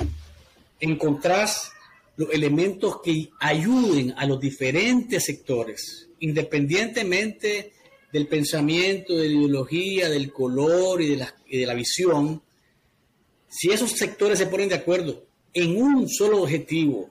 encontrás 0.80 1.72
los 2.16 2.30
elementos 2.30 3.02
que 3.02 3.28
ayuden 3.38 4.14
a 4.16 4.24
los 4.24 4.40
diferentes 4.40 5.24
sectores, 5.26 6.08
independientemente 6.20 7.72
del 8.12 8.28
pensamiento, 8.28 9.16
de 9.16 9.28
la 9.28 9.34
ideología, 9.34 10.08
del 10.08 10.32
color 10.32 11.00
y 11.00 11.08
de 11.08 11.16
la, 11.16 11.34
y 11.46 11.58
de 11.58 11.66
la 11.66 11.74
visión, 11.74 12.42
si 13.48 13.70
esos 13.70 13.92
sectores 13.92 14.38
se 14.38 14.46
ponen 14.46 14.68
de 14.68 14.74
acuerdo 14.74 15.24
en 15.54 15.80
un 15.80 16.08
solo 16.08 16.42
objetivo, 16.42 17.10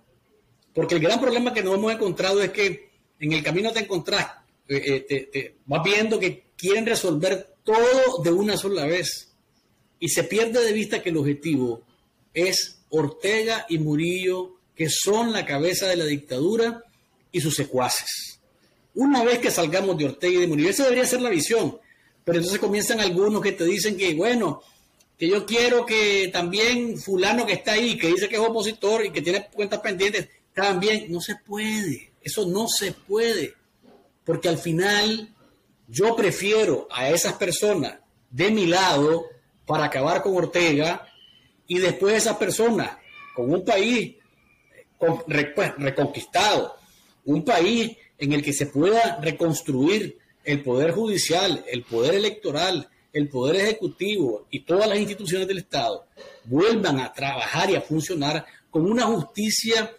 porque 0.73 0.95
el 0.95 1.01
gran 1.01 1.19
problema 1.19 1.53
que 1.53 1.63
nos 1.63 1.75
hemos 1.75 1.93
encontrado 1.93 2.41
es 2.41 2.51
que 2.51 2.89
en 3.19 3.33
el 3.33 3.43
camino 3.43 3.71
te 3.71 3.79
encontrás, 3.79 4.27
eh, 4.67 5.05
eh, 5.09 5.55
vas 5.65 5.83
viendo 5.83 6.19
que 6.19 6.45
quieren 6.55 6.85
resolver 6.85 7.55
todo 7.63 8.21
de 8.23 8.31
una 8.31 8.55
sola 8.55 8.85
vez 8.85 9.33
y 9.99 10.09
se 10.09 10.23
pierde 10.23 10.63
de 10.63 10.73
vista 10.73 11.01
que 11.01 11.09
el 11.09 11.17
objetivo 11.17 11.83
es 12.33 12.79
Ortega 12.89 13.65
y 13.69 13.77
Murillo, 13.77 14.55
que 14.75 14.89
son 14.89 15.31
la 15.31 15.45
cabeza 15.45 15.87
de 15.87 15.95
la 15.95 16.05
dictadura 16.05 16.83
y 17.31 17.41
sus 17.41 17.55
secuaces. 17.55 18.30
Una 18.95 19.23
vez 19.23 19.39
que 19.39 19.51
salgamos 19.51 19.97
de 19.97 20.05
Ortega 20.05 20.33
y 20.33 20.41
de 20.41 20.47
Murillo, 20.47 20.69
esa 20.69 20.83
debería 20.83 21.05
ser 21.05 21.21
la 21.21 21.29
visión. 21.29 21.77
Pero 22.23 22.37
entonces 22.37 22.59
comienzan 22.59 22.99
algunos 22.99 23.41
que 23.41 23.53
te 23.53 23.65
dicen 23.65 23.97
que, 23.97 24.13
bueno, 24.13 24.61
que 25.17 25.27
yo 25.27 25.45
quiero 25.45 25.85
que 25.85 26.29
también 26.31 26.97
fulano 26.97 27.45
que 27.45 27.53
está 27.53 27.73
ahí, 27.73 27.97
que 27.97 28.07
dice 28.07 28.27
que 28.27 28.35
es 28.35 28.41
opositor 28.41 29.05
y 29.05 29.11
que 29.11 29.21
tiene 29.21 29.47
cuentas 29.53 29.79
pendientes, 29.79 30.29
también 30.53 31.05
no 31.09 31.21
se 31.21 31.35
puede. 31.35 32.11
Eso 32.21 32.45
no 32.45 32.67
se 32.67 32.91
puede. 32.91 33.53
Porque 34.23 34.49
al 34.49 34.57
final 34.57 35.33
yo 35.87 36.15
prefiero 36.15 36.87
a 36.91 37.09
esas 37.09 37.33
personas 37.33 37.99
de 38.29 38.51
mi 38.51 38.65
lado 38.65 39.25
para 39.65 39.85
acabar 39.85 40.21
con 40.21 40.35
Ortega 40.35 41.07
y 41.67 41.79
después 41.79 42.15
esas 42.15 42.37
personas 42.37 42.97
con 43.35 43.51
un 43.51 43.63
país 43.63 44.15
pues, 44.97 45.71
reconquistado, 45.77 46.75
un 47.25 47.43
país 47.43 47.97
en 48.21 48.33
el 48.33 48.43
que 48.43 48.53
se 48.53 48.67
pueda 48.67 49.19
reconstruir 49.19 50.17
el 50.45 50.61
poder 50.61 50.91
judicial, 50.91 51.65
el 51.67 51.83
poder 51.83 52.13
electoral, 52.13 52.87
el 53.11 53.27
poder 53.27 53.55
ejecutivo 53.57 54.45
y 54.51 54.59
todas 54.59 54.87
las 54.87 54.99
instituciones 54.99 55.47
del 55.47 55.57
Estado 55.57 56.05
vuelvan 56.45 56.99
a 56.99 57.11
trabajar 57.11 57.71
y 57.71 57.75
a 57.75 57.81
funcionar 57.81 58.45
con 58.69 58.85
una 58.89 59.07
justicia 59.07 59.91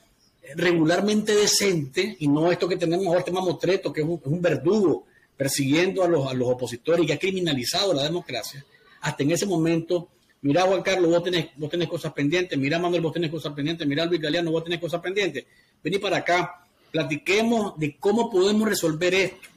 regularmente 0.55 1.35
decente 1.35 2.17
y 2.21 2.29
no 2.29 2.51
esto 2.51 2.69
que 2.69 2.77
tenemos 2.77 3.07
ahora, 3.07 3.19
este 3.19 3.33
mamotreto, 3.33 3.93
que 3.93 4.03
es 4.03 4.07
un, 4.07 4.41
verdugo 4.41 5.05
persiguiendo 5.37 6.05
a 6.05 6.09
los, 6.09 6.27
a 6.29 6.33
los 6.33 6.49
opositores 6.49 7.03
y 7.03 7.07
que 7.09 7.13
ha 7.15 7.19
criminalizado 7.19 7.93
la 7.93 8.05
democracia, 8.05 8.65
hasta 9.01 9.23
en 9.25 9.33
ese 9.33 9.47
momento, 9.47 10.09
mira 10.43 10.63
Juan 10.63 10.83
Carlos, 10.83 11.11
vos 11.11 11.25
tenés, 11.25 11.49
vos 11.57 11.69
tenés 11.69 11.89
cosas 11.89 12.13
pendientes, 12.13 12.57
mira 12.57 12.79
Manuel, 12.79 13.03
vos 13.03 13.13
tenés 13.13 13.33
cosas 13.33 13.53
pendientes, 13.53 13.85
mira 13.87 14.07
Luis 14.07 14.21
Galeano, 14.21 14.53
vos 14.53 14.63
tenés 14.63 14.79
cosas 14.79 15.01
pendientes, 15.01 15.45
vení 15.83 15.99
para 15.99 16.19
acá, 16.19 16.62
platiquemos 16.93 17.77
de 17.79 17.97
cómo 17.97 18.31
podemos 18.31 18.69
resolver 18.69 19.15
esto, 19.15 19.49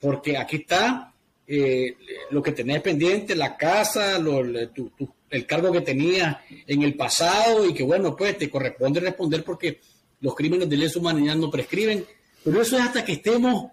porque 0.00 0.38
aquí 0.38 0.56
está 0.56 1.12
eh, 1.46 1.96
lo 2.30 2.42
que 2.42 2.52
tenés 2.52 2.80
pendiente, 2.80 3.34
la 3.34 3.56
casa, 3.56 4.16
el 4.16 5.46
cargo 5.46 5.72
que 5.72 5.80
tenías 5.80 6.36
en 6.66 6.82
el 6.82 6.94
pasado 6.94 7.68
y 7.68 7.74
que 7.74 7.82
bueno, 7.82 8.16
pues 8.16 8.38
te 8.38 8.48
corresponde 8.48 9.00
responder 9.00 9.44
porque 9.44 9.80
los 10.20 10.34
crímenes 10.34 10.68
de 10.68 10.76
lesa 10.76 11.00
humanidad 11.00 11.34
no 11.34 11.50
prescriben, 11.50 12.06
pero 12.44 12.62
eso 12.62 12.76
es 12.76 12.82
hasta 12.82 13.04
que 13.04 13.12
estemos 13.12 13.72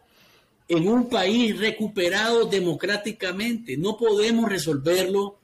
en 0.67 0.87
un 0.87 1.07
país 1.07 1.57
recuperado 1.59 2.45
democráticamente. 2.45 3.77
No 3.77 3.95
podemos 3.95 4.49
resolverlo 4.49 5.37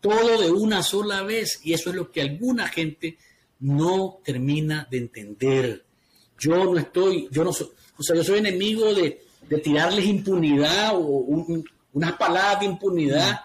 todo 0.00 0.42
de 0.42 0.50
una 0.50 0.82
sola 0.82 1.22
vez 1.22 1.60
y 1.62 1.72
eso 1.72 1.90
es 1.90 1.96
lo 1.96 2.10
que 2.10 2.20
alguna 2.20 2.68
gente 2.68 3.16
no 3.60 4.18
termina 4.24 4.86
de 4.90 4.98
entender. 4.98 5.85
Yo 6.38 6.56
no 6.56 6.78
estoy, 6.78 7.28
yo 7.30 7.44
no 7.44 7.52
soy, 7.52 7.68
o 7.98 8.02
sea, 8.02 8.16
yo 8.16 8.24
soy 8.24 8.38
enemigo 8.38 8.94
de, 8.94 9.22
tirarles 9.62 10.04
impunidad 10.04 10.96
o 10.96 11.02
unas 11.92 12.12
palabras 12.14 12.60
de 12.60 12.66
impunidad 12.66 13.40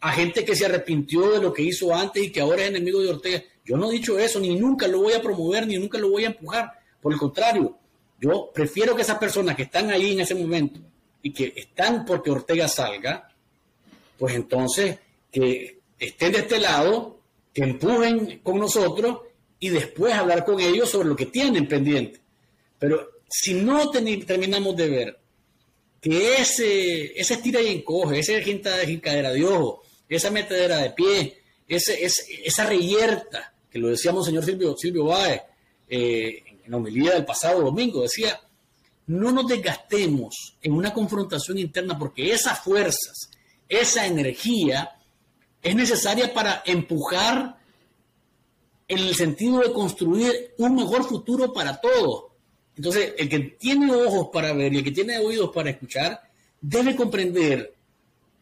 a 0.00 0.12
gente 0.12 0.44
que 0.44 0.56
se 0.56 0.66
arrepintió 0.66 1.32
de 1.32 1.42
lo 1.42 1.52
que 1.52 1.62
hizo 1.62 1.94
antes 1.94 2.22
y 2.22 2.30
que 2.30 2.40
ahora 2.40 2.62
es 2.62 2.68
enemigo 2.68 3.00
de 3.00 3.10
Ortega. 3.10 3.42
Yo 3.64 3.76
no 3.76 3.90
he 3.90 3.94
dicho 3.94 4.18
eso, 4.18 4.38
ni 4.40 4.54
nunca 4.54 4.86
lo 4.86 5.00
voy 5.00 5.12
a 5.14 5.20
promover, 5.20 5.66
ni 5.66 5.76
nunca 5.76 5.98
lo 5.98 6.10
voy 6.10 6.24
a 6.24 6.28
empujar. 6.28 6.72
Por 7.00 7.12
el 7.12 7.18
contrario, 7.18 7.76
yo 8.20 8.50
prefiero 8.54 8.94
que 8.94 9.02
esas 9.02 9.18
personas 9.18 9.56
que 9.56 9.64
están 9.64 9.90
ahí 9.90 10.12
en 10.12 10.20
ese 10.20 10.34
momento 10.34 10.80
y 11.22 11.32
que 11.32 11.52
están 11.56 12.04
porque 12.04 12.30
Ortega 12.30 12.68
salga, 12.68 13.28
pues 14.18 14.34
entonces 14.34 14.98
que 15.30 15.80
estén 15.98 16.32
de 16.32 16.38
este 16.38 16.60
lado, 16.60 17.20
que 17.52 17.62
empujen 17.62 18.40
con 18.42 18.58
nosotros 18.58 19.18
y 19.58 19.68
después 19.68 20.14
hablar 20.14 20.44
con 20.44 20.60
ellos 20.60 20.90
sobre 20.90 21.08
lo 21.08 21.16
que 21.16 21.26
tienen 21.26 21.66
pendiente. 21.66 22.20
Pero 22.78 23.08
si 23.28 23.54
no 23.54 23.90
terminamos 23.90 24.76
de 24.76 24.88
ver 24.88 25.18
que 26.00 26.36
ese, 26.36 27.18
ese 27.18 27.34
estira 27.34 27.60
y 27.60 27.68
encoge, 27.68 28.20
esa 28.20 28.40
jincadera 28.40 29.32
de 29.32 29.44
ojo, 29.44 29.82
esa 30.08 30.30
metedera 30.30 30.78
de 30.78 30.90
pie, 30.90 31.42
ese, 31.66 32.04
esa 32.04 32.66
reyerta 32.66 33.54
que 33.70 33.78
lo 33.78 33.88
decía 33.88 34.12
señor 34.22 34.44
Silvio, 34.44 34.76
Silvio 34.76 35.04
Báez 35.06 35.42
eh, 35.88 36.42
en 36.64 36.70
la 36.70 36.76
homilía 36.76 37.12
del 37.12 37.24
pasado 37.24 37.62
domingo, 37.62 38.02
decía, 38.02 38.40
no 39.06 39.30
nos 39.32 39.46
desgastemos 39.46 40.56
en 40.62 40.72
una 40.72 40.92
confrontación 40.92 41.58
interna 41.58 41.98
porque 41.98 42.32
esas 42.32 42.60
fuerzas, 42.60 43.30
esa 43.68 44.06
energía 44.06 44.96
es 45.62 45.74
necesaria 45.74 46.32
para 46.32 46.62
empujar 46.64 47.58
en 48.88 48.98
el 48.98 49.14
sentido 49.14 49.60
de 49.60 49.72
construir 49.72 50.54
un 50.58 50.74
mejor 50.74 51.04
futuro 51.04 51.52
para 51.52 51.80
todos. 51.80 52.26
Entonces, 52.76 53.14
el 53.18 53.28
que 53.28 53.40
tiene 53.40 53.92
ojos 53.92 54.28
para 54.32 54.52
ver 54.52 54.72
y 54.72 54.78
el 54.78 54.84
que 54.84 54.92
tiene 54.92 55.18
oídos 55.18 55.50
para 55.52 55.70
escuchar, 55.70 56.20
debe 56.60 56.94
comprender 56.94 57.74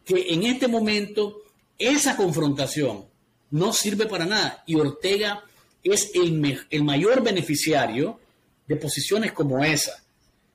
que 0.04 0.26
en 0.28 0.42
este 0.44 0.68
momento 0.68 1.42
esa 1.78 2.16
confrontación 2.16 3.04
no 3.50 3.72
sirve 3.72 4.06
para 4.06 4.26
nada. 4.26 4.62
Y 4.66 4.74
Ortega 4.74 5.44
es 5.82 6.10
el, 6.14 6.66
el 6.70 6.84
mayor 6.84 7.22
beneficiario 7.22 8.18
de 8.66 8.76
posiciones 8.76 9.32
como 9.32 9.62
esa. 9.62 10.02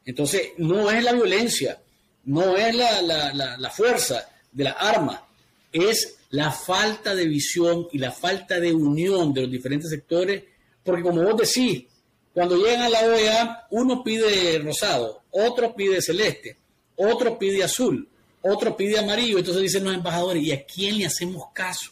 Entonces, 0.05 0.49
no 0.57 0.89
es 0.89 1.03
la 1.03 1.13
violencia, 1.13 1.79
no 2.25 2.57
es 2.57 2.75
la, 2.75 3.01
la, 3.01 3.69
fuerza 3.69 4.27
de 4.51 4.63
la 4.63 4.71
arma, 4.71 5.27
es 5.71 6.17
la 6.31 6.51
falta 6.51 7.15
de 7.15 7.25
visión 7.25 7.87
y 7.91 7.97
la 7.97 8.11
falta 8.11 8.59
de 8.59 8.73
unión 8.73 9.33
de 9.33 9.41
los 9.41 9.51
diferentes 9.51 9.89
sectores, 9.89 10.43
porque 10.83 11.01
como 11.01 11.23
vos 11.23 11.37
decís, 11.37 11.85
cuando 12.33 12.55
llegan 12.57 12.81
a 12.81 12.89
la 12.89 13.01
OEA, 13.01 13.67
uno 13.71 14.03
pide 14.03 14.59
rosado, 14.59 15.23
otro 15.31 15.75
pide 15.75 16.01
celeste, 16.01 16.57
otro 16.95 17.37
pide 17.39 17.63
azul, 17.63 18.07
otro 18.41 18.77
pide 18.77 18.99
amarillo, 18.99 19.39
entonces 19.39 19.63
dicen 19.63 19.83
los 19.83 19.93
embajadores, 19.93 20.43
¿y 20.43 20.51
a 20.51 20.63
quién 20.65 20.99
le 20.99 21.07
hacemos 21.07 21.45
caso? 21.53 21.91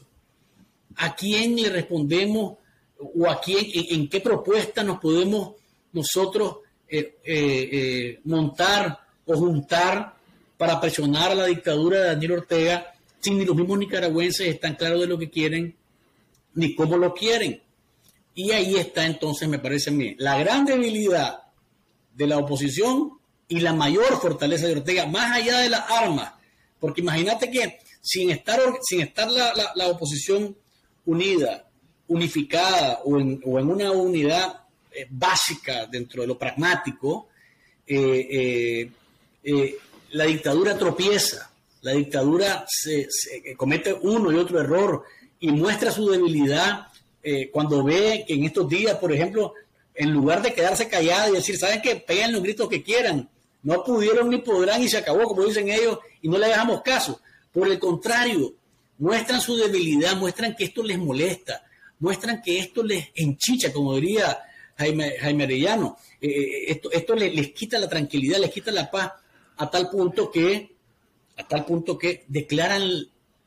¿A 0.97 1.15
quién 1.15 1.55
le 1.55 1.69
respondemos 1.69 2.57
o 2.99 3.29
a 3.29 3.39
quién, 3.41 3.65
en, 3.73 4.07
qué 4.07 4.21
propuesta 4.21 4.83
nos 4.83 4.99
podemos 4.99 5.55
nosotros 5.93 6.57
eh, 6.87 7.17
eh, 7.23 7.69
eh, 7.71 8.19
montar 8.23 8.99
o 9.25 9.35
juntar 9.35 10.15
para 10.57 10.79
presionar 10.79 11.31
a 11.31 11.35
la 11.35 11.45
dictadura 11.45 11.99
de 11.99 12.07
Daniel 12.07 12.31
Ortega 12.33 12.93
si 13.19 13.31
ni 13.31 13.45
los 13.45 13.55
mismos 13.55 13.79
nicaragüenses 13.79 14.47
están 14.47 14.75
claros 14.75 15.01
de 15.01 15.07
lo 15.07 15.17
que 15.17 15.29
quieren 15.29 15.75
ni 16.53 16.75
cómo 16.75 16.97
lo 16.97 17.13
quieren? 17.13 17.61
Y 18.35 18.51
ahí 18.51 18.75
está 18.75 19.05
entonces, 19.05 19.47
me 19.47 19.59
parece 19.59 19.89
a 19.89 19.93
mí, 19.93 20.15
la 20.19 20.37
gran 20.37 20.65
debilidad 20.65 21.43
de 22.13 22.27
la 22.27 22.37
oposición 22.37 23.13
y 23.47 23.59
la 23.59 23.73
mayor 23.73 24.19
fortaleza 24.19 24.67
de 24.67 24.73
Ortega, 24.73 25.05
más 25.05 25.31
allá 25.31 25.59
de 25.59 25.69
las 25.69 25.89
armas. 25.89 26.33
Porque 26.79 27.01
imagínate 27.01 27.49
que 27.49 27.79
sin 28.01 28.29
estar, 28.29 28.59
sin 28.81 29.01
estar 29.01 29.29
la 29.31 29.87
oposición 29.87 30.55
unida, 31.05 31.67
unificada 32.07 32.99
o 33.03 33.19
en, 33.19 33.41
una 33.43 33.91
unidad 33.91 34.61
eh, 34.91 35.07
básica 35.09 35.85
dentro 35.87 36.21
de 36.21 36.27
lo 36.27 36.37
pragmático, 36.37 37.29
eh, 37.85 38.89
eh, 39.43 39.77
la 40.11 40.25
dictadura 40.25 40.77
tropieza, 40.77 41.51
la 41.81 41.93
dictadura 41.93 42.65
se, 42.67 43.07
comete 43.55 43.93
uno 43.93 44.31
y 44.31 44.35
otro 44.35 44.59
error 44.59 45.03
y 45.39 45.51
muestra 45.51 45.91
su 45.91 46.09
debilidad 46.09 46.87
cuando 47.51 47.83
ve 47.83 48.23
que 48.25 48.35
en 48.35 48.45
estos 48.45 48.69
días, 48.69 48.97
por 48.99 49.11
ejemplo, 49.11 49.53
en 49.97 50.13
lugar 50.13 50.41
de 50.41 50.53
quedarse 50.53 50.87
callada 50.87 51.29
y 51.29 51.33
decir, 51.33 51.57
¿saben 51.57 51.81
qué? 51.81 51.95
Peguen 51.95 52.31
los 52.31 52.43
gritos 52.43 52.69
que 52.69 52.83
quieran. 52.83 53.29
No 53.63 53.83
pudieron 53.83 54.29
ni 54.29 54.37
podrán 54.37 54.81
y 54.81 54.87
se 54.87 54.97
acabó, 54.97 55.23
como 55.23 55.43
dicen 55.43 55.69
ellos, 55.69 55.99
y 56.21 56.29
no 56.29 56.37
le 56.37 56.47
dejamos 56.47 56.81
caso. 56.83 57.19
Por 57.51 57.67
el 57.67 57.79
contrario, 57.79 58.53
muestran 58.99 59.41
su 59.41 59.55
debilidad, 59.55 60.15
muestran 60.15 60.55
que 60.55 60.65
esto 60.65 60.83
les 60.83 60.99
molesta, 60.99 61.63
muestran 61.99 62.41
que 62.41 62.59
esto 62.59 62.83
les 62.83 63.07
enchicha, 63.15 63.73
como 63.73 63.95
diría 63.95 64.37
Jaime, 64.77 65.15
Jaime 65.19 65.43
Arellano. 65.45 65.97
Eh, 66.21 66.69
eh, 66.69 66.81
esto 66.91 67.15
les, 67.15 67.51
quita 67.53 67.79
la 67.79 67.89
tranquilidad, 67.89 68.37
les 68.39 68.51
quita 68.51 68.71
la 68.71 68.89
paz 68.89 69.13
a 69.57 69.69
tal 69.69 69.89
punto 69.89 70.29
que 70.31 70.76
a 71.37 71.47
tal 71.47 71.65
punto 71.65 71.97
que 71.97 72.25
declaran 72.27 72.81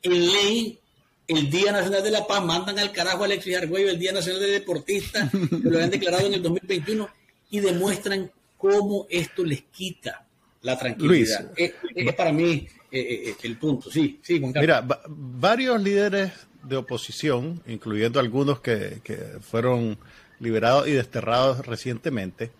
en 0.03 0.25
ley 0.25 0.79
el 1.27 1.49
Día 1.49 1.71
Nacional 1.71 2.03
de 2.03 2.11
la 2.11 2.27
Paz, 2.27 2.43
mandan 2.43 2.77
al 2.79 2.91
carajo 2.91 3.23
a 3.23 3.25
Alexis 3.25 3.55
Argüello 3.55 3.89
el 3.89 3.99
Día 3.99 4.11
Nacional 4.11 4.41
de 4.41 4.47
Deportista, 4.47 5.29
que 5.31 5.37
lo 5.63 5.75
habían 5.75 5.89
declarado 5.89 6.27
en 6.27 6.33
el 6.33 6.41
2021, 6.41 7.09
y 7.51 7.59
demuestran 7.59 8.31
cómo 8.57 9.07
esto 9.09 9.43
les 9.43 9.63
quita 9.63 10.25
la 10.61 10.77
tranquilidad. 10.77 11.51
es, 11.55 11.73
para 12.15 12.31
mí 12.31 12.67
eh, 12.91 12.99
eh, 12.99 13.29
eh, 13.29 13.35
el 13.43 13.57
punto, 13.57 13.89
sí, 13.89 14.19
sí, 14.21 14.39
Mira, 14.39 14.85
varios 15.07 15.81
líderes 15.81 16.31
de 16.63 16.75
oposición, 16.75 17.61
incluyendo 17.65 18.19
algunos 18.19 18.59
que, 18.59 19.01
que 19.03 19.17
fueron 19.41 19.97
liberados 20.39 20.87
y 20.87 20.91
desterrados 20.91 21.65
recientemente, 21.65 22.51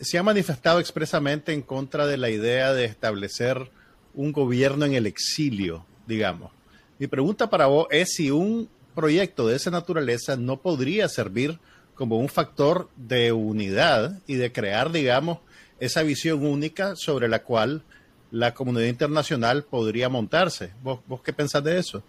se 0.00 0.18
han 0.18 0.24
manifestado 0.24 0.80
expresamente 0.80 1.52
en 1.52 1.62
contra 1.62 2.06
de 2.06 2.16
la 2.16 2.30
idea 2.30 2.72
de 2.72 2.86
establecer 2.86 3.70
un 4.16 4.32
gobierno 4.32 4.84
en 4.84 4.94
el 4.94 5.06
exilio, 5.06 5.86
digamos. 6.06 6.50
Mi 6.98 7.06
pregunta 7.06 7.48
para 7.48 7.66
vos 7.66 7.86
es 7.90 8.14
si 8.14 8.30
un 8.30 8.68
proyecto 8.94 9.46
de 9.46 9.56
esa 9.56 9.70
naturaleza 9.70 10.36
no 10.36 10.56
podría 10.56 11.08
servir 11.08 11.58
como 11.94 12.18
un 12.18 12.28
factor 12.28 12.88
de 12.96 13.32
unidad 13.32 14.20
y 14.26 14.34
de 14.34 14.50
crear, 14.50 14.90
digamos, 14.90 15.38
esa 15.78 16.02
visión 16.02 16.44
única 16.44 16.96
sobre 16.96 17.28
la 17.28 17.42
cual 17.42 17.82
la 18.30 18.54
comunidad 18.54 18.86
internacional 18.86 19.64
podría 19.64 20.08
montarse. 20.08 20.72
¿Vos, 20.82 21.00
vos 21.06 21.20
qué 21.22 21.32
pensás 21.32 21.62
de 21.62 21.78
eso? 21.78 22.02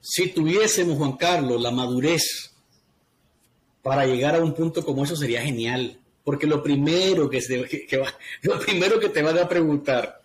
Si 0.00 0.28
tuviésemos, 0.28 0.98
Juan 0.98 1.16
Carlos, 1.16 1.60
la 1.60 1.70
madurez 1.70 2.52
para 3.82 4.06
llegar 4.06 4.34
a 4.34 4.42
un 4.42 4.54
punto 4.54 4.84
como 4.84 5.04
eso 5.04 5.16
sería 5.16 5.42
genial, 5.42 5.98
porque 6.22 6.46
lo 6.46 6.62
primero 6.62 7.28
que, 7.30 7.40
se, 7.40 7.56
lo 8.42 8.60
primero 8.60 9.00
que 9.00 9.08
te 9.08 9.22
van 9.22 9.38
a 9.38 9.48
preguntar 9.48 10.23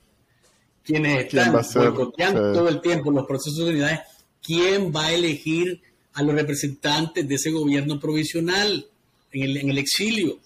quienes 0.84 1.26
están 1.26 1.52
boicoteando 1.54 2.54
todo 2.54 2.70
el 2.70 2.82
tiempo 2.82 3.12
los 3.12 3.26
procesos 3.26 3.66
de 3.66 3.72
unidad, 3.72 4.04
¿quién 4.42 4.92
va 4.96 5.08
a 5.08 5.14
elegir 5.14 5.82
a 6.14 6.24
los 6.24 6.36
representantes 6.36 7.28
de 7.28 7.36
ese 7.36 7.52
gobierno 7.52 8.00
provisional 8.00 8.86
en 9.32 9.44
el, 9.44 9.58
en 9.58 9.70
el 9.70 9.78
exilio? 9.78 10.40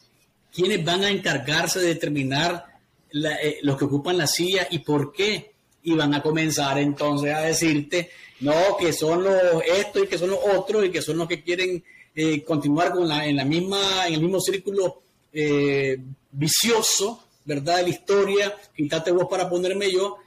¿Quiénes 0.53 0.83
van 0.83 1.03
a 1.03 1.09
encargarse 1.09 1.79
de 1.79 1.87
determinar 1.87 2.65
eh, 3.13 3.59
los 3.61 3.77
que 3.77 3.85
ocupan 3.85 4.17
la 4.17 4.27
silla 4.27 4.67
y 4.69 4.79
por 4.79 5.11
qué? 5.11 5.51
Y 5.83 5.93
van 5.93 6.13
a 6.13 6.21
comenzar 6.21 6.77
entonces 6.77 7.33
a 7.33 7.41
decirte, 7.41 8.11
no, 8.39 8.77
que 8.79 8.93
son 8.93 9.23
los 9.23 9.63
estos 9.65 10.03
y 10.03 10.07
que 10.07 10.17
son 10.17 10.29
los 10.31 10.39
otros 10.55 10.85
y 10.85 10.91
que 10.91 11.01
son 11.01 11.17
los 11.17 11.27
que 11.27 11.43
quieren 11.43 11.83
eh, 12.15 12.43
continuar 12.43 12.91
con 12.91 13.07
la, 13.07 13.25
en, 13.25 13.35
la 13.37 13.45
misma, 13.45 14.07
en 14.07 14.13
el 14.13 14.21
mismo 14.21 14.39
círculo 14.39 15.01
eh, 15.31 15.97
vicioso, 16.31 17.23
¿verdad? 17.45 17.77
De 17.77 17.83
la 17.83 17.89
historia, 17.89 18.55
quítate 18.75 19.11
vos 19.11 19.27
para 19.29 19.49
ponerme 19.49 19.91
yo, 19.91 20.17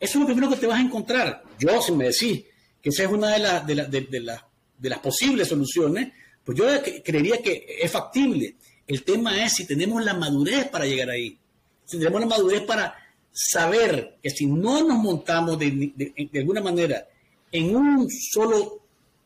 eso 0.00 0.18
es 0.18 0.20
lo 0.20 0.26
primero 0.26 0.50
que 0.50 0.56
te 0.56 0.66
vas 0.66 0.78
a 0.78 0.82
encontrar. 0.82 1.42
Yo, 1.58 1.80
si 1.82 1.92
me 1.92 2.04
decís 2.04 2.44
que 2.80 2.90
esa 2.90 3.04
es 3.04 3.10
una 3.10 3.30
de, 3.30 3.38
las 3.38 3.66
de, 3.66 3.74
de, 4.00 4.88
las 4.88 4.98
posibles 5.00 5.48
soluciones, 5.48 6.12
pues 6.44 6.56
yo 6.56 6.64
creería 7.04 7.38
que 7.42 7.78
es 7.80 7.90
factible. 7.90 8.56
El 8.86 9.02
tema 9.02 9.44
es 9.44 9.54
si 9.54 9.66
tenemos 9.66 10.04
la 10.04 10.14
madurez 10.14 10.68
para 10.68 10.86
llegar 10.86 11.10
ahí. 11.10 11.36
Si 11.84 11.98
tenemos 11.98 12.20
la 12.20 12.26
madurez 12.26 12.62
para 12.62 12.94
saber 13.32 14.18
que 14.22 14.30
si 14.30 14.46
no 14.46 14.82
nos 14.84 14.98
montamos 14.98 15.58
de, 15.58 15.92
de 16.32 16.38
alguna 16.38 16.60
manera 16.60 17.06
en 17.50 17.74
un 17.74 18.08
solo 18.10 18.82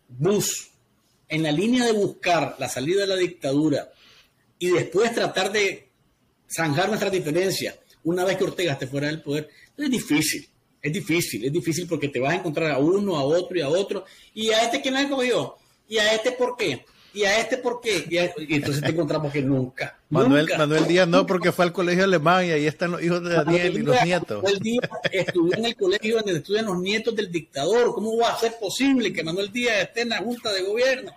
bus, 0.08 0.70
en 1.28 1.42
la 1.42 1.52
línea 1.52 1.86
de 1.86 1.92
buscar 1.92 2.56
la 2.58 2.68
salida 2.68 3.02
de 3.02 3.06
la 3.06 3.16
dictadura 3.16 3.90
y 4.58 4.68
después 4.68 5.14
tratar 5.14 5.50
de 5.50 5.88
zanjar 6.54 6.88
nuestras 6.88 7.10
diferencias 7.10 7.78
una 8.04 8.24
vez 8.24 8.36
que 8.36 8.44
Ortega 8.44 8.72
esté 8.72 8.86
fuera 8.86 9.06
del 9.06 9.22
poder, 9.22 9.48
es 9.76 9.90
difícil. 9.90 10.48
Es 10.82 10.92
difícil, 10.92 11.44
es 11.44 11.52
difícil 11.52 11.86
porque 11.86 12.08
te 12.08 12.18
vas 12.18 12.32
a 12.32 12.36
encontrar 12.36 12.72
a 12.72 12.78
uno, 12.78 13.16
a 13.16 13.22
otro 13.22 13.56
y 13.56 13.60
a 13.60 13.68
otro. 13.68 14.04
¿Y 14.34 14.50
a 14.50 14.62
este 14.62 14.80
quién 14.80 15.08
lo 15.08 15.22
yo? 15.22 15.56
¿Y 15.88 15.98
a 15.98 16.12
este 16.12 16.32
por 16.32 16.56
qué? 16.56 16.84
¿Y 17.14 17.24
a 17.24 17.38
este 17.38 17.58
por 17.58 17.80
qué? 17.80 18.04
Y, 18.08 18.54
entonces 18.54 18.82
te 18.82 18.90
encontramos 18.90 19.32
que 19.32 19.42
nunca. 19.42 19.98
Manuel, 20.08 20.48
Manuel 20.58 20.86
Díaz 20.86 21.06
no, 21.06 21.24
porque 21.24 21.52
fue 21.52 21.66
al 21.66 21.72
colegio 21.72 22.04
alemán 22.04 22.46
y 22.46 22.50
ahí 22.50 22.66
están 22.66 22.92
los 22.92 23.02
hijos 23.02 23.22
de 23.22 23.34
Daniel 23.34 23.76
y 23.76 23.82
los 23.82 24.02
nietos. 24.02 24.42
Manuel 24.42 24.58
Díaz 24.58 24.90
estudió 25.12 25.56
en 25.56 25.64
el 25.66 25.76
colegio 25.76 26.16
donde 26.16 26.38
estudian 26.38 26.66
los 26.66 26.78
nietos 26.78 27.14
del 27.14 27.30
dictador. 27.30 27.94
¿Cómo 27.94 28.16
va 28.16 28.32
a 28.32 28.38
ser 28.38 28.54
posible 28.58 29.12
que 29.12 29.22
Manuel 29.22 29.52
Díaz 29.52 29.82
esté 29.82 30.00
en 30.00 30.08
la 30.08 30.18
junta 30.18 30.52
de 30.52 30.62
gobierno? 30.62 31.12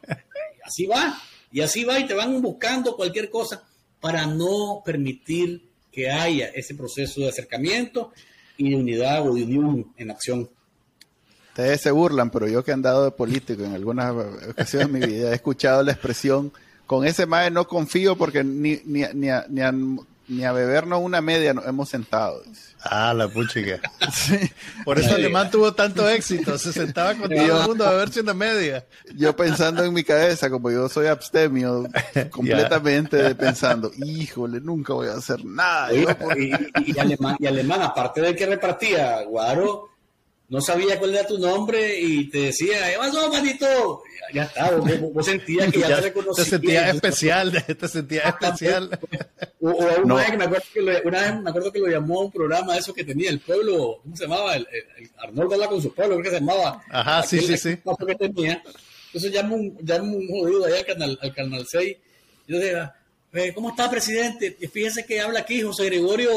Así 0.63 0.85
va, 0.85 1.19
y 1.51 1.61
así 1.61 1.83
va, 1.83 1.99
y 1.99 2.05
te 2.05 2.13
van 2.13 2.39
buscando 2.41 2.95
cualquier 2.95 3.29
cosa 3.29 3.63
para 3.99 4.27
no 4.27 4.83
permitir 4.85 5.61
que 5.91 6.11
haya 6.11 6.47
ese 6.47 6.75
proceso 6.75 7.21
de 7.21 7.29
acercamiento 7.29 8.11
y 8.57 8.71
de 8.71 8.75
unidad 8.75 9.27
o 9.27 9.33
de 9.33 9.43
unión 9.43 9.85
en 9.97 10.11
acción. 10.11 10.49
Ustedes 11.49 11.81
se 11.81 11.91
burlan, 11.91 12.29
pero 12.31 12.47
yo 12.47 12.63
que 12.63 12.71
he 12.71 12.73
andado 12.73 13.05
de 13.05 13.11
político 13.11 13.63
en 13.63 13.73
algunas 13.73 14.13
ocasiones 14.49 14.91
de 14.91 14.99
mi 14.99 15.05
vida 15.05 15.31
he 15.31 15.35
escuchado 15.35 15.83
la 15.83 15.93
expresión, 15.93 16.51
con 16.85 17.05
ese 17.05 17.25
mae 17.25 17.49
no 17.49 17.67
confío 17.67 18.15
porque 18.15 18.43
ni, 18.43 18.81
ni, 18.85 19.03
ni, 19.13 19.29
ni, 19.49 19.61
ni 20.27 20.43
a 20.43 20.51
bebernos 20.51 20.99
una 21.01 21.21
media 21.21 21.53
nos 21.53 21.65
hemos 21.65 21.89
sentado. 21.89 22.41
Ah, 22.83 23.13
la 23.13 23.27
puchica. 23.27 23.79
Por 24.85 24.99
eso 24.99 25.15
Alemán 25.15 25.49
tuvo 25.49 25.73
tanto 25.73 26.07
éxito. 26.07 26.57
Se 26.57 26.71
sentaba 26.71 27.15
con 27.15 27.29
todo 27.29 27.61
el 27.61 27.67
mundo 27.67 27.85
a 27.85 27.91
beberse 27.91 28.21
una 28.21 28.33
media. 28.33 28.85
Yo 29.15 29.35
pensando 29.35 29.83
en 29.83 29.93
mi 29.93 30.03
cabeza, 30.03 30.49
como 30.49 30.69
yo 30.69 30.87
soy 30.87 31.07
abstemio, 31.07 31.87
completamente 32.31 33.33
pensando, 33.35 33.91
híjole, 33.97 34.61
nunca 34.61 34.93
voy 34.93 35.07
a 35.07 35.13
hacer 35.13 35.43
nada. 35.43 35.89
y, 35.93 36.99
alemán, 36.99 37.37
y 37.39 37.47
alemán, 37.47 37.81
aparte 37.81 38.21
de 38.21 38.35
que 38.35 38.45
repartía, 38.45 39.23
Guaro 39.23 39.94
no 40.47 40.61
sabía 40.61 40.99
cuál 40.99 41.15
era 41.15 41.25
tu 41.25 41.39
nombre 41.39 41.99
y 41.99 42.29
te 42.29 42.37
decía, 42.39 42.91
¿qué 42.91 42.97
pasó, 42.97 43.31
manito? 43.31 44.03
Ya 44.33 44.43
está, 44.43 44.71
vos, 44.71 45.25
sentías 45.25 45.71
que 45.71 45.79
ya, 45.81 45.87
te 45.87 46.01
reconocía. 46.01 46.43
Te 46.43 46.49
sentías 46.49 46.95
especial, 46.95 47.65
te 47.65 47.87
sentías 47.87 48.25
especial. 48.27 48.99
O, 49.61 49.69
o 49.69 50.01
una, 50.03 50.15
vez 50.15 50.31
que 50.31 50.37
me 50.37 50.45
acuerdo 50.45 50.65
que 50.73 50.81
lo, 50.81 51.01
una 51.03 51.21
vez 51.21 51.41
me 51.41 51.49
acuerdo 51.49 51.71
que 51.71 51.79
lo 51.79 51.87
llamó 51.87 52.21
a 52.21 52.25
un 52.25 52.31
programa 52.31 52.73
de 52.73 52.79
eso 52.79 52.93
que 52.93 53.03
tenía 53.03 53.29
el 53.29 53.39
pueblo, 53.39 53.99
¿cómo 54.03 54.15
se 54.15 54.23
llamaba? 54.23 54.55
El, 54.55 54.67
Arnoldo 55.17 55.55
habla 55.55 55.67
con 55.67 55.81
su 55.81 55.93
pueblo, 55.93 56.15
creo 56.15 56.23
que 56.23 56.37
se 56.37 56.39
llamaba. 56.39 56.83
Ajá, 56.89 57.23
sí, 57.23 57.39
sí, 57.39 57.57
sí. 57.57 57.77
Que 58.07 58.15
tenía. 58.15 58.61
Entonces 59.07 59.31
llamo 59.31 59.55
un, 59.55 59.77
llamo 59.81 60.17
un 60.17 60.27
jodido 60.27 60.65
ahí 60.65 60.73
al 60.73 60.85
canal, 60.85 61.19
al 61.21 61.33
canal 61.33 61.65
6. 61.67 61.97
Y 62.47 62.51
yo 62.51 62.59
decía, 62.59 62.95
eh, 63.33 63.53
¿cómo 63.53 63.69
está, 63.69 63.89
presidente? 63.89 64.57
Y 64.59 64.67
fíjese 64.67 65.05
que 65.05 65.21
habla 65.21 65.39
aquí 65.39 65.61
José 65.61 65.85
Gregorio 65.85 66.31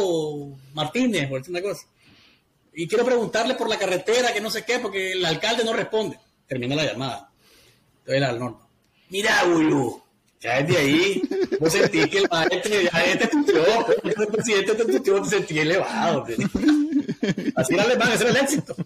Martínez, 0.72 1.28
por 1.28 1.40
decir 1.40 1.50
una 1.50 1.62
cosa 1.62 1.86
y 2.78 2.86
quiero 2.86 3.04
preguntarle 3.04 3.56
por 3.56 3.68
la 3.68 3.76
carretera, 3.76 4.32
que 4.32 4.40
no 4.40 4.50
sé 4.50 4.64
qué, 4.64 4.78
porque 4.78 5.10
el 5.10 5.24
alcalde 5.24 5.64
no 5.64 5.72
responde. 5.72 6.16
Termina 6.46 6.76
la 6.76 6.84
llamada. 6.84 7.28
Entonces 7.98 8.22
al 8.22 8.38
norte. 8.38 8.64
Mira, 9.08 9.44
Ulu, 9.46 10.00
ya 10.40 10.62
desde 10.62 10.78
ahí, 10.78 11.22
vos 11.58 11.72
sentí 11.72 12.08
que 12.08 12.18
el 12.18 12.28
maestro 12.30 12.80
ya 12.80 13.04
este 13.04 13.26
tuteó, 13.26 13.64
el 14.04 14.26
presidente 14.28 14.74
te 14.76 14.84
tuteó, 14.84 15.20
te 15.22 15.28
sentí 15.28 15.58
elevado. 15.58 16.24
Así 17.56 17.74
era 17.74 17.82
alemán, 17.82 18.12
ese 18.12 18.28
era 18.28 18.30
el 18.30 18.44
éxito. 18.44 18.76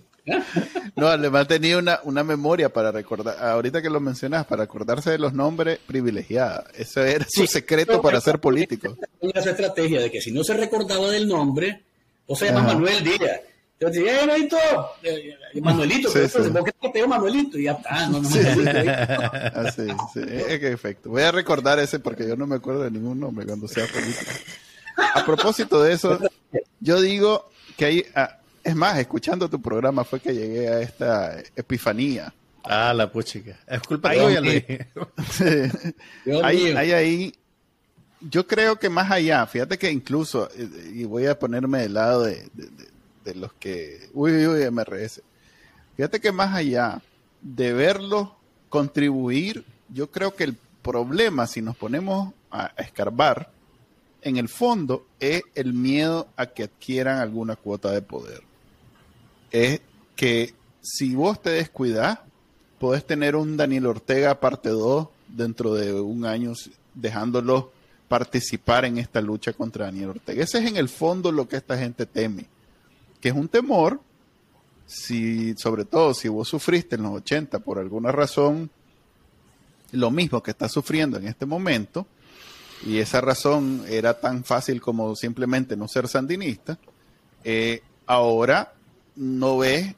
No, 0.97 1.09
Alemán 1.09 1.47
tenía 1.47 1.77
una, 1.77 2.01
una 2.05 2.25
memoria 2.25 2.73
para 2.73 2.93
recordar, 2.93 3.45
ahorita 3.45 3.83
que 3.83 3.91
lo 3.91 4.01
mencionas, 4.01 4.47
para 4.47 4.63
acordarse 4.63 5.11
de 5.11 5.19
los 5.19 5.35
nombres 5.35 5.81
privilegiada. 5.87 6.65
Eso 6.79 7.05
era 7.05 7.27
su 7.29 7.47
secreto 7.47 8.01
para 8.01 8.23
ser 8.23 8.39
político. 8.39 8.97
Esa 9.21 9.51
estrategia 9.51 10.01
de 10.01 10.11
que 10.11 10.23
si 10.23 10.33
no 10.33 10.45
se 10.45 10.55
recordaba 10.55 11.11
del 11.11 11.29
nombre, 11.29 11.83
o 12.27 12.35
se 12.35 12.47
llama 12.47 12.63
Manuel 12.63 13.05
Díaz 13.05 13.52
yo 13.83 13.91
decía, 13.91 14.23
eh, 14.23 14.27
Manuelito, 14.27 14.57
eh, 15.03 15.61
Manuelito, 15.61 16.09
sí, 16.09 16.21
sí. 16.29 16.51
¿por 16.51 16.65
qué 16.65 16.89
te 16.89 17.05
Manuelito? 17.05 17.59
Y 17.59 17.65
ya 17.65 17.73
está, 17.73 18.07
no, 18.09 18.21
no 18.21 18.31
me 18.31 18.39
Así, 18.39 19.83
ah, 19.91 20.07
sí, 20.15 20.21
es 20.25 20.61
que 20.61 20.73
efecto. 20.73 21.11
Voy 21.11 21.23
a 21.23 21.33
recordar 21.33 21.81
ese 21.81 21.99
porque 21.99 22.29
yo 22.29 22.37
no 22.37 22.47
me 22.47 22.57
acuerdo 22.57 22.83
de 22.83 22.93
ningún 22.93 23.19
nombre 23.19 23.45
cuando 23.45 23.67
sea 23.67 23.85
político. 23.89 24.31
A 24.97 25.25
propósito 25.25 25.83
de 25.83 25.95
eso, 25.95 26.17
yo 26.79 27.01
digo 27.01 27.51
que 27.77 27.85
hay, 27.87 28.07
ah, 28.15 28.39
es 28.63 28.77
más, 28.77 28.99
escuchando 28.99 29.51
tu 29.51 29.61
programa 29.61 30.05
fue 30.05 30.21
que 30.21 30.33
llegué 30.33 30.69
a 30.69 30.81
esta 30.81 31.39
epifanía. 31.57 32.33
Ah, 32.63 32.95
la 32.95 33.11
puchica. 33.11 33.59
Es 33.67 33.83
culpa 33.83 34.13
tuya, 34.13 34.41
Luis. 34.41 34.63
hay, 36.45 36.71
hay 36.71 36.93
ahí 36.93 37.35
yo 38.21 38.47
creo 38.47 38.79
que 38.79 38.89
más 38.89 39.11
allá, 39.11 39.45
fíjate 39.47 39.77
que 39.77 39.91
incluso, 39.91 40.49
eh, 40.57 40.93
y 40.95 41.03
voy 41.03 41.27
a 41.27 41.37
ponerme 41.37 41.81
del 41.81 41.95
lado 41.95 42.23
de, 42.23 42.49
de 42.55 42.92
los 43.35 43.53
que, 43.55 44.11
uy, 44.13 44.47
uy, 44.47 44.71
MRS. 44.71 45.23
Fíjate 45.97 46.21
que 46.21 46.33
más 46.33 46.55
allá 46.55 47.03
de 47.41 47.73
verlo 47.73 48.37
contribuir, 48.69 49.65
yo 49.89 50.11
creo 50.11 50.35
que 50.35 50.45
el 50.45 50.57
problema, 50.83 51.47
si 51.47 51.61
nos 51.61 51.77
ponemos 51.77 52.33
a 52.51 52.73
escarbar, 52.77 53.51
en 54.23 54.37
el 54.37 54.49
fondo 54.49 55.07
es 55.21 55.43
el 55.55 55.73
miedo 55.73 56.29
a 56.37 56.47
que 56.47 56.65
adquieran 56.65 57.19
alguna 57.19 57.57
cuota 57.57 57.91
de 57.91 58.03
poder. 58.03 58.43
Es 59.51 59.81
que 60.17 60.55
si 60.81 61.15
vos 61.15 61.43
te 61.43 61.51
descuidas, 61.51 62.21
podés 62.79 63.05
tener 63.05 63.37
un 63.37 63.57
Daniel 63.57 63.87
Ortega 63.87 64.41
parte 64.41 64.71
2 64.71 65.09
dentro 65.29 65.75
de 65.75 65.93
un 65.93 66.25
año, 66.25 66.53
dejándolo 66.95 67.73
participar 68.09 68.85
en 68.85 68.99
esta 68.99 69.21
lucha 69.21 69.53
contra 69.53 69.87
Daniel 69.87 70.11
Ortega. 70.11 70.43
Ese 70.43 70.59
es 70.59 70.67
en 70.67 70.77
el 70.77 70.89
fondo 70.89 71.33
lo 71.33 71.49
que 71.49 71.57
esta 71.57 71.79
gente 71.79 72.07
teme 72.07 72.47
que 73.23 73.29
es 73.29 73.35
un 73.35 73.49
temor, 73.49 74.01
si, 74.85 75.55
sobre 75.55 75.85
todo 75.85 76.13
si 76.13 76.29
vos 76.29 76.49
sufriste 76.49 76.97
en 76.97 77.05
los 77.05 77.13
80 77.13 77.61
por 77.61 77.79
alguna 77.79 78.11
razón, 78.11 78.69
lo 79.93 80.11
mismo 80.11 80.43
que 80.43 80.51
estás 80.51 80.73
sufriendo 80.73 81.19
en 81.19 81.29
este 81.29 81.47
momento, 81.47 82.07
y 82.85 82.99
esa 82.99 83.21
razón 83.21 83.85
era 83.89 84.19
tan 84.19 84.43
fácil 84.43 84.81
como 84.81 85.15
simplemente 85.15 85.77
no 85.77 85.87
ser 85.87 86.09
sandinista, 86.09 86.79
eh, 87.45 87.81
ahora 88.07 88.75
no 89.15 89.59
ves 89.59 89.95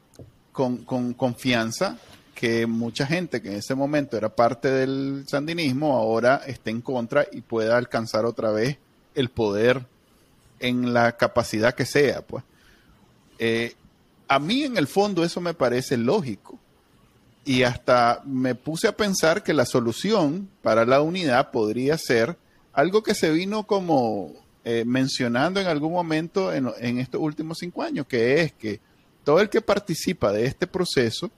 con, 0.51 0.85
con, 0.85 1.13
confianza 1.15 1.97
que 2.35 2.67
mucha 2.67 3.07
gente 3.07 3.41
que 3.41 3.49
en 3.49 3.55
ese 3.55 3.73
momento 3.73 4.17
era 4.17 4.29
parte 4.29 4.69
del 4.69 5.25
sandinismo 5.27 5.97
ahora 5.97 6.41
esté 6.45 6.69
en 6.69 6.81
contra 6.81 7.25
y 7.31 7.41
pueda 7.41 7.77
alcanzar 7.77 8.25
otra 8.25 8.51
vez 8.51 8.77
el 9.15 9.29
poder 9.29 9.85
en 10.59 10.93
la 10.93 11.17
capacidad 11.17 11.73
que 11.73 11.85
sea, 11.85 12.21
pues. 12.21 12.43
Eh, 13.39 13.73
a 14.27 14.39
mí 14.39 14.63
en 14.63 14.77
el 14.77 14.87
fondo 14.87 15.23
eso 15.23 15.41
me 15.41 15.53
parece 15.53 15.97
lógico. 15.97 16.59
Y 17.43 17.63
hasta 17.63 18.21
me 18.25 18.55
puse 18.55 18.87
a 18.87 18.97
pensar 18.97 19.43
que 19.43 19.53
la 19.53 19.65
solución 19.65 20.49
para 20.63 20.85
la 20.85 21.01
unidad 21.01 21.51
podría 21.51 21.97
ser 21.97 22.37
algo 22.73 23.03
que 23.03 23.13
se 23.13 23.31
vino 23.31 23.67
como 23.67 24.33
eh, 24.67 24.83
mencionando 24.83 25.59
en 25.61 25.67
algún 25.67 25.93
momento 25.93 26.51
en, 26.51 26.97
estos 26.97 27.21
últimos 27.21 27.59
cinco 27.59 27.83
años, 27.83 28.07
que 28.07 28.41
es 28.41 28.53
que 28.53 28.79
todo 29.23 29.39
el 29.39 29.47
que 29.47 29.61
participa 29.61 30.31
de 30.31 30.45
este 30.45 30.65
proceso 30.65 31.29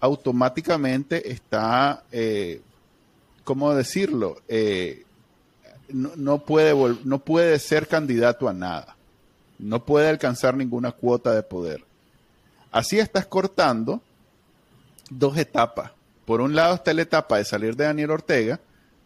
automáticamente 0.00 1.30
está, 1.30 2.04
eh, 2.10 2.62
¿cómo 3.44 3.74
decirlo? 3.74 4.38
Eh, 4.48 5.04
no, 5.90 6.38
puede 6.38 6.74
no 7.04 7.18
puede 7.18 7.58
ser 7.58 7.86
candidato 7.86 8.48
a 8.48 8.54
nada, 8.54 8.96
no 9.58 9.84
puede 9.84 10.08
alcanzar 10.08 10.56
ninguna 10.56 10.92
cuota 10.92 11.34
de 11.34 11.42
poder. 11.42 11.84
Así 12.70 12.98
estás 12.98 13.26
cortando 13.26 14.02
dos 15.10 15.36
etapas. 15.36 15.92
Por 16.24 16.40
un 16.40 16.54
lado 16.54 16.74
está 16.74 16.92
la 16.92 17.02
etapa 17.02 17.38
de 17.38 17.44
salir 17.44 17.74
de 17.74 17.84
Daniel 17.84 18.10
Ortega, 18.10 18.60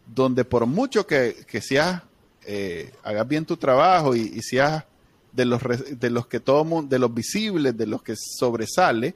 donde 0.05 0.43
por 0.43 0.65
mucho 0.65 1.07
que, 1.07 1.45
seas, 1.61 2.01
eh, 2.45 2.91
hagas 3.03 3.27
bien 3.27 3.45
tu 3.45 3.57
trabajo 3.57 4.15
y, 4.15 4.41
seas 4.41 4.83
de 5.31 5.45
los, 5.45 5.61
de 5.89 6.09
los 6.09 6.27
que 6.27 6.39
todo 6.39 6.65
mundo, 6.65 6.89
de 6.89 6.99
los 6.99 7.13
visibles, 7.13 7.77
de 7.77 7.87
los 7.87 8.03
que 8.03 8.15
sobresale, 8.17 9.15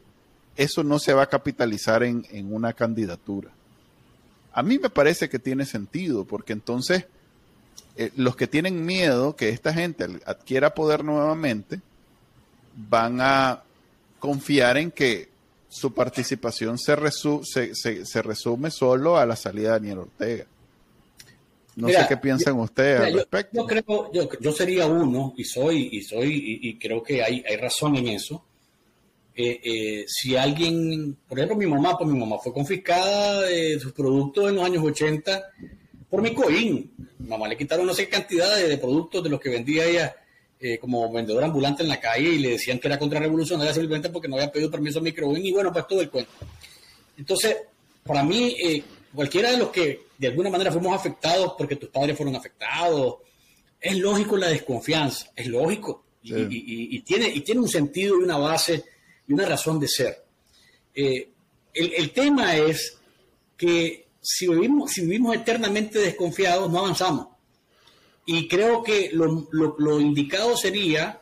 eso 0.55 0.83
no 0.83 0.97
se 0.97 1.13
va 1.13 1.23
a 1.23 1.29
capitalizar 1.29 2.01
en, 2.03 2.25
en 2.31 2.53
una 2.53 2.73
candidatura. 2.73 3.51
A 4.53 4.63
mí 4.63 4.79
me 4.79 4.89
parece 4.89 5.29
que 5.29 5.37
tiene 5.37 5.65
sentido, 5.65 6.25
porque 6.25 6.53
entonces 6.53 7.05
eh, 7.97 8.11
los 8.15 8.35
que 8.35 8.45
tienen 8.45 8.85
miedo 8.85 9.35
que 9.35 9.49
esta 9.49 9.73
gente 9.73 10.05
adquiera 10.25 10.75
poder 10.75 11.03
nuevamente 11.03 11.81
van 12.75 13.19
a 13.21 13.63
confiar 14.19 14.77
en 14.77 14.91
que 14.91 15.29
su 15.67 15.91
participación 15.93 16.77
se, 16.77 16.95
se, 17.73 18.21
resume 18.21 18.69
solo 18.69 19.17
a 19.17 19.25
la 19.25 19.35
salida 19.35 19.69
de 19.69 19.79
Daniel 19.79 19.97
Ortega. 19.99 20.45
No 21.75 21.89
sé 21.89 22.05
qué 22.07 22.17
piensan 22.17 22.59
ustedes 22.59 23.01
al 23.01 23.13
respecto. 23.13 23.61
Yo, 23.61 23.65
creo, 23.65 24.11
yo, 24.39 24.51
sería 24.51 24.85
uno, 24.85 25.33
y 25.35 25.43
soy, 25.43 25.89
y 25.91 26.01
soy, 26.01 26.59
y, 26.61 26.77
creo 26.77 27.01
que 27.01 27.23
hay, 27.23 27.43
hay, 27.47 27.57
razón 27.57 27.95
en 27.95 28.09
eso. 28.09 28.43
Eh, 29.35 29.59
eh, 29.63 30.05
si 30.07 30.35
alguien, 30.35 31.17
por 31.27 31.37
ejemplo, 31.37 31.57
mi 31.57 31.67
mamá, 31.67 31.97
pues 31.97 32.09
mi 32.09 32.19
mamá 32.19 32.37
fue 32.43 32.53
confiscada 32.53 33.41
de 33.41 33.79
sus 33.79 33.91
productos 33.91 34.49
en 34.49 34.55
los 34.55 34.65
años 34.65 34.83
80 34.83 35.43
por 36.09 36.21
mi 36.21 36.33
coín. 36.33 36.91
Mamá 37.19 37.47
le 37.47 37.57
quitaron 37.57 37.85
no 37.85 37.93
sé 37.93 38.07
cantidad 38.07 38.55
de, 38.55 38.77
productos 38.77 39.23
de 39.23 39.29
los 39.29 39.39
que 39.39 39.49
vendía 39.49 39.85
ella 39.85 40.15
eh, 40.59 40.77
como 40.77 41.11
vendedora 41.11 41.47
ambulante 41.47 41.83
en 41.83 41.89
la 41.89 41.99
calle 41.99 42.29
y 42.29 42.39
le 42.39 42.51
decían 42.51 42.79
que 42.79 42.87
era 42.87 42.97
contrarrevolucionaria 42.97 43.73
simplemente 43.73 44.09
porque 44.09 44.27
no 44.27 44.35
había 44.35 44.51
pedido 44.51 44.71
permiso 44.71 44.99
a 44.99 45.01
microín 45.01 45.45
y 45.45 45.51
bueno, 45.51 45.71
pues 45.71 45.87
todo 45.87 46.01
el 46.01 46.09
cuento. 46.09 46.31
Entonces, 47.17 47.57
para 48.03 48.23
mí, 48.23 48.55
eh, 48.63 48.83
cualquiera 49.13 49.51
de 49.51 49.57
los 49.57 49.69
que 49.69 50.07
de 50.17 50.27
alguna 50.27 50.49
manera 50.49 50.71
fuimos 50.71 50.95
afectados 50.95 51.53
porque 51.57 51.75
tus 51.75 51.89
padres 51.89 52.15
fueron 52.15 52.35
afectados, 52.35 53.17
es 53.79 53.97
lógico 53.97 54.37
la 54.37 54.47
desconfianza, 54.47 55.27
es 55.35 55.47
lógico. 55.47 56.05
Y, 56.23 56.99
tiene, 57.01 57.29
y 57.29 57.39
tiene 57.39 57.61
un 57.61 57.69
sentido 57.69 58.19
y 58.19 58.23
una 58.23 58.37
base 58.37 58.83
y 59.27 59.33
una 59.33 59.45
razón 59.45 59.79
de 59.79 59.87
ser. 59.87 60.25
Eh, 60.93 61.29
el, 61.73 61.93
el 61.93 62.11
tema 62.11 62.57
es 62.57 62.97
que 63.55 64.06
si 64.29 64.45
vivimos, 64.45 64.91
si 64.91 65.01
vivimos 65.01 65.33
eternamente 65.35 65.99
desconfiados, 65.99 66.69
no 66.69 66.79
avanzamos. 66.79 67.27
Y 68.25 68.45
creo 68.49 68.83
que 68.83 69.09
lo, 69.13 70.01
indicado 70.01 70.57
sería, 70.57 71.21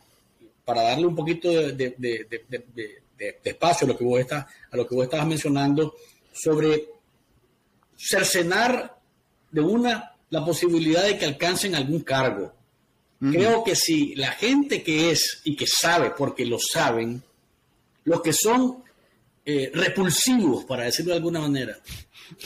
para 0.65 0.81
darle 0.81 1.05
un 1.05 1.15
poquito 1.15 1.49
de, 1.51 2.97
espacio 3.43 3.85
a 3.85 3.89
lo, 3.89 3.97
que 3.97 4.03
vos 4.03 4.19
estás, 4.19 4.47
a 4.71 4.75
lo 4.75 4.87
que 4.87 4.95
vos 4.95 5.03
estabas 5.03 5.27
mencionando, 5.27 5.93
sobre 6.33 6.89
cercenar 7.95 8.97
de 9.51 9.61
una 9.61 10.15
la 10.31 10.43
posibilidad 10.43 11.03
de 11.03 11.19
que 11.19 11.25
alcancen 11.25 11.75
algún 11.75 12.01
cargo. 12.01 12.53
Creo 13.19 13.63
que 13.63 13.75
si 13.75 14.15
la 14.15 14.31
gente 14.31 14.83
que 14.83 15.11
es 15.11 15.41
y 15.43 15.55
que 15.55 15.65
sabe, 15.67 16.11
porque 16.17 16.45
lo 16.45 16.57
saben, 16.59 17.23
los 18.03 18.21
que 18.21 18.33
son 18.33 18.83
eh, 19.45 19.71
repulsivos, 19.73 20.65
para 20.65 20.85
decirlo 20.85 21.11
de 21.11 21.17
alguna 21.17 21.39
manera, 21.39 21.77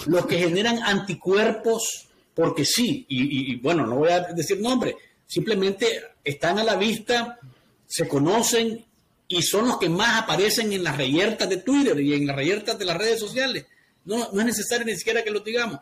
los 0.08 0.26
que 0.26 0.40
generan 0.40 0.80
anticuerpos, 0.84 2.08
porque 2.34 2.66
sí, 2.66 3.06
y, 3.10 3.56
bueno, 3.58 3.86
no 3.86 3.98
voy 3.98 4.12
a 4.12 4.22
decir 4.34 4.60
nombre, 4.60 4.96
simplemente 5.26 5.88
están 6.24 6.60
a 6.60 6.64
la 6.64 6.76
vista, 6.76 7.40
se 7.86 8.08
conocen 8.08 8.86
y 9.28 9.42
son 9.42 9.68
los 9.68 9.78
que 9.78 9.90
más 9.90 10.24
aparecen 10.24 10.72
en 10.74 10.84
las 10.84 10.98
reyertas 10.98 11.50
de 11.50 11.58
Twitter 11.58 12.00
y 12.00 12.14
en 12.14 12.28
las 12.28 12.36
reyertas 12.36 12.78
de 12.80 12.86
las 12.86 12.98
redes 12.98 13.20
sociales. 13.20 13.66
No, 14.06 14.30
no 14.32 14.40
es 14.40 14.46
necesario 14.46 14.86
ni 14.86 14.96
siquiera 14.96 15.24
que 15.24 15.32
lo 15.32 15.42
digamos. 15.42 15.80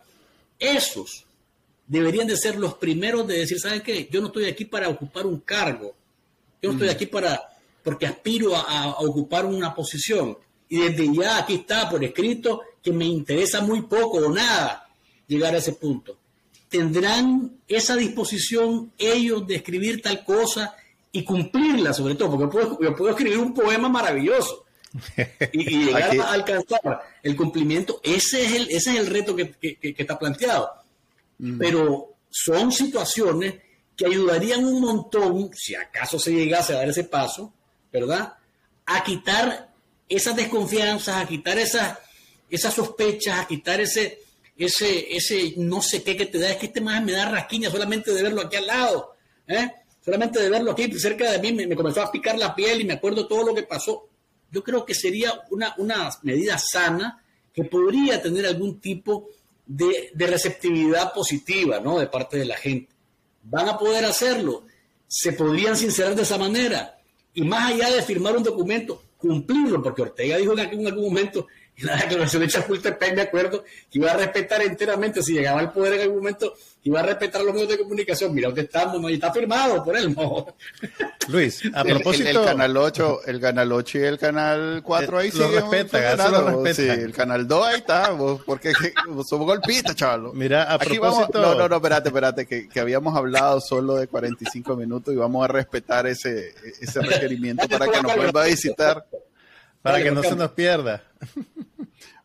Esos 0.59 1.25
deberían 1.85 2.27
de 2.27 2.35
ser 2.35 2.57
los 2.57 2.75
primeros 2.75 3.25
de 3.27 3.39
decir, 3.39 3.59
¿saben 3.59 3.81
qué? 3.81 4.09
Yo 4.11 4.19
no 4.19 4.27
estoy 4.27 4.45
aquí 4.45 4.65
para 4.65 4.89
ocupar 4.89 5.25
un 5.25 5.39
cargo. 5.39 5.95
Yo 6.61 6.69
no 6.69 6.73
estoy 6.73 6.89
aquí 6.89 7.05
para, 7.05 7.41
porque 7.83 8.07
aspiro 8.07 8.55
a 8.55 8.99
ocupar 8.99 9.45
una 9.45 9.73
posición. 9.73 10.37
Y 10.69 10.79
desde 10.79 11.15
ya 11.15 11.37
aquí 11.37 11.55
está 11.55 11.89
por 11.89 12.03
escrito 12.03 12.61
que 12.87 12.93
me 12.93 13.03
interesa 13.03 13.59
muy 13.59 13.81
poco 13.81 14.19
o 14.19 14.31
nada 14.31 14.87
llegar 15.27 15.53
a 15.53 15.57
ese 15.57 15.73
punto. 15.73 16.17
¿Tendrán 16.69 17.57
esa 17.67 17.97
disposición 17.97 18.93
ellos 18.97 19.45
de 19.45 19.55
escribir 19.55 20.01
tal 20.01 20.23
cosa 20.23 20.73
y 21.11 21.25
cumplirla 21.25 21.91
sobre 21.91 22.15
todo? 22.15 22.37
Porque 22.37 22.57
yo 22.81 22.95
puedo, 22.95 23.09
escribir 23.09 23.39
un 23.39 23.53
poema 23.53 23.89
maravilloso 23.89 24.63
y, 25.51 25.83
llegar 25.83 26.17
a 26.17 26.31
alcanzar 26.31 27.01
el 27.21 27.35
cumplimiento. 27.35 27.99
Ese 28.01 28.45
es 28.45 28.53
el, 28.53 28.69
ese 28.69 28.91
es 28.91 28.99
el 28.99 29.07
reto 29.07 29.35
que, 29.35 29.77
está 29.81 30.17
planteado. 30.17 30.69
Mm. 31.39 31.57
Pero 31.57 32.13
son 32.29 32.71
situaciones 32.71 33.55
que 33.97 34.05
ayudarían 34.05 34.63
un 34.63 34.79
montón, 34.79 35.51
si 35.53 35.75
acaso 35.75 36.17
se 36.19 36.31
llegase 36.31 36.71
a 36.71 36.77
dar 36.77 36.87
ese 36.87 37.03
paso, 37.03 37.51
¿verdad? 37.91 38.35
A 38.85 39.03
quitar 39.03 39.73
esas 40.07 40.37
desconfianzas, 40.37 41.17
a 41.17 41.27
quitar 41.27 41.57
esas, 41.57 41.97
esas 42.49 42.73
sospechas, 42.73 43.39
a 43.39 43.47
quitar 43.47 43.81
ese, 43.81 44.19
ese, 44.57 45.15
ese 45.15 45.53
no 45.57 45.81
sé 45.81 46.03
qué 46.03 46.15
que 46.15 46.25
te 46.25 46.39
da. 46.39 46.51
Es 46.51 46.57
que 46.57 46.67
este 46.67 46.81
más 46.81 47.03
me 47.03 47.11
da 47.11 47.29
rasquiña 47.29 47.69
solamente 47.69 48.13
de 48.13 48.23
verlo 48.23 48.41
aquí 48.41 48.55
al 48.55 48.67
lado. 48.67 49.15
¿eh? 49.47 49.71
Solamente 50.03 50.41
de 50.41 50.49
verlo 50.49 50.71
aquí 50.71 50.91
cerca 50.99 51.31
de 51.31 51.39
mí 51.39 51.53
me, 51.53 51.75
comenzó 51.75 52.01
a 52.01 52.11
picar 52.11 52.37
la 52.37 52.55
piel 52.55 52.81
y 52.81 52.85
me 52.85 52.93
acuerdo 52.93 53.27
todo 53.27 53.45
lo 53.45 53.53
que 53.53 53.63
pasó. 53.63 54.07
Yo 54.51 54.63
creo 54.63 54.85
que 54.85 54.93
sería 54.93 55.33
una, 55.51 55.75
una 55.77 56.09
medida 56.23 56.57
sana 56.57 57.21
que 57.53 57.65
podría 57.65 58.21
tener 58.21 58.45
algún 58.45 58.79
tipo 58.79 59.29
de, 59.65 60.11
de 60.13 60.27
receptividad 60.27 61.13
positiva 61.13 61.79
¿no? 61.79 61.99
de 61.99 62.07
parte 62.07 62.37
de 62.37 62.45
la 62.45 62.55
gente. 62.55 62.93
¿Van 63.43 63.67
a 63.67 63.77
poder 63.77 64.05
hacerlo? 64.05 64.65
¿Se 65.07 65.33
podrían 65.33 65.75
sincerar 65.75 66.15
de 66.15 66.21
esa 66.21 66.37
manera? 66.37 66.99
Y 67.33 67.41
más 67.41 67.71
allá 67.71 67.89
de 67.91 68.01
firmar 68.01 68.35
un 68.35 68.43
documento, 68.43 69.03
cumplirlo, 69.17 69.81
porque 69.81 70.01
Ortega 70.01 70.37
dijo 70.37 70.53
en 70.53 70.87
algún 70.87 71.03
momento 71.03 71.47
y 71.77 71.83
la 71.85 71.95
declaración 71.95 72.41
de 72.41 72.47
Chapultepec, 72.47 73.15
me 73.15 73.21
acuerdo, 73.21 73.63
que 73.63 73.99
iba 73.99 74.11
a 74.11 74.17
respetar 74.17 74.61
enteramente, 74.63 75.21
si 75.21 75.33
llegaba 75.33 75.59
al 75.59 75.71
poder 75.71 75.93
en 75.93 76.01
algún 76.01 76.17
momento, 76.17 76.55
iba 76.83 76.99
a 76.99 77.03
respetar 77.03 77.43
los 77.43 77.53
medios 77.53 77.69
de 77.69 77.77
comunicación. 77.77 78.33
Mira 78.33 78.47
dónde 78.47 78.63
estamos, 78.63 79.11
y 79.11 79.13
está 79.13 79.31
firmado 79.31 79.83
por 79.83 79.95
él. 79.95 80.15
Luis, 81.27 81.61
a 81.73 81.83
propósito... 81.83 82.29
El, 82.29 82.45
canal 82.45 82.77
8, 82.77 83.19
el 83.27 83.39
canal 83.39 83.71
8 83.71 83.97
y 83.99 84.01
el 84.01 84.17
canal 84.17 84.81
4 84.83 85.17
ahí 85.19 85.31
sí. 85.31 85.37
Lo 85.37 85.51
respeta, 85.51 86.29
lo 86.29 86.63
respeta. 86.63 86.95
Sí, 86.95 87.01
el 87.01 87.13
canal 87.13 87.47
2 87.47 87.67
ahí 87.67 87.75
está, 87.77 88.17
porque 88.45 88.73
somos 89.27 89.45
golpistas, 89.45 89.95
chaval. 89.95 90.31
Mira, 90.33 90.63
a 90.63 90.75
Aquí 90.75 90.97
propósito... 90.97 91.39
no, 91.39 91.53
no, 91.53 91.69
no, 91.69 91.75
espérate, 91.75 92.09
espérate, 92.09 92.47
que, 92.47 92.67
que, 92.67 92.79
habíamos 92.79 93.15
hablado 93.15 93.61
solo 93.61 93.95
de 93.95 94.07
45 94.07 94.75
minutos 94.75 95.13
y 95.13 95.17
vamos 95.17 95.43
a 95.43 95.47
respetar 95.47 96.07
ese, 96.07 96.55
ese 96.81 97.01
requerimiento 97.01 97.67
para 97.67 97.87
que 97.87 98.01
nos 98.01 98.15
vuelva 98.15 98.43
a 98.43 98.47
visitar. 98.47 99.05
Para 99.81 100.03
que 100.03 100.11
no 100.11 100.23
se 100.23 100.35
nos 100.35 100.51
pierda. 100.51 101.03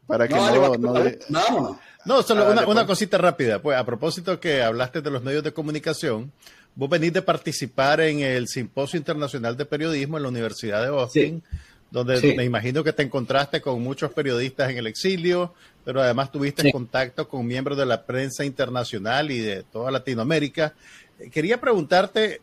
Para 0.07 0.29
que 0.29 0.35
no, 0.35 0.77
no, 0.77 1.81
no, 2.05 2.23
solo 2.23 2.51
una, 2.51 2.67
una, 2.67 2.87
cosita 2.87 3.19
rápida. 3.19 3.63
Pues 3.63 3.79
a 3.79 3.85
propósito 3.85 4.41
que 4.41 4.63
hablaste 4.63 5.01
de 5.01 5.11
los 5.11 5.23
medios 5.23 5.45
de 5.45 5.53
comunicación, 5.53 6.33
vos 6.75 6.89
venís 6.89 7.13
de 7.13 7.23
participar 7.23 8.01
en 8.01 8.21
el 8.21 8.49
Simposio 8.49 8.99
Internacional 8.99 9.57
de 9.57 9.65
Periodismo 9.65 10.17
en 10.17 10.25
la 10.25 10.29
Universidad 10.29 10.83
de 10.83 10.89
Austin, 10.89 11.43
donde 11.91 12.35
me 12.37 12.45
imagino 12.45 12.83
que 12.83 12.93
te 12.93 13.03
encontraste 13.03 13.61
con 13.61 13.83
muchos 13.83 14.13
periodistas 14.13 14.71
en 14.71 14.79
el 14.79 14.87
exilio, 14.87 15.55
pero 15.85 16.01
además 16.01 16.33
tuviste 16.33 16.73
contacto 16.73 17.29
con 17.29 17.47
miembros 17.47 17.77
de 17.77 17.87
la 17.87 18.05
prensa 18.05 18.45
internacional 18.45 19.31
y 19.31 19.41
de 19.41 19.63
toda 19.63 19.91
Latinoamérica. 19.91 20.75
Eh, 21.19 21.29
quería 21.31 21.61
preguntarte, 21.61 22.41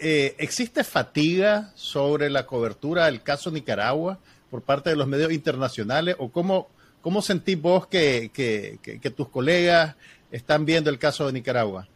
eh, 0.00 0.34
¿existe 0.38 0.84
fatiga 0.84 1.72
sobre 1.74 2.30
la 2.30 2.46
cobertura 2.46 3.06
del 3.06 3.22
caso 3.22 3.50
Nicaragua 3.50 4.18
por 4.50 4.62
parte 4.62 4.90
de 4.90 4.96
los 4.96 5.08
medios 5.08 5.32
internacionales 5.32 6.16
o 6.18 6.30
cómo, 6.30 6.68
cómo 7.00 7.22
sentís 7.22 7.60
vos 7.60 7.86
que, 7.86 8.30
que 8.32 9.10
tus 9.10 9.28
colegas 9.28 9.96
están 10.30 10.64
viendo 10.64 10.90
el 10.90 10.98
caso 10.98 11.26
de 11.26 11.32
Nicaragua? 11.32 11.88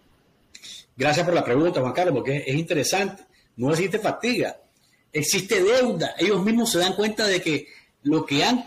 Gracias 0.96 1.24
por 1.24 1.34
la 1.34 1.44
pregunta, 1.44 1.80
Juan 1.80 1.92
Carlos, 1.92 2.14
porque 2.14 2.44
es, 2.46 2.54
interesante. 2.54 3.24
No 3.56 3.70
existe 3.70 3.98
fatiga, 3.98 4.56
existe 5.12 5.62
deuda. 5.62 6.14
Ellos 6.18 6.44
mismos 6.44 6.70
se 6.70 6.78
dan 6.78 6.94
cuenta 6.94 7.26
de 7.26 7.40
que 7.40 7.66
lo 8.02 8.24
que 8.24 8.44
han 8.44 8.64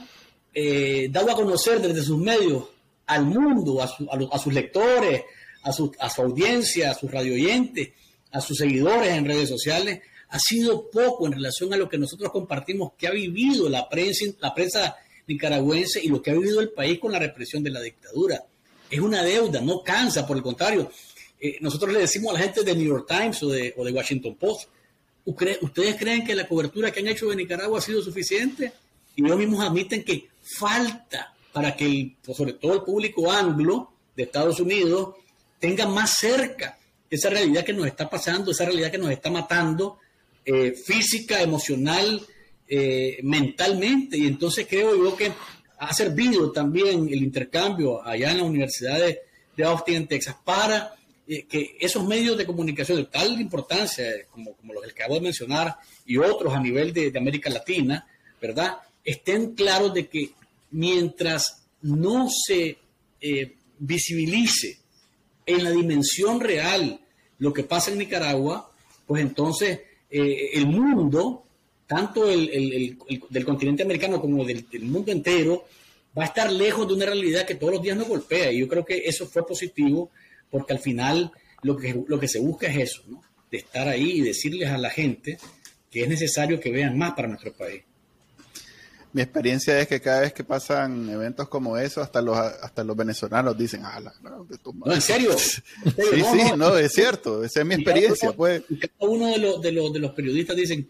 eh, 0.54 1.08
dado 1.10 1.32
a 1.32 1.36
conocer 1.36 1.82
desde 1.82 2.04
sus 2.04 2.18
medios 2.18 2.66
al 3.06 3.26
mundo, 3.26 3.82
a, 3.82 4.40
sus 4.40 4.54
lectores, 4.54 5.24
a 5.64 5.72
su, 5.72 5.92
a 6.00 6.10
su 6.10 6.22
audiencia, 6.22 6.92
a 6.92 6.94
sus 6.94 7.10
radioyentes, 7.10 7.90
a 8.38 8.42
sus 8.42 8.58
seguidores 8.58 9.10
en 9.10 9.26
redes 9.26 9.50
sociales, 9.50 10.02
ha 10.30 10.40
sido 10.40 10.90
poco 10.92 11.26
en 11.26 11.34
relación 11.34 11.74
a 11.74 11.78
lo 11.78 11.90
que 11.90 11.98
nosotros 11.98 12.32
compartimos 12.32 12.92
que 12.98 13.08
ha 13.08 13.12
vivido 13.12 13.68
la 13.68 13.90
prensa, 13.90 14.26
la 14.40 14.54
prensa 14.54 14.96
nicaragüense 15.26 16.00
y 16.04 16.10
lo 16.10 16.22
que 16.22 16.32
ha 16.32 16.34
vivido 16.36 16.62
el 16.62 16.70
país 16.70 17.00
con 17.00 17.12
la 17.12 17.20
represión 17.20 17.64
de 17.64 17.72
la 17.72 17.82
dictadura. 17.82 18.44
Es 18.90 19.00
una 19.00 19.24
deuda, 19.24 19.60
no 19.62 19.82
cansa, 19.82 20.28
por 20.28 20.38
el 20.38 20.44
contrario, 20.44 20.92
eh, 21.40 21.58
nosotros 21.62 21.92
le 21.92 22.00
decimos 22.00 22.32
a 22.32 22.34
la 22.34 22.44
gente 22.44 22.64
de 22.64 22.76
New 22.76 22.88
York 22.88 23.08
Times 23.08 23.42
o 23.44 23.50
de, 23.50 23.74
Washington 23.76 24.36
Post, 24.36 24.70
¿ustedes 25.26 25.96
creen 25.96 26.24
que 26.24 26.36
la 26.36 26.48
cobertura 26.48 26.92
que 26.92 27.00
han 27.00 27.08
hecho 27.08 27.28
de 27.28 27.36
Nicaragua 27.36 27.80
ha 27.80 27.82
sido 27.82 28.02
suficiente? 28.02 28.72
Y 29.16 29.26
ellos 29.26 29.38
mismos 29.38 29.66
admiten 29.66 30.04
que 30.04 30.28
falta 30.42 31.34
para 31.52 31.76
que 31.76 32.16
pues, 32.24 32.38
sobre 32.38 32.54
todo 32.54 32.74
el 32.74 32.84
público 32.84 33.32
anglo 33.32 33.92
de 34.16 34.24
Estados 34.24 34.60
Unidos 34.60 35.16
tenga 35.60 35.88
más 35.88 36.18
cerca 36.18 36.78
esa 37.10 37.30
realidad 37.30 37.64
que 37.64 37.74
nos 37.74 37.88
está 37.88 38.10
pasando, 38.10 38.52
esa 38.52 38.66
realidad 38.66 38.92
que 38.92 38.98
nos 38.98 39.12
está 39.12 39.30
matando 39.30 40.00
eh, 40.46 40.72
física, 40.72 41.42
emocional, 41.42 42.26
eh, 42.68 43.20
mentalmente. 43.24 44.18
Y 44.18 44.28
entonces 44.28 44.66
creo 44.70 44.96
yo 44.96 45.16
que 45.16 45.32
ha 45.80 45.94
servido 45.94 46.52
también 46.52 47.08
el 47.10 47.24
intercambio 47.24 48.06
allá 48.06 48.32
en 48.32 48.38
la 48.38 48.44
Universidad 48.44 49.00
de, 49.00 49.20
de 49.56 49.64
Austin, 49.64 49.96
en 49.96 50.08
Texas, 50.08 50.36
para 50.44 50.96
eh, 51.28 51.46
que 51.46 51.78
esos 51.80 52.06
medios 52.06 52.38
de 52.38 52.46
comunicación 52.46 52.98
de 52.98 53.06
tal 53.06 53.40
importancia 53.40 54.06
como, 54.32 54.54
como 54.56 54.74
los 54.74 54.84
que 54.84 54.92
acabo 54.92 55.16
de 55.16 55.22
mencionar 55.22 55.76
y 56.06 56.18
otros 56.18 56.54
a 56.54 56.60
nivel 56.60 56.94
de, 56.94 57.12
América 57.18 57.50
Latina, 57.50 58.08
¿verdad? 58.42 58.78
Estén 59.04 59.54
claros 59.54 59.94
de 59.94 60.08
que 60.08 60.32
mientras 60.72 61.68
no 61.82 62.28
se 62.30 62.78
visibilice 63.80 64.80
en 65.48 65.64
la 65.64 65.72
dimensión 65.72 66.40
real 66.40 67.00
lo 67.40 67.54
que 67.54 67.64
pasa 67.64 67.92
en 67.92 67.98
Nicaragua, 67.98 68.72
pues 69.06 69.22
entonces 69.22 69.80
eh, 70.10 70.50
el 70.54 70.68
mundo, 70.68 71.46
tanto 71.88 72.30
el, 72.30 72.98
del 73.30 73.46
continente 73.46 73.84
americano 73.84 74.22
como 74.22 74.44
del, 74.46 74.66
mundo 74.82 75.12
entero, 75.12 75.66
va 76.18 76.24
a 76.24 76.28
estar 76.28 76.52
lejos 76.52 76.88
de 76.88 76.94
una 76.94 77.06
realidad 77.06 77.46
que 77.46 77.56
todos 77.56 77.74
los 77.74 77.82
días 77.82 77.98
nos 77.98 78.08
golpea. 78.08 78.52
Y 78.52 78.60
yo 78.60 78.68
creo 78.68 78.86
que 78.86 78.98
eso 78.98 79.26
fue 79.28 79.46
positivo 79.46 80.12
porque 80.50 80.74
al 80.74 80.80
final 80.80 81.32
lo 81.64 81.78
que, 81.78 82.04
lo 82.08 82.20
que 82.20 82.28
se 82.28 82.40
busca 82.40 82.68
es 82.68 82.92
eso, 82.92 83.04
¿no? 83.08 83.22
de 83.50 83.58
estar 83.58 83.88
ahí 83.88 84.18
y 84.18 84.22
decirles 84.22 84.70
a 84.70 84.78
la 84.78 84.90
gente 84.90 85.38
que 85.90 86.04
es 86.04 86.10
necesario 86.10 86.60
que 86.60 86.70
vean 86.70 86.98
más 86.98 87.14
para 87.14 87.28
nuestro 87.30 87.54
país. 87.54 87.84
Mi 89.18 89.24
experiencia 89.24 89.80
es 89.80 89.88
que 89.88 90.00
cada 90.00 90.20
vez 90.20 90.32
que 90.32 90.44
pasan 90.44 91.10
eventos 91.10 91.50
como 91.50 91.76
eso, 91.76 92.04
hasta 92.04 92.22
los 92.22 92.38
hasta 92.38 92.84
los 92.84 92.96
venezolanos 92.96 93.58
dicen, 93.58 93.82
ah, 93.84 94.00
no, 94.22 94.46
no, 94.76 94.94
en 94.94 95.02
serio. 95.02 95.36
sí, 95.36 95.64
sí, 95.84 96.52
no, 96.56 96.78
es 96.78 96.94
cierto, 96.94 97.44
esa 97.44 97.62
es 97.62 97.66
mi 97.66 97.74
experiencia. 97.74 98.32
pues. 98.34 98.62
cada 98.80 99.12
uno 99.12 99.26
de 99.26 99.40
los, 99.40 99.60
de, 99.60 99.72
los, 99.72 99.92
de 99.92 99.98
los 99.98 100.12
periodistas 100.12 100.56
dicen, 100.56 100.88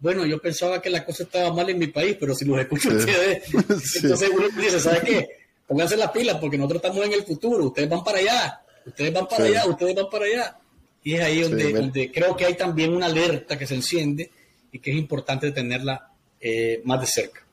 bueno, 0.00 0.24
yo 0.24 0.40
pensaba 0.40 0.80
que 0.80 0.88
la 0.88 1.04
cosa 1.04 1.24
estaba 1.24 1.52
mal 1.52 1.68
en 1.68 1.78
mi 1.78 1.88
país, 1.88 2.16
pero 2.18 2.34
si 2.34 2.46
los 2.46 2.58
escucho 2.58 2.88
ustedes, 2.88 3.44
entonces 3.52 4.30
uno 4.34 4.48
dice, 4.56 4.80
¿sabe 4.80 5.02
qué? 5.04 5.28
Pónganse 5.66 5.98
las 5.98 6.12
pilas 6.12 6.38
porque 6.40 6.56
nosotros 6.56 6.82
estamos 6.82 7.04
en 7.04 7.12
el 7.12 7.24
futuro, 7.24 7.62
ustedes 7.62 7.90
van 7.90 8.02
para 8.02 8.20
allá. 8.20 8.60
Ustedes 8.86 9.12
van 9.12 9.28
para 9.28 9.44
allá, 9.44 9.66
ustedes 9.66 9.94
van 9.94 10.08
para 10.10 10.24
allá. 10.24 10.58
Y 11.04 11.12
es 11.12 11.20
ahí 11.20 11.42
donde, 11.42 12.10
creo 12.10 12.34
que 12.34 12.46
hay 12.46 12.54
también 12.54 12.94
una 12.94 13.04
alerta 13.04 13.58
que 13.58 13.66
se 13.66 13.74
enciende 13.74 14.30
y 14.72 14.78
que 14.78 14.92
es 14.92 14.96
importante 14.96 15.52
tenerla 15.52 16.10
eh, 16.40 16.80
más 16.84 17.02
de 17.02 17.06
cerca. 17.06 17.45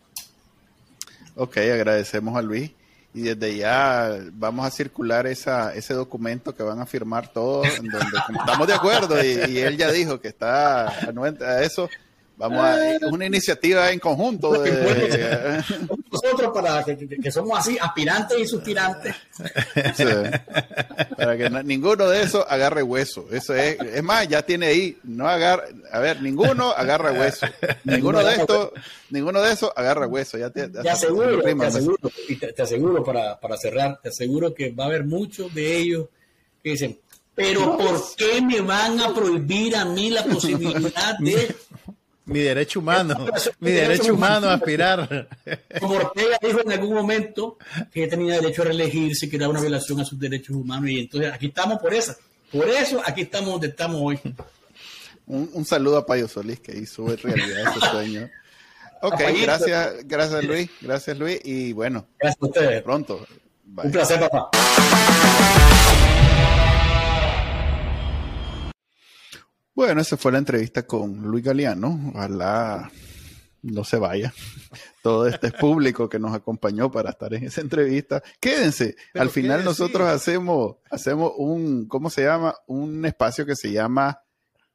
Ok, 1.36 1.57
agradecemos 1.57 2.38
a 2.38 2.41
Luis. 2.41 2.71
Y 3.15 3.21
desde 3.21 3.57
ya 3.57 4.17
vamos 4.34 4.65
a 4.65 4.71
circular 4.71 5.27
esa, 5.27 5.73
ese 5.75 5.93
documento 5.93 6.55
que 6.55 6.63
van 6.63 6.79
a 6.79 6.88
firmar 6.88 7.31
todos, 7.31 7.67
en 7.77 7.88
donde 7.88 8.17
estamos 8.39 8.67
de 8.67 8.73
acuerdo 8.73 9.23
y, 9.23 9.59
él 9.59 9.77
ya 9.77 9.91
dijo 9.91 10.19
que 10.19 10.29
está 10.29 10.88
a 10.88 11.61
eso, 11.61 11.89
Vamos 12.36 12.59
a, 12.59 12.95
es 12.95 13.01
una 13.03 13.25
iniciativa 13.25 13.91
en 13.91 13.99
conjunto. 13.99 14.51
De, 14.53 14.71
nosotros 16.11 16.51
para 16.53 16.84
que, 16.84 17.31
somos 17.31 17.59
así, 17.59 17.77
aspirantes 17.79 18.39
y 18.39 18.47
suspirantes. 18.47 19.15
para 21.15 21.38
que 21.38 21.49
ninguno 21.63 22.09
de 22.09 22.23
esos 22.23 22.43
agarre 22.49 22.81
hueso. 22.81 23.27
Eso 23.31 23.53
es, 23.53 23.79
es 23.79 24.03
más, 24.03 24.27
ya 24.27 24.41
tiene 24.41 24.67
ahí, 24.67 24.97
no 25.03 25.27
agarra, 25.27 25.65
a 25.91 25.99
ver, 25.99 26.21
ninguno 26.21 26.71
agarra 26.71 27.11
hueso. 27.11 27.45
Ninguno 27.84 28.23
de 28.23 28.36
estos, 28.36 28.71
ninguno 29.09 29.41
de 29.41 29.53
esos 29.53 29.71
agarra 29.75 30.07
hueso. 30.07 30.38
Ya 30.38 30.49
te, 30.49 30.69
aseguro, 30.89 31.41
te 31.41 31.65
aseguro, 31.65 32.11
y 32.27 32.36
te, 32.36 32.61
aseguro 32.61 33.03
para, 33.03 33.39
para 33.39 33.57
cerrar, 33.57 33.99
te 34.01 34.09
aseguro 34.09 34.53
que 34.53 34.71
va 34.71 34.86
a 34.86 34.88
haber 34.88 35.05
muchos 35.05 35.53
de 35.53 35.77
ellos 35.77 36.07
que 36.63 36.71
dicen, 36.71 36.97
pero 37.36 37.77
¿por 37.77 38.15
qué 38.15 38.41
me 38.41 38.61
van 38.61 38.99
a 38.99 39.13
prohibir 39.13 39.75
a 39.75 39.86
mí 39.86 40.09
la 40.09 40.23
posibilidad 40.23 41.17
de 41.19 41.55
mi 42.26 42.39
derecho 42.39 42.80
humano, 42.80 43.26
mi 43.59 43.71
derecho 43.71 44.13
humano 44.13 44.47
a 44.49 44.53
aspirar. 44.53 45.28
Como 45.80 45.95
Ortega 45.95 46.38
dijo 46.41 46.61
en 46.61 46.71
algún 46.71 46.93
momento 46.93 47.57
que 47.91 48.07
tenía 48.07 48.36
derecho 48.36 48.61
a 48.61 48.65
reelegirse, 48.65 49.30
que 49.30 49.36
era 49.36 49.49
una 49.49 49.61
violación 49.61 49.99
a 49.99 50.05
sus 50.05 50.19
derechos 50.19 50.55
humanos, 50.55 50.89
y 50.89 50.99
entonces 50.99 51.34
aquí 51.34 51.47
estamos 51.47 51.80
por 51.80 51.93
eso. 51.93 52.15
Por 52.51 52.69
eso 52.69 53.01
aquí 53.05 53.21
estamos 53.21 53.51
donde 53.51 53.67
estamos 53.67 53.99
hoy. 54.01 54.19
Un, 55.26 55.65
saludo 55.65 55.97
a 55.97 56.05
Payo 56.05 56.28
Solís 56.28 56.59
que 56.59 56.78
hizo 56.78 57.07
realidad 57.07 57.74
ese 57.76 57.80
sueño. 57.91 58.30
Ok, 59.01 59.21
gracias, 59.41 59.95
gracias 60.05 60.43
Luis, 60.45 60.69
gracias 60.82 61.17
Luis, 61.17 61.39
y 61.43 61.74
bueno, 61.74 62.07
gracias 62.19 62.41
a 62.41 62.45
ustedes. 62.45 62.84
Pronto. 62.84 63.26
Un 63.76 63.91
placer, 63.91 64.19
papá. 64.19 64.49
Bueno, 69.76 70.01
esa 70.01 70.17
fue 70.17 70.32
la 70.32 70.38
entrevista 70.38 70.86
con 70.86 71.24
Luis 71.24 71.43
Galeano. 71.43 72.11
Ojalá 72.13 72.91
no 73.63 73.84
se 73.84 73.97
vaya. 73.97 74.34
Todo 75.01 75.26
este 75.28 75.51
público 75.51 76.07
que 76.07 76.19
nos 76.19 76.34
acompañó 76.34 76.91
para 76.91 77.09
estar 77.09 77.34
en 77.34 77.45
esa 77.45 77.61
entrevista. 77.61 78.21
Quédense. 78.39 78.95
Al 79.15 79.30
final 79.30 79.63
nosotros 79.63 80.07
hacemos, 80.07 80.76
hacemos 80.91 81.32
un, 81.38 81.88
¿cómo 81.88 82.09
se 82.09 82.24
llama? 82.24 82.53
Un 82.67 83.03
espacio 83.05 83.45
que 83.45 83.55
se 83.55 83.71
llama 83.71 84.21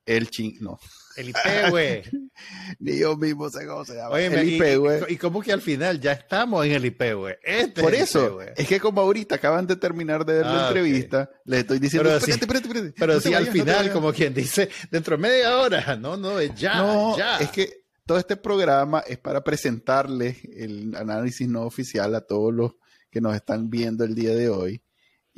El 0.04 0.30
Ching. 0.30 0.56
No. 0.60 0.80
El 1.18 1.30
IP, 1.30 1.70
güey. 1.70 2.02
Ni 2.78 2.98
yo 2.98 3.16
mismo 3.16 3.50
sé 3.50 3.66
cómo 3.66 3.84
se 3.84 3.96
llama. 3.96 4.20
el 4.20 4.48
IP, 4.48 4.78
güey. 4.78 5.00
Y, 5.08 5.16
cómo 5.16 5.42
que 5.42 5.52
al 5.52 5.60
final 5.60 6.00
ya 6.00 6.12
estamos 6.12 6.64
en 6.64 6.72
el 6.72 6.84
IP, 6.84 7.12
güey. 7.14 7.34
Este 7.42 7.82
Por 7.82 7.92
eso, 7.92 8.40
es 8.40 8.68
que 8.68 8.78
como 8.78 9.00
ahorita 9.00 9.34
acaban 9.34 9.66
de 9.66 9.74
terminar 9.74 10.24
de 10.24 10.34
ver 10.34 10.46
la 10.46 10.66
ah, 10.66 10.68
entrevista, 10.68 11.28
les 11.44 11.60
estoy 11.60 11.80
diciendo, 11.80 12.08
pero 12.08 12.18
espérate, 12.18 12.44
espérate, 12.44 12.68
espérate, 12.68 12.94
Pero 12.96 13.20
si 13.20 13.34
al 13.34 13.48
final, 13.48 13.92
como 13.92 14.12
quien 14.12 14.32
dice, 14.32 14.68
dentro 14.92 15.16
de 15.16 15.22
media 15.22 15.58
hora, 15.58 15.96
no, 15.96 16.16
no, 16.16 16.38
es 16.38 16.54
ya, 16.54 16.76
no, 16.76 17.18
ya. 17.18 17.38
Es 17.38 17.50
que 17.50 17.82
todo 18.06 18.18
este 18.18 18.36
programa 18.36 19.00
es 19.00 19.18
para 19.18 19.42
presentarles 19.42 20.44
el 20.44 20.94
análisis 20.94 21.48
no 21.48 21.62
oficial 21.62 22.14
a 22.14 22.20
todos 22.20 22.54
los 22.54 22.76
que 23.10 23.20
nos 23.20 23.34
están 23.34 23.70
viendo 23.70 24.04
el 24.04 24.14
día 24.14 24.36
de 24.36 24.50
hoy 24.50 24.82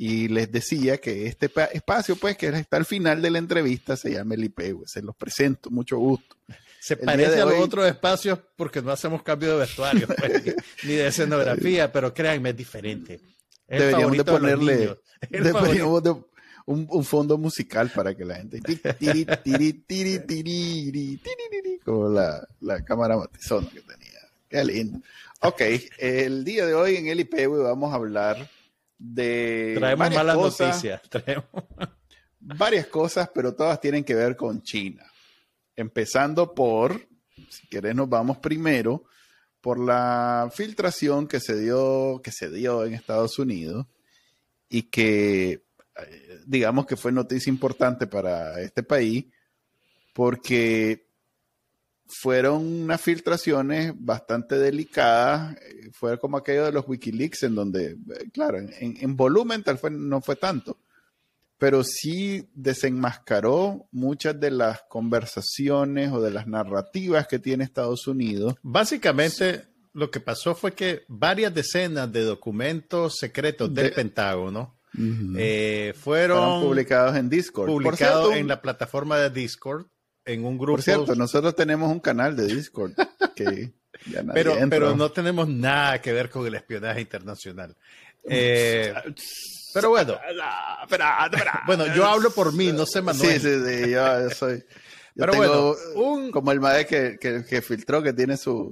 y 0.03 0.29
les 0.29 0.51
decía 0.51 0.97
que 0.97 1.27
este 1.27 1.51
espacio, 1.73 2.15
pues, 2.15 2.35
que 2.35 2.47
está 2.47 2.77
al 2.77 2.85
final 2.85 3.21
de 3.21 3.29
la 3.29 3.37
entrevista, 3.37 3.95
se 3.95 4.09
llama 4.09 4.33
el 4.33 4.45
IP, 4.45 4.83
se 4.87 5.03
los 5.03 5.15
presento, 5.15 5.69
mucho 5.69 5.99
gusto. 5.99 6.37
Se 6.79 6.97
parece 6.97 7.39
a 7.39 7.45
los 7.45 7.59
otros 7.59 7.85
espacios 7.85 8.39
porque 8.55 8.81
no 8.81 8.89
hacemos 8.89 9.21
cambio 9.21 9.51
de 9.51 9.59
vestuario, 9.59 10.07
pues, 10.07 10.55
ni 10.85 10.93
de 10.93 11.05
escenografía, 11.05 11.91
pero 11.91 12.11
créanme, 12.15 12.49
es 12.49 12.57
diferente. 12.57 13.21
deberíamos 13.67 14.17
de 14.17 14.23
ponerle 14.23 14.97
deberíamos 15.29 16.01
de 16.01 16.09
un, 16.09 16.87
un, 16.89 17.05
fondo 17.05 17.37
musical 17.37 17.91
para 17.93 18.15
que 18.15 18.25
la 18.25 18.37
gente 18.37 18.59
tiri, 18.99 19.27
tiri, 19.43 19.73
tiri, 19.83 20.19
tiri, 20.25 21.21
como 21.85 22.09
la, 22.09 22.47
la 22.61 22.83
cámara 22.83 23.17
matizona 23.17 23.69
que 23.69 23.81
tenía. 23.81 24.19
Qué 24.49 24.65
lindo. 24.65 24.99
Ok, 25.41 25.61
el 25.99 26.43
día 26.43 26.65
de 26.65 26.73
hoy 26.73 26.95
en 26.95 27.07
el 27.07 27.19
IP 27.19 27.47
vamos 27.47 27.93
a 27.93 27.97
hablar 27.97 28.49
de 29.03 29.73
traemos 29.77 30.13
malas 30.13 30.37
noticias 30.37 31.01
varias 32.39 32.87
cosas, 32.87 33.29
pero 33.33 33.55
todas 33.55 33.81
tienen 33.81 34.03
que 34.03 34.13
ver 34.13 34.35
con 34.35 34.61
China. 34.61 35.03
Empezando 35.75 36.53
por, 36.53 37.07
si 37.49 37.67
querés 37.67 37.95
nos 37.95 38.09
vamos 38.09 38.37
primero, 38.37 39.05
por 39.59 39.79
la 39.79 40.51
filtración 40.53 41.27
que 41.27 41.39
se 41.39 41.59
dio, 41.59 42.21
que 42.23 42.31
se 42.31 42.49
dio 42.49 42.83
en 42.85 42.93
Estados 42.93 43.39
Unidos 43.39 43.87
y 44.69 44.83
que 44.83 45.63
digamos 46.45 46.85
que 46.85 46.95
fue 46.95 47.11
noticia 47.11 47.49
importante 47.49 48.07
para 48.07 48.59
este 48.61 48.81
país 48.81 49.25
porque 50.13 51.10
fueron 52.11 52.83
unas 52.83 53.01
filtraciones 53.01 53.93
bastante 53.95 54.57
delicadas, 54.57 55.55
fue 55.93 56.19
como 56.19 56.37
aquello 56.37 56.65
de 56.65 56.71
los 56.71 56.87
Wikileaks 56.87 57.43
en 57.43 57.55
donde, 57.55 57.97
claro, 58.33 58.59
en, 58.59 59.15
volumen 59.15 59.63
tal 59.63 59.77
fue, 59.77 59.91
no 59.91 60.21
fue 60.21 60.35
tanto, 60.35 60.77
pero 61.57 61.83
sí 61.83 62.49
desenmascaró 62.53 63.87
muchas 63.91 64.39
de 64.39 64.51
las 64.51 64.81
conversaciones 64.89 66.11
o 66.11 66.21
de 66.21 66.31
las 66.31 66.47
narrativas 66.47 67.27
que 67.27 67.39
tiene 67.39 67.63
Estados 67.63 68.07
Unidos. 68.07 68.55
Básicamente, 68.61 69.65
lo 69.93 70.09
que 70.09 70.19
pasó 70.19 70.55
fue 70.55 70.73
que 70.73 71.03
varias 71.07 71.53
decenas 71.53 72.11
de 72.11 72.23
documentos 72.23 73.17
secretos 73.17 73.73
del 73.73 73.93
Pentágono 73.93 74.79
eh, 75.37 75.93
fueron 75.97 76.61
publicados 76.61 77.15
en 77.15 77.29
Discord. 77.29 77.67
Publicados 77.67 78.35
en 78.35 78.47
la 78.47 78.61
plataforma 78.61 79.17
de 79.17 79.29
Discord, 79.29 79.85
en 80.33 80.45
un 80.45 80.57
grupo. 80.57 80.73
Por 80.73 80.83
cierto, 80.83 81.15
nosotros 81.15 81.55
tenemos 81.55 81.91
un 81.91 81.99
canal 81.99 82.35
de 82.35 82.47
Discord 82.47 82.93
que 83.35 83.73
pero, 84.33 84.55
pero 84.69 84.95
no 84.95 85.11
tenemos 85.11 85.47
nada 85.47 86.01
que 86.01 86.11
ver 86.11 86.29
con 86.29 86.45
el 86.47 86.55
espionaje 86.55 87.01
internacional. 87.01 87.75
Eh, 88.23 88.93
pero 89.73 89.89
bueno. 89.89 90.15
bueno, 91.65 91.95
yo 91.95 92.05
hablo 92.05 92.29
por 92.29 92.53
mí, 92.53 92.71
no 92.71 92.85
sé 92.85 93.01
Manuel. 93.01 93.31
Sí, 93.31 93.39
sí, 93.39 93.83
sí, 93.83 93.89
yo 93.89 94.29
soy. 94.29 94.63
Pero 95.15 95.33
bueno, 95.33 95.75
un... 95.95 96.31
como 96.31 96.51
el 96.51 96.59
madre 96.59 96.85
que, 96.85 97.17
que, 97.19 97.61
filtró, 97.61 98.01
que 98.01 98.13
tiene 98.13 98.37
su, 98.37 98.71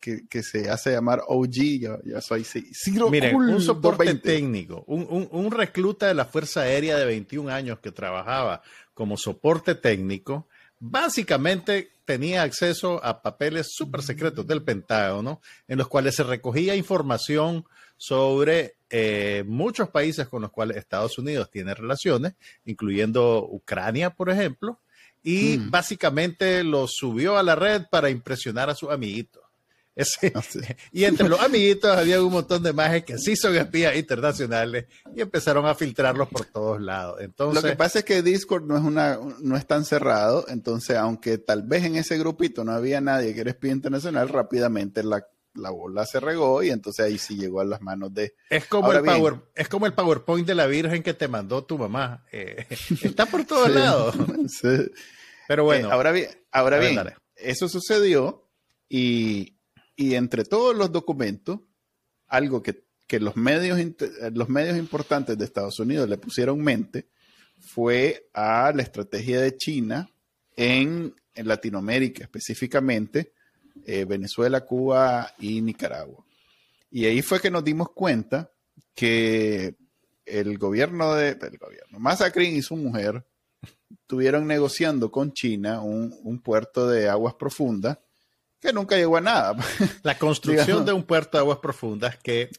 que, 0.00 0.26
que, 0.28 0.42
se 0.42 0.70
hace 0.70 0.92
llamar 0.92 1.22
OG, 1.26 1.80
yo, 1.80 1.98
yo 2.04 2.20
soy 2.20 2.44
Ciro 2.44 3.10
Miren, 3.10 3.34
un 3.34 3.60
soporte 3.60 4.14
técnico, 4.14 4.84
un, 4.86 5.06
un, 5.10 5.28
un, 5.30 5.50
recluta 5.50 6.06
de 6.06 6.14
la 6.14 6.24
Fuerza 6.24 6.62
Aérea 6.62 6.96
de 6.96 7.04
21 7.04 7.50
años 7.50 7.80
que 7.80 7.92
trabajaba 7.92 8.62
como 8.94 9.16
soporte 9.16 9.74
técnico, 9.74 10.48
básicamente 10.78 11.90
tenía 12.04 12.42
acceso 12.42 13.02
a 13.04 13.22
papeles 13.22 13.68
súper 13.74 14.02
secretos 14.02 14.46
del 14.46 14.62
Pentágono, 14.62 15.40
en 15.68 15.78
los 15.78 15.88
cuales 15.88 16.16
se 16.16 16.22
recogía 16.22 16.76
información 16.76 17.64
sobre 17.96 18.76
eh, 18.90 19.44
muchos 19.46 19.88
países 19.88 20.28
con 20.28 20.42
los 20.42 20.50
cuales 20.50 20.76
Estados 20.76 21.18
Unidos 21.18 21.50
tiene 21.50 21.74
relaciones, 21.74 22.34
incluyendo 22.64 23.46
Ucrania, 23.50 24.10
por 24.10 24.30
ejemplo, 24.30 24.80
y 25.22 25.58
mm. 25.58 25.70
básicamente 25.70 26.62
lo 26.64 26.86
subió 26.86 27.38
a 27.38 27.42
la 27.42 27.54
red 27.54 27.84
para 27.90 28.10
impresionar 28.10 28.68
a 28.68 28.74
sus 28.74 28.90
amiguitos. 28.90 29.43
Ah, 30.34 30.42
y 30.90 31.04
entre 31.04 31.28
los 31.28 31.40
amiguitos 31.40 31.96
había 31.96 32.20
un 32.20 32.32
montón 32.32 32.62
de 32.62 32.72
majes 32.72 33.04
que 33.04 33.16
sí 33.16 33.36
son 33.36 33.56
espías 33.56 33.94
internacionales 33.96 34.86
y 35.14 35.20
empezaron 35.20 35.66
a 35.66 35.74
filtrarlos 35.74 36.28
por 36.28 36.46
todos 36.46 36.80
lados. 36.80 37.20
Entonces, 37.20 37.62
lo 37.62 37.68
que 37.68 37.76
pasa 37.76 38.00
es 38.00 38.04
que 38.04 38.22
Discord 38.22 38.64
no 38.64 38.76
es 38.76 38.82
una 38.82 39.18
no 39.40 39.56
es 39.56 39.66
tan 39.66 39.84
cerrado, 39.84 40.46
entonces 40.48 40.96
aunque 40.96 41.38
tal 41.38 41.62
vez 41.62 41.84
en 41.84 41.96
ese 41.96 42.18
grupito 42.18 42.64
no 42.64 42.72
había 42.72 43.00
nadie 43.00 43.34
que 43.34 43.42
era 43.42 43.50
espía 43.50 43.72
internacional, 43.72 44.28
rápidamente 44.28 45.04
la 45.04 45.26
la 45.54 45.70
bola 45.70 46.04
se 46.04 46.20
regó 46.20 46.62
y 46.62 46.70
entonces 46.70 47.06
ahí 47.06 47.18
sí 47.18 47.36
llegó 47.36 47.60
a 47.60 47.64
las 47.64 47.80
manos 47.80 48.12
de... 48.12 48.34
Es 48.50 48.66
como, 48.66 48.92
el, 48.92 49.04
power, 49.04 49.36
es 49.54 49.68
como 49.68 49.86
el 49.86 49.94
PowerPoint 49.94 50.46
de 50.46 50.54
la 50.54 50.66
Virgen 50.66 51.02
que 51.02 51.14
te 51.14 51.28
mandó 51.28 51.64
tu 51.64 51.78
mamá. 51.78 52.24
Eh, 52.32 52.66
está 53.02 53.26
por 53.26 53.44
todos 53.44 53.70
lados. 53.74 54.16
Pero 55.46 55.64
bueno. 55.64 55.88
Eh, 55.88 55.92
ahora 55.92 56.10
bien, 56.10 56.28
ahora 56.50 56.78
bien 56.78 56.98
eso 57.36 57.68
sucedió 57.68 58.48
y, 58.88 59.53
y, 59.96 60.14
entre 60.14 60.44
todos 60.44 60.76
los 60.76 60.90
documentos, 60.92 61.60
algo 62.26 62.62
que, 62.62 62.84
que 63.06 63.20
los, 63.20 63.36
medios, 63.36 63.78
los 64.32 64.48
medios 64.48 64.76
importantes 64.76 65.38
de 65.38 65.44
Estados 65.44 65.78
Unidos 65.78 66.08
le 66.08 66.18
pusieron 66.18 66.60
mente 66.60 67.08
fue 67.58 68.28
a 68.32 68.72
la 68.74 68.82
estrategia 68.82 69.40
de 69.40 69.56
China 69.56 70.10
en, 70.56 71.14
en 71.34 71.48
Latinoamérica, 71.48 72.24
específicamente 72.24 73.32
eh, 73.86 74.04
Venezuela, 74.04 74.64
Cuba 74.64 75.34
y 75.38 75.60
Nicaragua. 75.60 76.24
Y 76.90 77.06
ahí 77.06 77.22
fue 77.22 77.40
que 77.40 77.50
nos 77.50 77.64
dimos 77.64 77.90
cuenta 77.90 78.50
que 78.94 79.74
el 80.24 80.58
gobierno 80.58 81.14
de 81.14 81.30
el 81.30 81.58
gobierno, 81.58 81.98
Massacrin 81.98 82.56
y 82.56 82.62
su 82.62 82.76
mujer 82.76 83.26
estuvieron 83.90 84.46
negociando 84.46 85.10
con 85.10 85.32
China 85.32 85.82
un, 85.82 86.40
puerto 86.40 86.88
de 86.88 87.08
aguas 87.08 87.34
profundas 87.34 87.98
que 88.64 88.72
nunca 88.72 88.96
llegó 88.96 89.18
a 89.18 89.20
nada. 89.20 89.56
La 90.02 90.18
construcción 90.18 90.84
de 90.84 90.92
un 90.92 91.04
puerto 91.04 91.36
de 91.36 91.42
aguas 91.42 91.58
profundas 91.58 92.16
que 92.16 92.50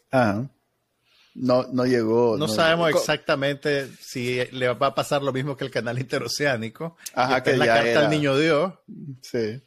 no, 1.34 1.64
no 1.64 1.86
llegó. 1.86 2.38
No, 2.38 2.48
sabemos 2.48 2.92
exactamente 2.92 3.88
si 4.00 4.46
le 4.52 4.72
va 4.74 4.88
a 4.88 4.96
pasar 4.96 5.22
lo 5.24 5.34
mismo 5.34 5.58
que 5.58 5.66
el 5.66 5.72
canal 5.72 6.00
interoceánico. 6.00 6.96
Ajá, 7.14 7.44
que, 7.44 7.58
la 7.58 7.66
carta 7.66 8.06
al 8.06 8.10
niño 8.10 8.38
Dios. 8.38 8.74
Sí. 9.22 9.62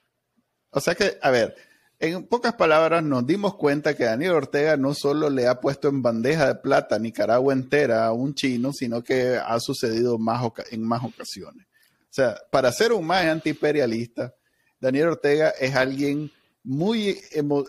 O 0.70 0.80
sea 0.80 0.94
que, 0.94 1.18
a 1.20 1.30
ver, 1.30 1.56
en 1.98 2.26
pocas 2.26 2.54
palabras 2.54 3.02
nos 3.02 3.26
dimos 3.26 3.56
cuenta 3.56 3.94
que 3.94 4.04
Daniel 4.04 4.32
Ortega 4.32 4.76
no 4.76 4.94
solo 4.94 5.28
le 5.30 5.48
ha 5.48 5.60
puesto 5.60 5.88
en 5.88 6.02
bandeja 6.02 6.46
de 6.46 6.54
plata 6.54 6.96
a 6.96 6.98
Nicaragua 7.00 7.52
entera 7.52 8.06
a 8.06 8.12
un 8.12 8.34
chino, 8.34 8.72
sino 8.72 9.02
que 9.02 9.36
ha 9.36 9.58
sucedido 9.58 10.18
más 10.18 10.42
en 10.70 10.82
más 10.84 11.02
ocasiones. 11.02 11.66
O 12.02 12.12
sea, 12.12 12.38
para 12.50 12.70
ser 12.72 12.92
un 12.92 13.06
más 13.06 13.24
antiimperialista, 13.24 14.34
Daniel 14.80 15.08
Ortega 15.08 15.50
es 15.58 15.74
alguien 15.74 16.30
muy, 16.62 17.20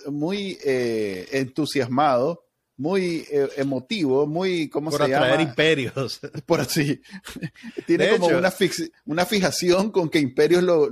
muy 0.07 0.57
eh, 0.63 1.27
entusiasmado 1.31 2.43
muy 2.79 3.27
eh, 3.29 3.49
emotivo, 3.57 4.25
muy, 4.25 4.69
¿cómo 4.69 4.89
se 4.89 5.05
llama? 5.09 5.29
Por 5.31 5.41
imperios. 5.41 6.21
Por 6.45 6.61
así. 6.61 7.01
Tiene 7.85 8.11
como 8.11 8.27
una, 8.27 8.53
una 9.05 9.25
fijación 9.25 9.91
con 9.91 10.09
que 10.09 10.19
imperios 10.19 10.63
lo, 10.63 10.89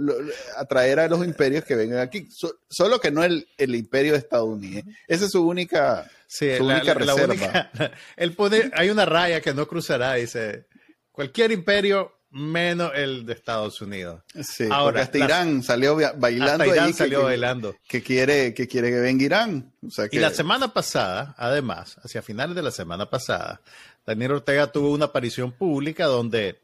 atraer 0.58 1.00
a 1.00 1.08
los 1.08 1.26
imperios 1.26 1.64
que 1.64 1.76
vengan 1.76 2.00
aquí. 2.00 2.28
solo 2.70 3.00
que 3.00 3.10
no 3.10 3.24
el, 3.24 3.48
el 3.58 3.74
imperio 3.74 4.16
estadounidense. 4.16 4.92
Esa 5.08 5.26
es 5.26 5.32
su 5.32 5.48
única, 5.48 6.12
su 6.28 6.46
única 6.46 6.94
reserva. 6.94 7.72
hay 8.74 8.90
una 8.90 9.06
raya 9.06 9.40
que 9.40 9.54
no 9.54 9.66
cruzará, 9.66 10.16
dice, 10.16 10.66
cualquier 11.10 11.54
imperio 11.54 12.17
menos 12.38 12.92
el 12.96 13.26
de 13.26 13.34
Estados 13.34 13.82
Unidos. 13.82 14.22
Sí, 14.42 14.68
Ahora, 14.72 15.02
hasta 15.02 15.18
Irán 15.18 15.64
salió 15.64 15.98
bailando. 16.18 16.66
Irán 16.66 16.94
salió 16.94 17.24
bailando. 17.24 17.76
Que 17.88 18.02
quiere, 18.04 18.54
que 18.54 18.68
quiere 18.68 18.90
que 18.90 19.00
venga 19.00 19.24
Irán. 19.24 19.74
Y 20.12 20.20
la 20.20 20.30
semana 20.30 20.74
pasada, 20.74 21.36
además, 21.38 21.98
hacia 22.04 22.22
finales 22.22 22.56
de 22.56 22.62
la 22.62 22.72
semana 22.72 23.10
pasada, 23.10 23.62
Daniel 24.06 24.34
Ortega 24.34 24.72
tuvo 24.72 24.92
una 24.92 25.06
aparición 25.06 25.52
pública 25.52 26.06
donde 26.06 26.62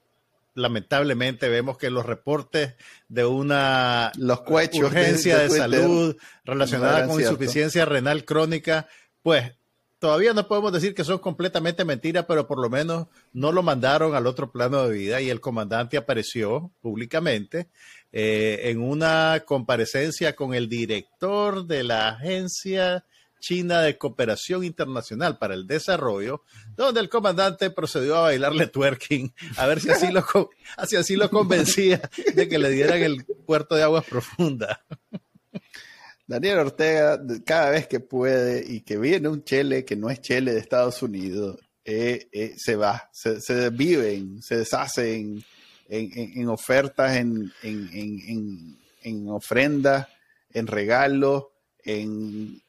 lamentablemente 0.55 1.49
vemos 1.49 1.77
que 1.77 1.89
los 1.89 2.05
reportes 2.05 2.75
de 3.07 3.25
una 3.25 4.11
los 4.17 4.41
urgencia 4.47 5.39
de, 5.39 5.49
salud 5.49 6.15
relacionada 6.45 7.07
con 7.07 7.19
insuficiencia 7.19 7.85
renal 7.85 8.23
crónica, 8.23 8.87
pues 9.23 9.53
todavía 10.03 10.33
no 10.33 10.49
podemos 10.49 10.73
decir 10.73 10.93
que 10.93 11.05
son 11.05 11.19
completamente 11.19 11.85
mentiras, 11.85 12.25
pero 12.27 12.45
por 12.45 12.59
lo 12.59 12.69
menos 12.69 13.07
no 13.31 13.53
lo 13.53 13.63
mandaron 13.63 14.15
al 14.15 14.27
otro 14.27 14.51
plano 14.51 14.85
de 14.85 14.97
vida 14.97 15.21
y 15.21 15.29
el 15.29 15.39
comandante 15.39 15.95
apareció 15.95 16.73
públicamente 16.81 17.69
eh, 18.11 18.63
en 18.65 18.81
una 18.81 19.43
comparecencia 19.45 20.35
con 20.35 20.53
el 20.53 20.67
director 20.67 21.65
de 21.65 21.85
la 21.85 22.09
Agencia 22.09 23.05
China 23.39 23.79
de 23.79 23.97
Cooperación 23.97 24.65
Internacional 24.65 25.37
para 25.37 25.53
el 25.53 25.67
Desarrollo, 25.67 26.43
donde 26.75 26.99
el 26.99 27.07
comandante 27.07 27.69
procedió 27.69 28.17
a 28.17 28.23
bailarle 28.23 28.67
twerking, 28.67 29.33
a 29.55 29.67
ver 29.67 29.79
si 29.79 29.89
así 29.89 30.11
lo, 30.11 30.25
así 30.75 31.15
lo 31.15 31.29
convencía 31.29 32.01
de 32.35 32.49
que 32.49 32.59
le 32.59 32.71
dieran 32.71 33.01
el 33.01 33.23
puerto 33.45 33.75
de 33.75 33.83
aguas 33.83 34.03
profundas. 34.03 34.79
Daniel 36.25 36.59
Ortega, 36.59 37.21
cada 37.45 37.69
vez 37.71 37.87
que 37.87 37.99
puede 37.99 38.63
y 38.65 38.81
que 38.81 38.97
viene 38.97 39.27
un 39.27 39.43
chele 39.43 39.83
que 39.83 39.95
no 39.95 40.09
es 40.09 40.21
chele 40.21 40.53
de 40.53 40.59
Estados 40.59 41.01
Unidos, 41.03 41.59
eh, 41.85 42.27
eh, 42.31 42.53
se 42.57 42.75
va, 42.77 43.09
se, 43.11 43.41
se 43.41 43.69
viven, 43.69 44.41
se 44.41 44.57
deshacen 44.57 45.43
en, 45.89 46.49
ofertas, 46.49 47.17
en, 47.17 47.51
en, 47.61 49.29
ofrendas, 49.29 50.07
en 50.53 50.67
regalos, 50.67 51.45
en, 51.83 52.61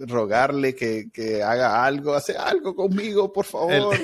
rogarle 0.00 0.74
que, 0.74 1.42
haga 1.42 1.84
algo, 1.84 2.14
hace 2.14 2.36
algo 2.36 2.74
conmigo, 2.74 3.32
por 3.32 3.46
favor. 3.46 3.96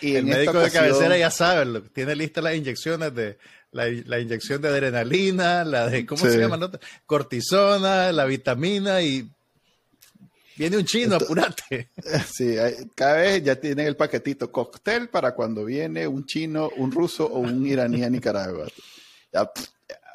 y 0.00 0.14
el 0.16 0.26
médico 0.26 0.58
de 0.58 0.70
cabecera 0.70 1.16
ya 1.16 1.30
sabe, 1.30 1.80
tiene 1.92 2.14
listas 2.14 2.44
las 2.44 2.54
inyecciones 2.54 3.14
de 3.14 3.38
la, 3.74 4.20
inyección 4.20 4.62
de 4.62 4.68
adrenalina, 4.68 5.64
la 5.64 5.88
de, 5.88 6.06
¿cómo 6.06 6.22
se 6.22 6.38
llama? 6.38 6.70
Cortisona, 7.06 8.12
la 8.12 8.24
vitamina 8.24 9.02
y 9.02 9.28
Viene 10.56 10.76
un 10.76 10.84
chino, 10.84 11.16
apúrate. 11.16 11.90
Sí, 12.32 12.56
cada 12.94 13.16
vez 13.16 13.42
ya 13.42 13.56
tienen 13.56 13.88
el 13.88 13.96
paquetito 13.96 14.52
cóctel 14.52 15.08
para 15.08 15.34
cuando 15.34 15.64
viene 15.64 16.06
un 16.06 16.24
chino, 16.26 16.70
un 16.76 16.92
ruso 16.92 17.26
o 17.26 17.40
un 17.40 17.66
iraní 17.66 18.04
a 18.04 18.08
Nicaragua. 18.08 18.68
Ya, 19.32 19.50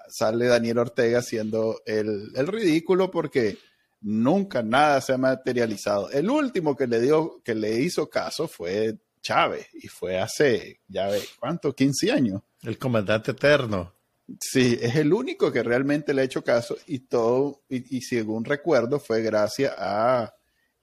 sale 0.07 0.45
Daniel 0.45 0.77
Ortega 0.77 1.19
haciendo 1.19 1.81
el, 1.85 2.31
el, 2.35 2.47
ridículo 2.47 3.11
porque 3.11 3.57
nunca 3.99 4.63
nada 4.63 5.01
se 5.01 5.11
ha 5.11 5.17
materializado. 5.17 6.09
El 6.09 6.29
último 6.29 6.73
que 6.75 6.87
le 6.87 7.01
dio, 7.01 7.41
que 7.43 7.53
le 7.53 7.81
hizo 7.81 8.09
caso 8.09 8.47
fue 8.47 8.95
Chávez 9.21 9.67
y 9.73 9.89
fue 9.89 10.19
hace, 10.19 10.79
ya 10.87 11.09
ve, 11.09 11.21
¿cuánto? 11.37 11.75
15 11.75 12.11
años. 12.13 12.41
El 12.63 12.77
comandante 12.77 13.31
eterno. 13.31 13.93
Sí, 14.39 14.77
es 14.79 14.95
el 14.95 15.11
único 15.13 15.51
que 15.51 15.63
realmente 15.63 16.13
le 16.13 16.21
ha 16.21 16.25
hecho 16.25 16.43
caso 16.43 16.77
y 16.85 16.99
todo, 16.99 17.63
y, 17.69 18.01
según 18.01 18.45
recuerdo, 18.45 18.99
fue 18.99 19.21
gracias 19.21 19.73
a 19.77 20.33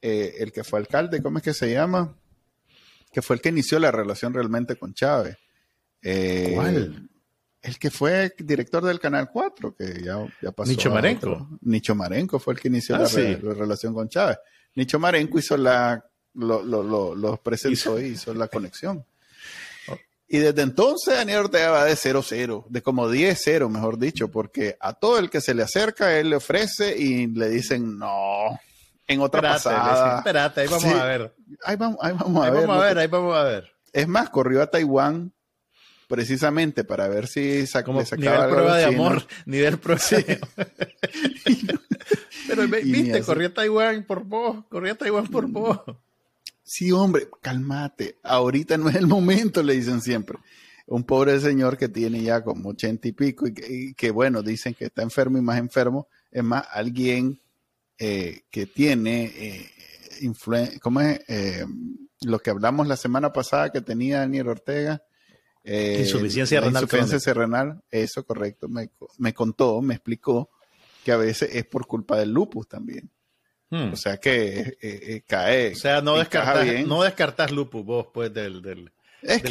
eh, 0.01 0.35
el 0.39 0.53
que 0.53 0.65
fue 0.65 0.81
alcalde, 0.81 1.23
¿cómo 1.23 1.39
es 1.39 1.45
que 1.45 1.55
se 1.55 1.73
llama? 1.73 2.17
Que 3.13 3.23
fue 3.23 3.37
el 3.37 3.43
que 3.43 3.51
inició 3.51 3.79
la 3.79 3.93
relación 3.93 4.35
realmente 4.35 4.77
con 4.77 4.95
Chávez. 4.95 5.37
Eh, 6.03 6.53
¿Cuál? 6.55 7.09
El 7.63 7.79
que 7.79 7.91
fue 7.91 8.33
director 8.39 8.85
del 8.85 9.01
Canal 9.01 9.31
4, 9.31 9.75
que 9.75 10.03
ya, 10.03 10.25
ya 10.41 10.53
pasó. 10.53 10.71
Nicho 10.71 10.91
Marenco. 10.91 11.49
Nicho 11.63 11.95
Marenco 11.95 12.39
fue 12.39 12.55
el 12.55 12.61
que 12.61 12.69
inició 12.69 12.95
ah, 12.97 13.01
la, 13.01 13.55
relación 13.55 13.93
con 13.93 14.09
Chávez. 14.09 14.39
Nicho 14.75 14.99
Marenco 14.99 15.39
hizo 15.39 15.57
la, 15.57 16.05
lo, 16.35 16.63
lo, 16.63 17.15
lo, 17.15 17.43
presentó 17.43 18.01
y 18.01 18.07
hizo 18.07 18.35
la 18.35 18.49
conexión. 18.49 19.05
Y 20.29 20.39
desde 20.39 20.63
entonces 20.63 21.15
Daniel 21.15 21.41
Ortega 21.41 21.71
va 21.71 21.85
de 21.85 21.95
0-0, 21.95 22.67
de 22.69 22.83
como 22.83 23.09
10-0, 23.09 23.69
mejor 23.69 23.99
dicho, 23.99 24.29
porque 24.29 24.77
a 24.81 24.93
todo 24.93 25.19
el 25.19 25.31
que 25.31 25.41
se 25.41 25.55
le 25.55 25.63
acerca, 25.63 26.19
él 26.19 26.31
le 26.31 26.37
ofrece 26.37 26.97
y 26.97 27.29
le 27.29 27.49
dicen 27.49 27.99
no. 27.99 28.59
En 29.07 29.21
otra 29.21 29.41
pasada. 29.41 30.19
espérate, 30.19 30.63
ahí 30.63 30.67
vamos 30.67 30.85
a 30.85 31.05
ver. 31.05 31.35
Ahí 31.63 31.77
vamos, 31.77 31.99
ahí 32.03 32.13
vamos 32.13 32.45
a 32.45 32.51
ver. 32.51 32.61
Vamos 32.61 32.77
a 32.77 32.85
ver, 32.87 32.99
ahí 32.99 33.07
vamos 33.07 33.37
a 33.37 33.45
ver. 33.45 33.73
Es 33.93 34.09
más, 34.09 34.31
corrió 34.31 34.63
a 34.63 34.67
Taiwán 34.67 35.33
precisamente 36.09 36.85
para 36.85 37.09
ver 37.09 37.29
si 37.29 37.67
sacó 37.67 37.93
Como 37.93 38.03
nivel 38.17 38.49
prueba 38.49 38.77
de 38.77 38.85
amor, 38.85 39.27
nivel 39.45 39.79
prueba 39.79 40.03
de 40.11 40.41
Pero 42.49 42.67
viste, 42.69 43.23
corrió 43.23 43.49
a 43.49 43.55
Taiwán 43.55 44.05
por 44.05 44.25
vos, 44.25 44.65
corrió 44.69 44.93
a 44.93 44.97
Taiwán 44.97 45.29
por 45.29 45.47
vos. 45.47 45.81
Sí, 46.69 46.91
hombre, 46.91 47.29
cálmate. 47.41 48.19
Ahorita 48.25 48.77
no 48.77 48.89
es 48.89 48.97
el 48.97 49.07
momento, 49.07 49.63
le 49.63 49.75
dicen 49.75 50.01
siempre. 50.01 50.37
Un 50.87 51.05
pobre 51.05 51.39
señor 51.39 51.77
que 51.77 51.89
tiene 51.89 52.21
ya 52.23 52.43
como 52.43 52.71
ochenta 52.71 53.07
y 53.07 53.13
pico 53.13 53.47
y 53.47 53.95
que, 53.95 54.11
bueno, 54.11 54.43
dicen 54.43 54.75
que 54.75 54.87
está 54.87 55.03
enfermo 55.03 55.39
y 55.39 55.43
más 55.43 55.59
enfermo. 55.59 56.09
Es 56.29 56.43
más, 56.43 56.67
alguien 56.73 57.41
eh, 57.99 58.43
que 58.51 58.67
tiene 58.67 59.27
eh, 59.27 59.71
influencia, 60.23 60.81
¿cómo 60.81 61.01
es? 61.03 61.21
Eh, 61.29 61.65
lo 62.23 62.41
que 62.41 62.51
hablamos 62.51 62.89
la 62.89 62.97
semana 62.97 63.33
pasada 63.33 63.71
que 63.71 63.81
tenía 63.81 64.19
Daniel 64.19 64.49
Ortega. 64.49 65.05
Eh, 65.63 65.99
insuficiencia 66.01 66.61
renal. 66.61 66.83
Insuficiencia 66.83 67.33
renal, 67.33 67.81
eso 67.91 68.25
correcto, 68.25 68.69
me, 68.69 68.91
me 69.19 69.33
contó, 69.33 69.81
me 69.83 69.95
explicó 69.95 70.51
que 71.05 71.13
a 71.13 71.17
veces 71.17 71.51
es 71.53 71.65
por 71.65 71.87
culpa 71.87 72.19
del 72.19 72.33
lupus 72.33 72.67
también. 72.67 73.09
Hmm. 73.71 73.93
O 73.93 73.97
sea 73.97 74.17
que 74.19 74.61
eh, 74.61 74.77
eh, 74.81 75.23
cae. 75.27 75.73
O 75.73 75.77
sea, 75.77 76.01
no 76.01 76.17
descartas, 76.17 76.87
no 76.87 77.03
descartas 77.03 77.51
lupus 77.51 77.85
vos, 77.85 78.07
pues, 78.13 78.33
del, 78.33 78.63
del, 78.63 78.93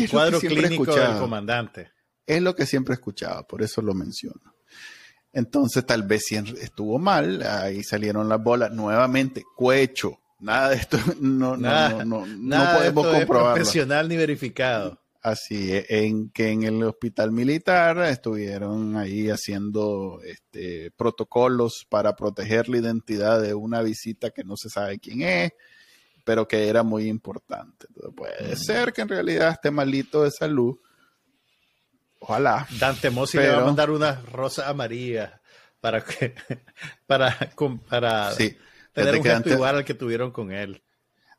cuadro 0.10 0.40
clínico 0.40 0.96
del 0.96 1.18
comandante. 1.18 1.92
Es 2.26 2.42
lo 2.42 2.56
que 2.56 2.66
siempre 2.66 2.94
he 2.94 2.96
escuchado, 2.96 3.46
por 3.46 3.62
eso 3.62 3.82
lo 3.82 3.94
menciono. 3.94 4.56
Entonces, 5.34 5.86
tal 5.86 6.04
vez 6.04 6.24
si 6.26 6.36
estuvo 6.36 6.98
mal, 6.98 7.44
ahí 7.44 7.84
salieron 7.84 8.30
las 8.30 8.42
bolas. 8.42 8.72
Nuevamente, 8.72 9.44
cuecho. 9.56 10.20
Nada 10.40 10.70
de 10.70 10.76
esto, 10.78 10.98
no, 11.20 11.58
no, 11.58 12.04
no, 12.06 12.26
no, 12.26 12.74
podemos 12.74 13.08
comprobarlo. 13.08 13.56
profesional 13.56 14.08
ni 14.08 14.18
verificado. 14.18 15.02
Así, 15.26 15.72
en 15.90 16.30
que 16.30 16.52
en 16.52 16.62
el 16.66 16.84
hospital 16.84 17.32
militar 17.32 17.98
estuvieron 17.98 18.96
ahí 18.96 19.32
haciendo 19.32 20.20
este, 20.24 20.92
protocolos 20.92 21.88
para 21.90 22.16
proteger 22.16 22.70
la 22.70 22.78
identidad 22.78 23.42
de 23.42 23.56
una 23.56 23.82
visita 23.82 24.30
que 24.30 24.44
no 24.44 24.56
se 24.56 24.70
sabe 24.70 25.00
quién 25.00 25.24
es, 25.24 25.52
pero 26.24 26.48
que 26.48 26.70
era 26.70 26.84
muy 26.84 27.08
importante. 27.08 27.88
puede 28.16 28.54
mm. 28.54 28.56
ser 28.56 28.94
que 28.94 29.02
en 29.02 29.08
realidad 29.08 29.50
esté 29.50 29.72
malito 29.72 30.22
de 30.22 30.30
salud. 30.30 30.78
Ojalá. 32.20 32.68
Dante 32.80 33.10
Mossi 33.10 33.40
le 33.40 33.50
va 33.50 33.64
a 33.64 33.66
mandar 33.66 33.90
una 33.90 34.22
rosa 34.32 34.70
amarilla 34.70 35.42
para 35.82 36.04
que 36.04 36.36
para, 37.08 37.36
para 37.90 38.36
tener 38.94 39.16
un 39.16 39.24
gesto 39.24 39.50
igual 39.50 39.78
al 39.78 39.86
que 39.86 39.96
tuvieron 39.96 40.30
con 40.30 40.52
él. 40.52 40.84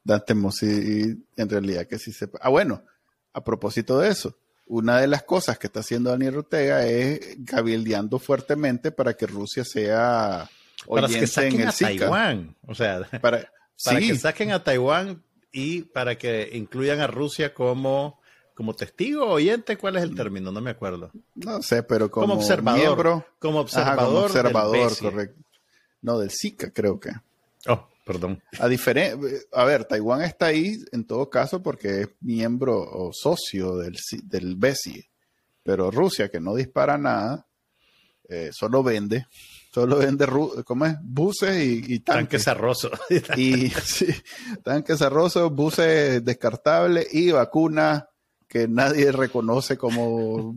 Dante 0.02 0.34
Mossi 0.34 1.24
en 1.36 1.48
realidad 1.48 1.86
que 1.86 2.00
sí 2.00 2.10
sepa. 2.10 2.40
Ah, 2.42 2.48
bueno 2.48 2.82
a 3.36 3.44
propósito 3.44 3.98
de 3.98 4.08
eso, 4.08 4.34
una 4.66 4.98
de 4.98 5.06
las 5.06 5.22
cosas 5.22 5.58
que 5.58 5.66
está 5.66 5.80
haciendo 5.80 6.10
Daniel 6.10 6.38
Ortega 6.38 6.86
es 6.86 7.36
cabildeando 7.46 8.18
fuertemente 8.18 8.90
para 8.90 9.12
que 9.12 9.26
Rusia 9.26 9.62
sea 9.62 10.48
para 10.88 11.06
que 11.06 11.26
saquen 11.26 11.68
a 11.68 11.72
Taiwán, 11.72 12.56
o 12.66 12.74
sea, 12.74 13.06
para, 13.20 13.50
que 13.98 14.16
saquen 14.16 14.52
a 14.52 14.64
Taiwán 14.64 15.22
y 15.52 15.82
para 15.82 16.16
que 16.16 16.48
incluyan 16.54 17.00
a 17.00 17.06
Rusia 17.06 17.52
como 17.52 18.18
como 18.54 18.74
testigo 18.74 19.26
oyente, 19.26 19.76
¿cuál 19.76 19.96
es 19.96 20.02
el 20.02 20.14
término? 20.14 20.50
No 20.50 20.62
me 20.62 20.70
acuerdo. 20.70 21.10
No 21.34 21.60
sé, 21.60 21.82
pero 21.82 22.10
como, 22.10 22.32
observador, 22.32 23.26
como 23.38 23.60
observador, 23.60 24.30
observador, 24.30 24.98
correcto. 24.98 25.42
No, 26.00 26.18
del 26.18 26.30
SICA 26.30 26.70
creo 26.70 26.98
que. 26.98 27.10
Oh, 27.68 27.86
Perdón. 28.06 28.40
A, 28.60 28.66
a 28.66 29.64
ver, 29.64 29.84
Taiwán 29.84 30.22
está 30.22 30.46
ahí 30.46 30.78
en 30.92 31.04
todo 31.04 31.28
caso 31.28 31.60
porque 31.60 32.02
es 32.02 32.08
miembro 32.20 32.78
o 32.78 33.10
socio 33.12 33.78
del, 33.78 33.96
del 34.22 34.54
BESI, 34.54 35.04
pero 35.64 35.90
Rusia, 35.90 36.28
que 36.28 36.38
no 36.38 36.54
dispara 36.54 36.96
nada, 36.98 37.48
eh, 38.28 38.50
solo 38.52 38.84
vende, 38.84 39.26
solo 39.74 39.98
vende, 39.98 40.24
¿cómo 40.64 40.86
es? 40.86 40.94
Buses 41.02 41.60
y, 41.60 41.98
tanques. 41.98 42.44
Tanques 42.44 42.48
arrozo. 42.48 42.90
y 43.36 43.70
sí, 43.70 44.06
tanques 44.62 45.02
arrozo, 45.02 45.50
buses 45.50 46.24
descartables 46.24 47.12
y 47.12 47.32
vacunas 47.32 48.04
que 48.46 48.68
nadie 48.68 49.10
reconoce 49.10 49.76
como 49.76 50.54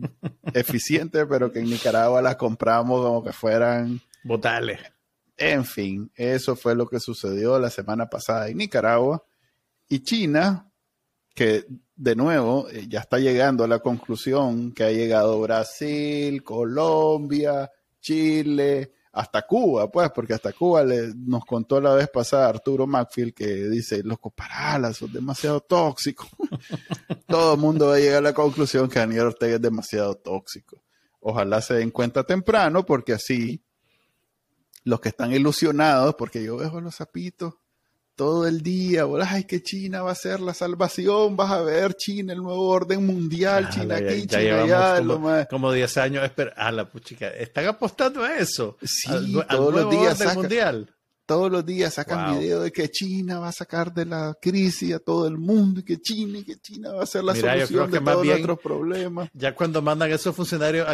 eficientes, 0.54 1.26
pero 1.28 1.50
que 1.50 1.58
en 1.58 1.64
Nicaragua 1.64 2.22
las 2.22 2.36
compramos 2.36 3.04
como 3.04 3.24
que 3.24 3.32
fueran... 3.32 4.00
Botales. 4.22 4.78
En 5.42 5.64
fin, 5.64 6.12
eso 6.16 6.54
fue 6.54 6.74
lo 6.74 6.86
que 6.86 7.00
sucedió 7.00 7.58
la 7.58 7.70
semana 7.70 8.10
pasada 8.10 8.48
en 8.48 8.58
Nicaragua. 8.58 9.24
Y 9.88 10.00
China, 10.00 10.70
que 11.34 11.64
de 11.96 12.14
nuevo 12.14 12.68
eh, 12.68 12.84
ya 12.86 13.00
está 13.00 13.18
llegando 13.18 13.64
a 13.64 13.68
la 13.68 13.78
conclusión 13.78 14.72
que 14.72 14.84
ha 14.84 14.90
llegado 14.90 15.40
Brasil, 15.40 16.44
Colombia, 16.44 17.70
Chile, 18.02 18.92
hasta 19.12 19.46
Cuba, 19.46 19.90
pues, 19.90 20.10
porque 20.10 20.34
hasta 20.34 20.52
Cuba 20.52 20.84
nos 20.84 21.46
contó 21.46 21.80
la 21.80 21.94
vez 21.94 22.10
pasada 22.10 22.50
Arturo 22.50 22.86
Macfield 22.86 23.32
que 23.32 23.46
dice, 23.70 24.02
los 24.04 24.18
coparalas 24.18 24.98
son 24.98 25.10
demasiado 25.10 25.62
tóxicos. 25.62 26.28
Todo 27.26 27.54
el 27.54 27.60
mundo 27.60 27.88
va 27.88 27.94
a 27.94 27.98
llegar 27.98 28.18
a 28.18 28.20
la 28.20 28.34
conclusión 28.34 28.90
que 28.90 28.98
Daniel 28.98 29.28
Ortega 29.28 29.54
es 29.54 29.62
demasiado 29.62 30.16
tóxico. 30.16 30.84
Ojalá 31.20 31.62
se 31.62 31.74
den 31.74 31.90
cuenta 31.90 32.24
temprano, 32.24 32.84
porque 32.84 33.14
así 33.14 33.64
los 34.90 35.00
que 35.00 35.10
están 35.10 35.32
ilusionados, 35.32 36.16
porque 36.16 36.42
yo 36.42 36.56
veo 36.56 36.80
los 36.80 36.96
zapitos 36.96 37.54
todo 38.16 38.46
el 38.46 38.60
día, 38.60 39.06
ay, 39.26 39.44
que 39.44 39.62
China 39.62 40.02
va 40.02 40.10
a 40.10 40.14
ser 40.14 40.40
la 40.40 40.52
salvación, 40.52 41.38
vas 41.38 41.52
a 41.52 41.62
ver 41.62 41.94
China, 41.94 42.34
el 42.34 42.42
nuevo 42.42 42.68
orden 42.68 43.06
mundial, 43.06 43.70
China 43.70 43.96
aquí, 43.96 44.26
China 44.26 44.62
allá. 44.62 45.46
Como, 45.48 45.72
10 45.72 45.96
años, 45.96 46.24
espera, 46.24 46.52
a 46.54 46.70
la 46.70 46.86
puchica, 46.86 47.28
están 47.28 47.64
apostando 47.66 48.22
a 48.22 48.36
eso, 48.36 48.76
sí, 48.82 49.40
todos 49.48 49.74
los 49.74 49.90
días 49.90 50.20
orden 50.20 50.34
mundial 50.34 50.94
todos 51.30 51.48
los 51.48 51.64
días 51.64 51.94
sacan 51.94 52.40
video 52.40 52.60
de 52.60 52.72
que 52.72 52.90
China 52.90 53.38
va 53.38 53.50
a 53.50 53.52
sacar 53.52 53.94
de 53.94 54.04
la 54.04 54.36
crisis 54.42 54.94
a 54.94 54.98
todo 54.98 55.28
el 55.28 55.38
mundo 55.38 55.78
y 55.78 55.84
que 55.84 56.00
China 56.00 56.38
y 56.38 56.42
que 56.42 56.56
China 56.56 56.90
va 56.90 57.04
a 57.04 57.06
ser 57.06 57.22
la 57.22 57.36
solución 57.36 57.88
de 57.88 58.00
todos 58.00 58.26
nuestros 58.26 58.58
problemas. 58.58 59.30
Ya 59.32 59.54
cuando 59.54 59.80
mandan 59.80 60.10
esos 60.10 60.34
funcionarios 60.34 60.88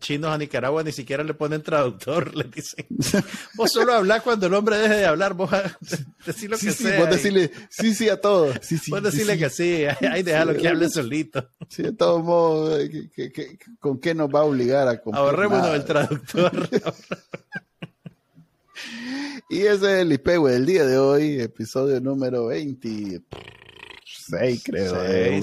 chinos 0.00 0.30
a 0.30 0.38
Nicaragua 0.38 0.82
ni 0.82 0.92
siquiera 0.92 1.22
le 1.22 1.34
ponen 1.34 1.62
traductor, 1.62 2.34
le 2.34 2.44
dicen, 2.44 2.86
vos 3.54 3.70
solo 3.70 3.92
hablas 3.92 4.22
cuando 4.22 4.46
el 4.46 4.54
hombre 4.54 4.78
deje 4.78 4.94
de 4.94 5.04
hablar, 5.04 5.34
vos 5.34 5.50
decís 6.26 6.48
lo 6.48 6.56
que 6.56 6.72
sí, 6.72 6.84
sea. 6.84 6.98
Vos 6.98 7.10
decirle 7.10 7.50
sí, 7.68 7.94
sí 7.94 8.08
a 8.08 8.18
todo. 8.18 8.54
Sí, 8.62 8.78
vos 8.88 9.02
decirle 9.02 9.36
que 9.36 9.50
sí, 9.50 9.84
ahí 10.10 10.22
déjalo 10.22 10.56
que 10.56 10.68
hable 10.68 10.88
solito. 10.88 11.50
Sí, 11.68 11.82
de 11.82 11.92
todos 11.92 12.24
modos, 12.24 12.80
eh, 12.80 13.10
¿con 13.78 14.00
qué 14.00 14.14
nos 14.14 14.30
va 14.30 14.40
a 14.40 14.44
obligar 14.44 14.88
a 14.88 15.02
comprar? 15.02 15.22
Ahorrémonos 15.22 15.74
el 15.74 15.84
traductor. 15.84 16.70
Y 19.48 19.60
ese 19.60 19.74
es 19.74 20.02
el 20.02 20.12
IPW 20.12 20.46
del 20.46 20.66
día 20.66 20.84
de 20.84 20.98
hoy, 20.98 21.40
episodio 21.40 22.00
número 22.00 22.46
26, 22.46 23.22
creo. 24.64 25.40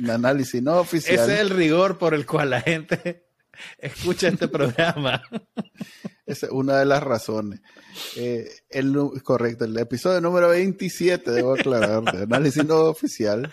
un 0.00 0.10
análisis 0.10 0.62
no 0.62 0.80
oficial. 0.80 1.14
Ese 1.14 1.34
es 1.34 1.40
el 1.40 1.50
rigor 1.50 1.96
por 1.96 2.14
el 2.14 2.26
cual 2.26 2.50
la 2.50 2.60
gente 2.60 3.30
escucha 3.78 4.28
este 4.28 4.48
programa. 4.48 5.22
Esa 6.26 6.46
es 6.46 6.52
una 6.52 6.78
de 6.78 6.86
las 6.86 7.02
razones. 7.02 7.60
Eh, 8.16 8.48
el, 8.68 8.96
correcto, 9.22 9.64
el 9.64 9.76
episodio 9.78 10.20
número 10.20 10.48
27, 10.48 11.30
debo 11.30 11.54
aclarar, 11.54 12.02
de 12.02 12.22
análisis 12.22 12.64
no 12.64 12.82
oficial, 12.82 13.52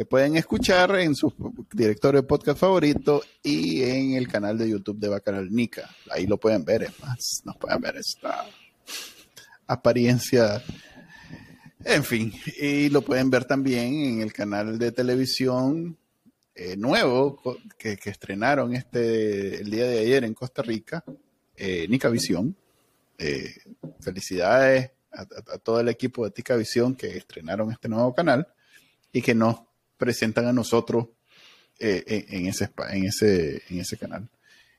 que 0.00 0.06
pueden 0.06 0.34
escuchar 0.34 0.98
en 0.98 1.14
su 1.14 1.30
director 1.74 2.14
de 2.14 2.22
podcast 2.22 2.58
favorito 2.58 3.22
y 3.42 3.82
en 3.82 4.14
el 4.14 4.28
canal 4.28 4.56
de 4.56 4.70
YouTube 4.70 4.98
de 4.98 5.08
Bacanal 5.08 5.52
Nica. 5.52 5.94
Ahí 6.10 6.26
lo 6.26 6.40
pueden 6.40 6.64
ver, 6.64 6.84
es 6.84 7.00
más, 7.00 7.42
nos 7.44 7.54
pueden 7.58 7.82
ver 7.82 7.98
esta 7.98 8.46
apariencia. 9.66 10.64
En 11.84 12.02
fin, 12.02 12.32
y 12.58 12.88
lo 12.88 13.02
pueden 13.02 13.28
ver 13.28 13.44
también 13.44 13.92
en 13.92 14.20
el 14.22 14.32
canal 14.32 14.78
de 14.78 14.90
televisión 14.90 15.98
eh, 16.54 16.78
nuevo 16.78 17.38
que, 17.76 17.98
estrenaron 18.02 18.74
este 18.74 19.60
el 19.60 19.70
día 19.70 19.84
de 19.84 19.98
ayer 19.98 20.24
en 20.24 20.32
Costa 20.32 20.62
Rica, 20.62 21.04
eh, 21.54 21.86
Nica 21.90 22.08
Visión. 22.08 22.56
Eh, 23.18 23.54
felicidades 24.00 24.92
a, 25.12 25.26
todo 25.58 25.78
el 25.78 25.90
equipo 25.90 26.24
de 26.24 26.30
Tica 26.30 26.56
Visión 26.56 26.94
que 26.94 27.18
estrenaron 27.18 27.70
este 27.70 27.90
nuevo 27.90 28.14
canal 28.14 28.48
y 29.12 29.20
que 29.20 29.34
nos 29.34 29.68
presentan 30.00 30.48
a 30.48 30.52
nosotros 30.52 31.06
en, 31.78 32.46
ese, 32.46 32.70
en, 32.90 33.04
ese, 33.04 33.62
en 33.68 33.80
ese 33.80 33.96
canal. 33.96 34.28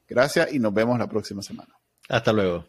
Gracias 0.07 0.51
y 0.51 0.59
nos 0.59 0.74
vemos 0.74 0.99
la 0.99 1.07
próxima 1.07 1.41
semana. 1.41 1.74
Hasta 2.09 2.34
luego. 2.34 2.65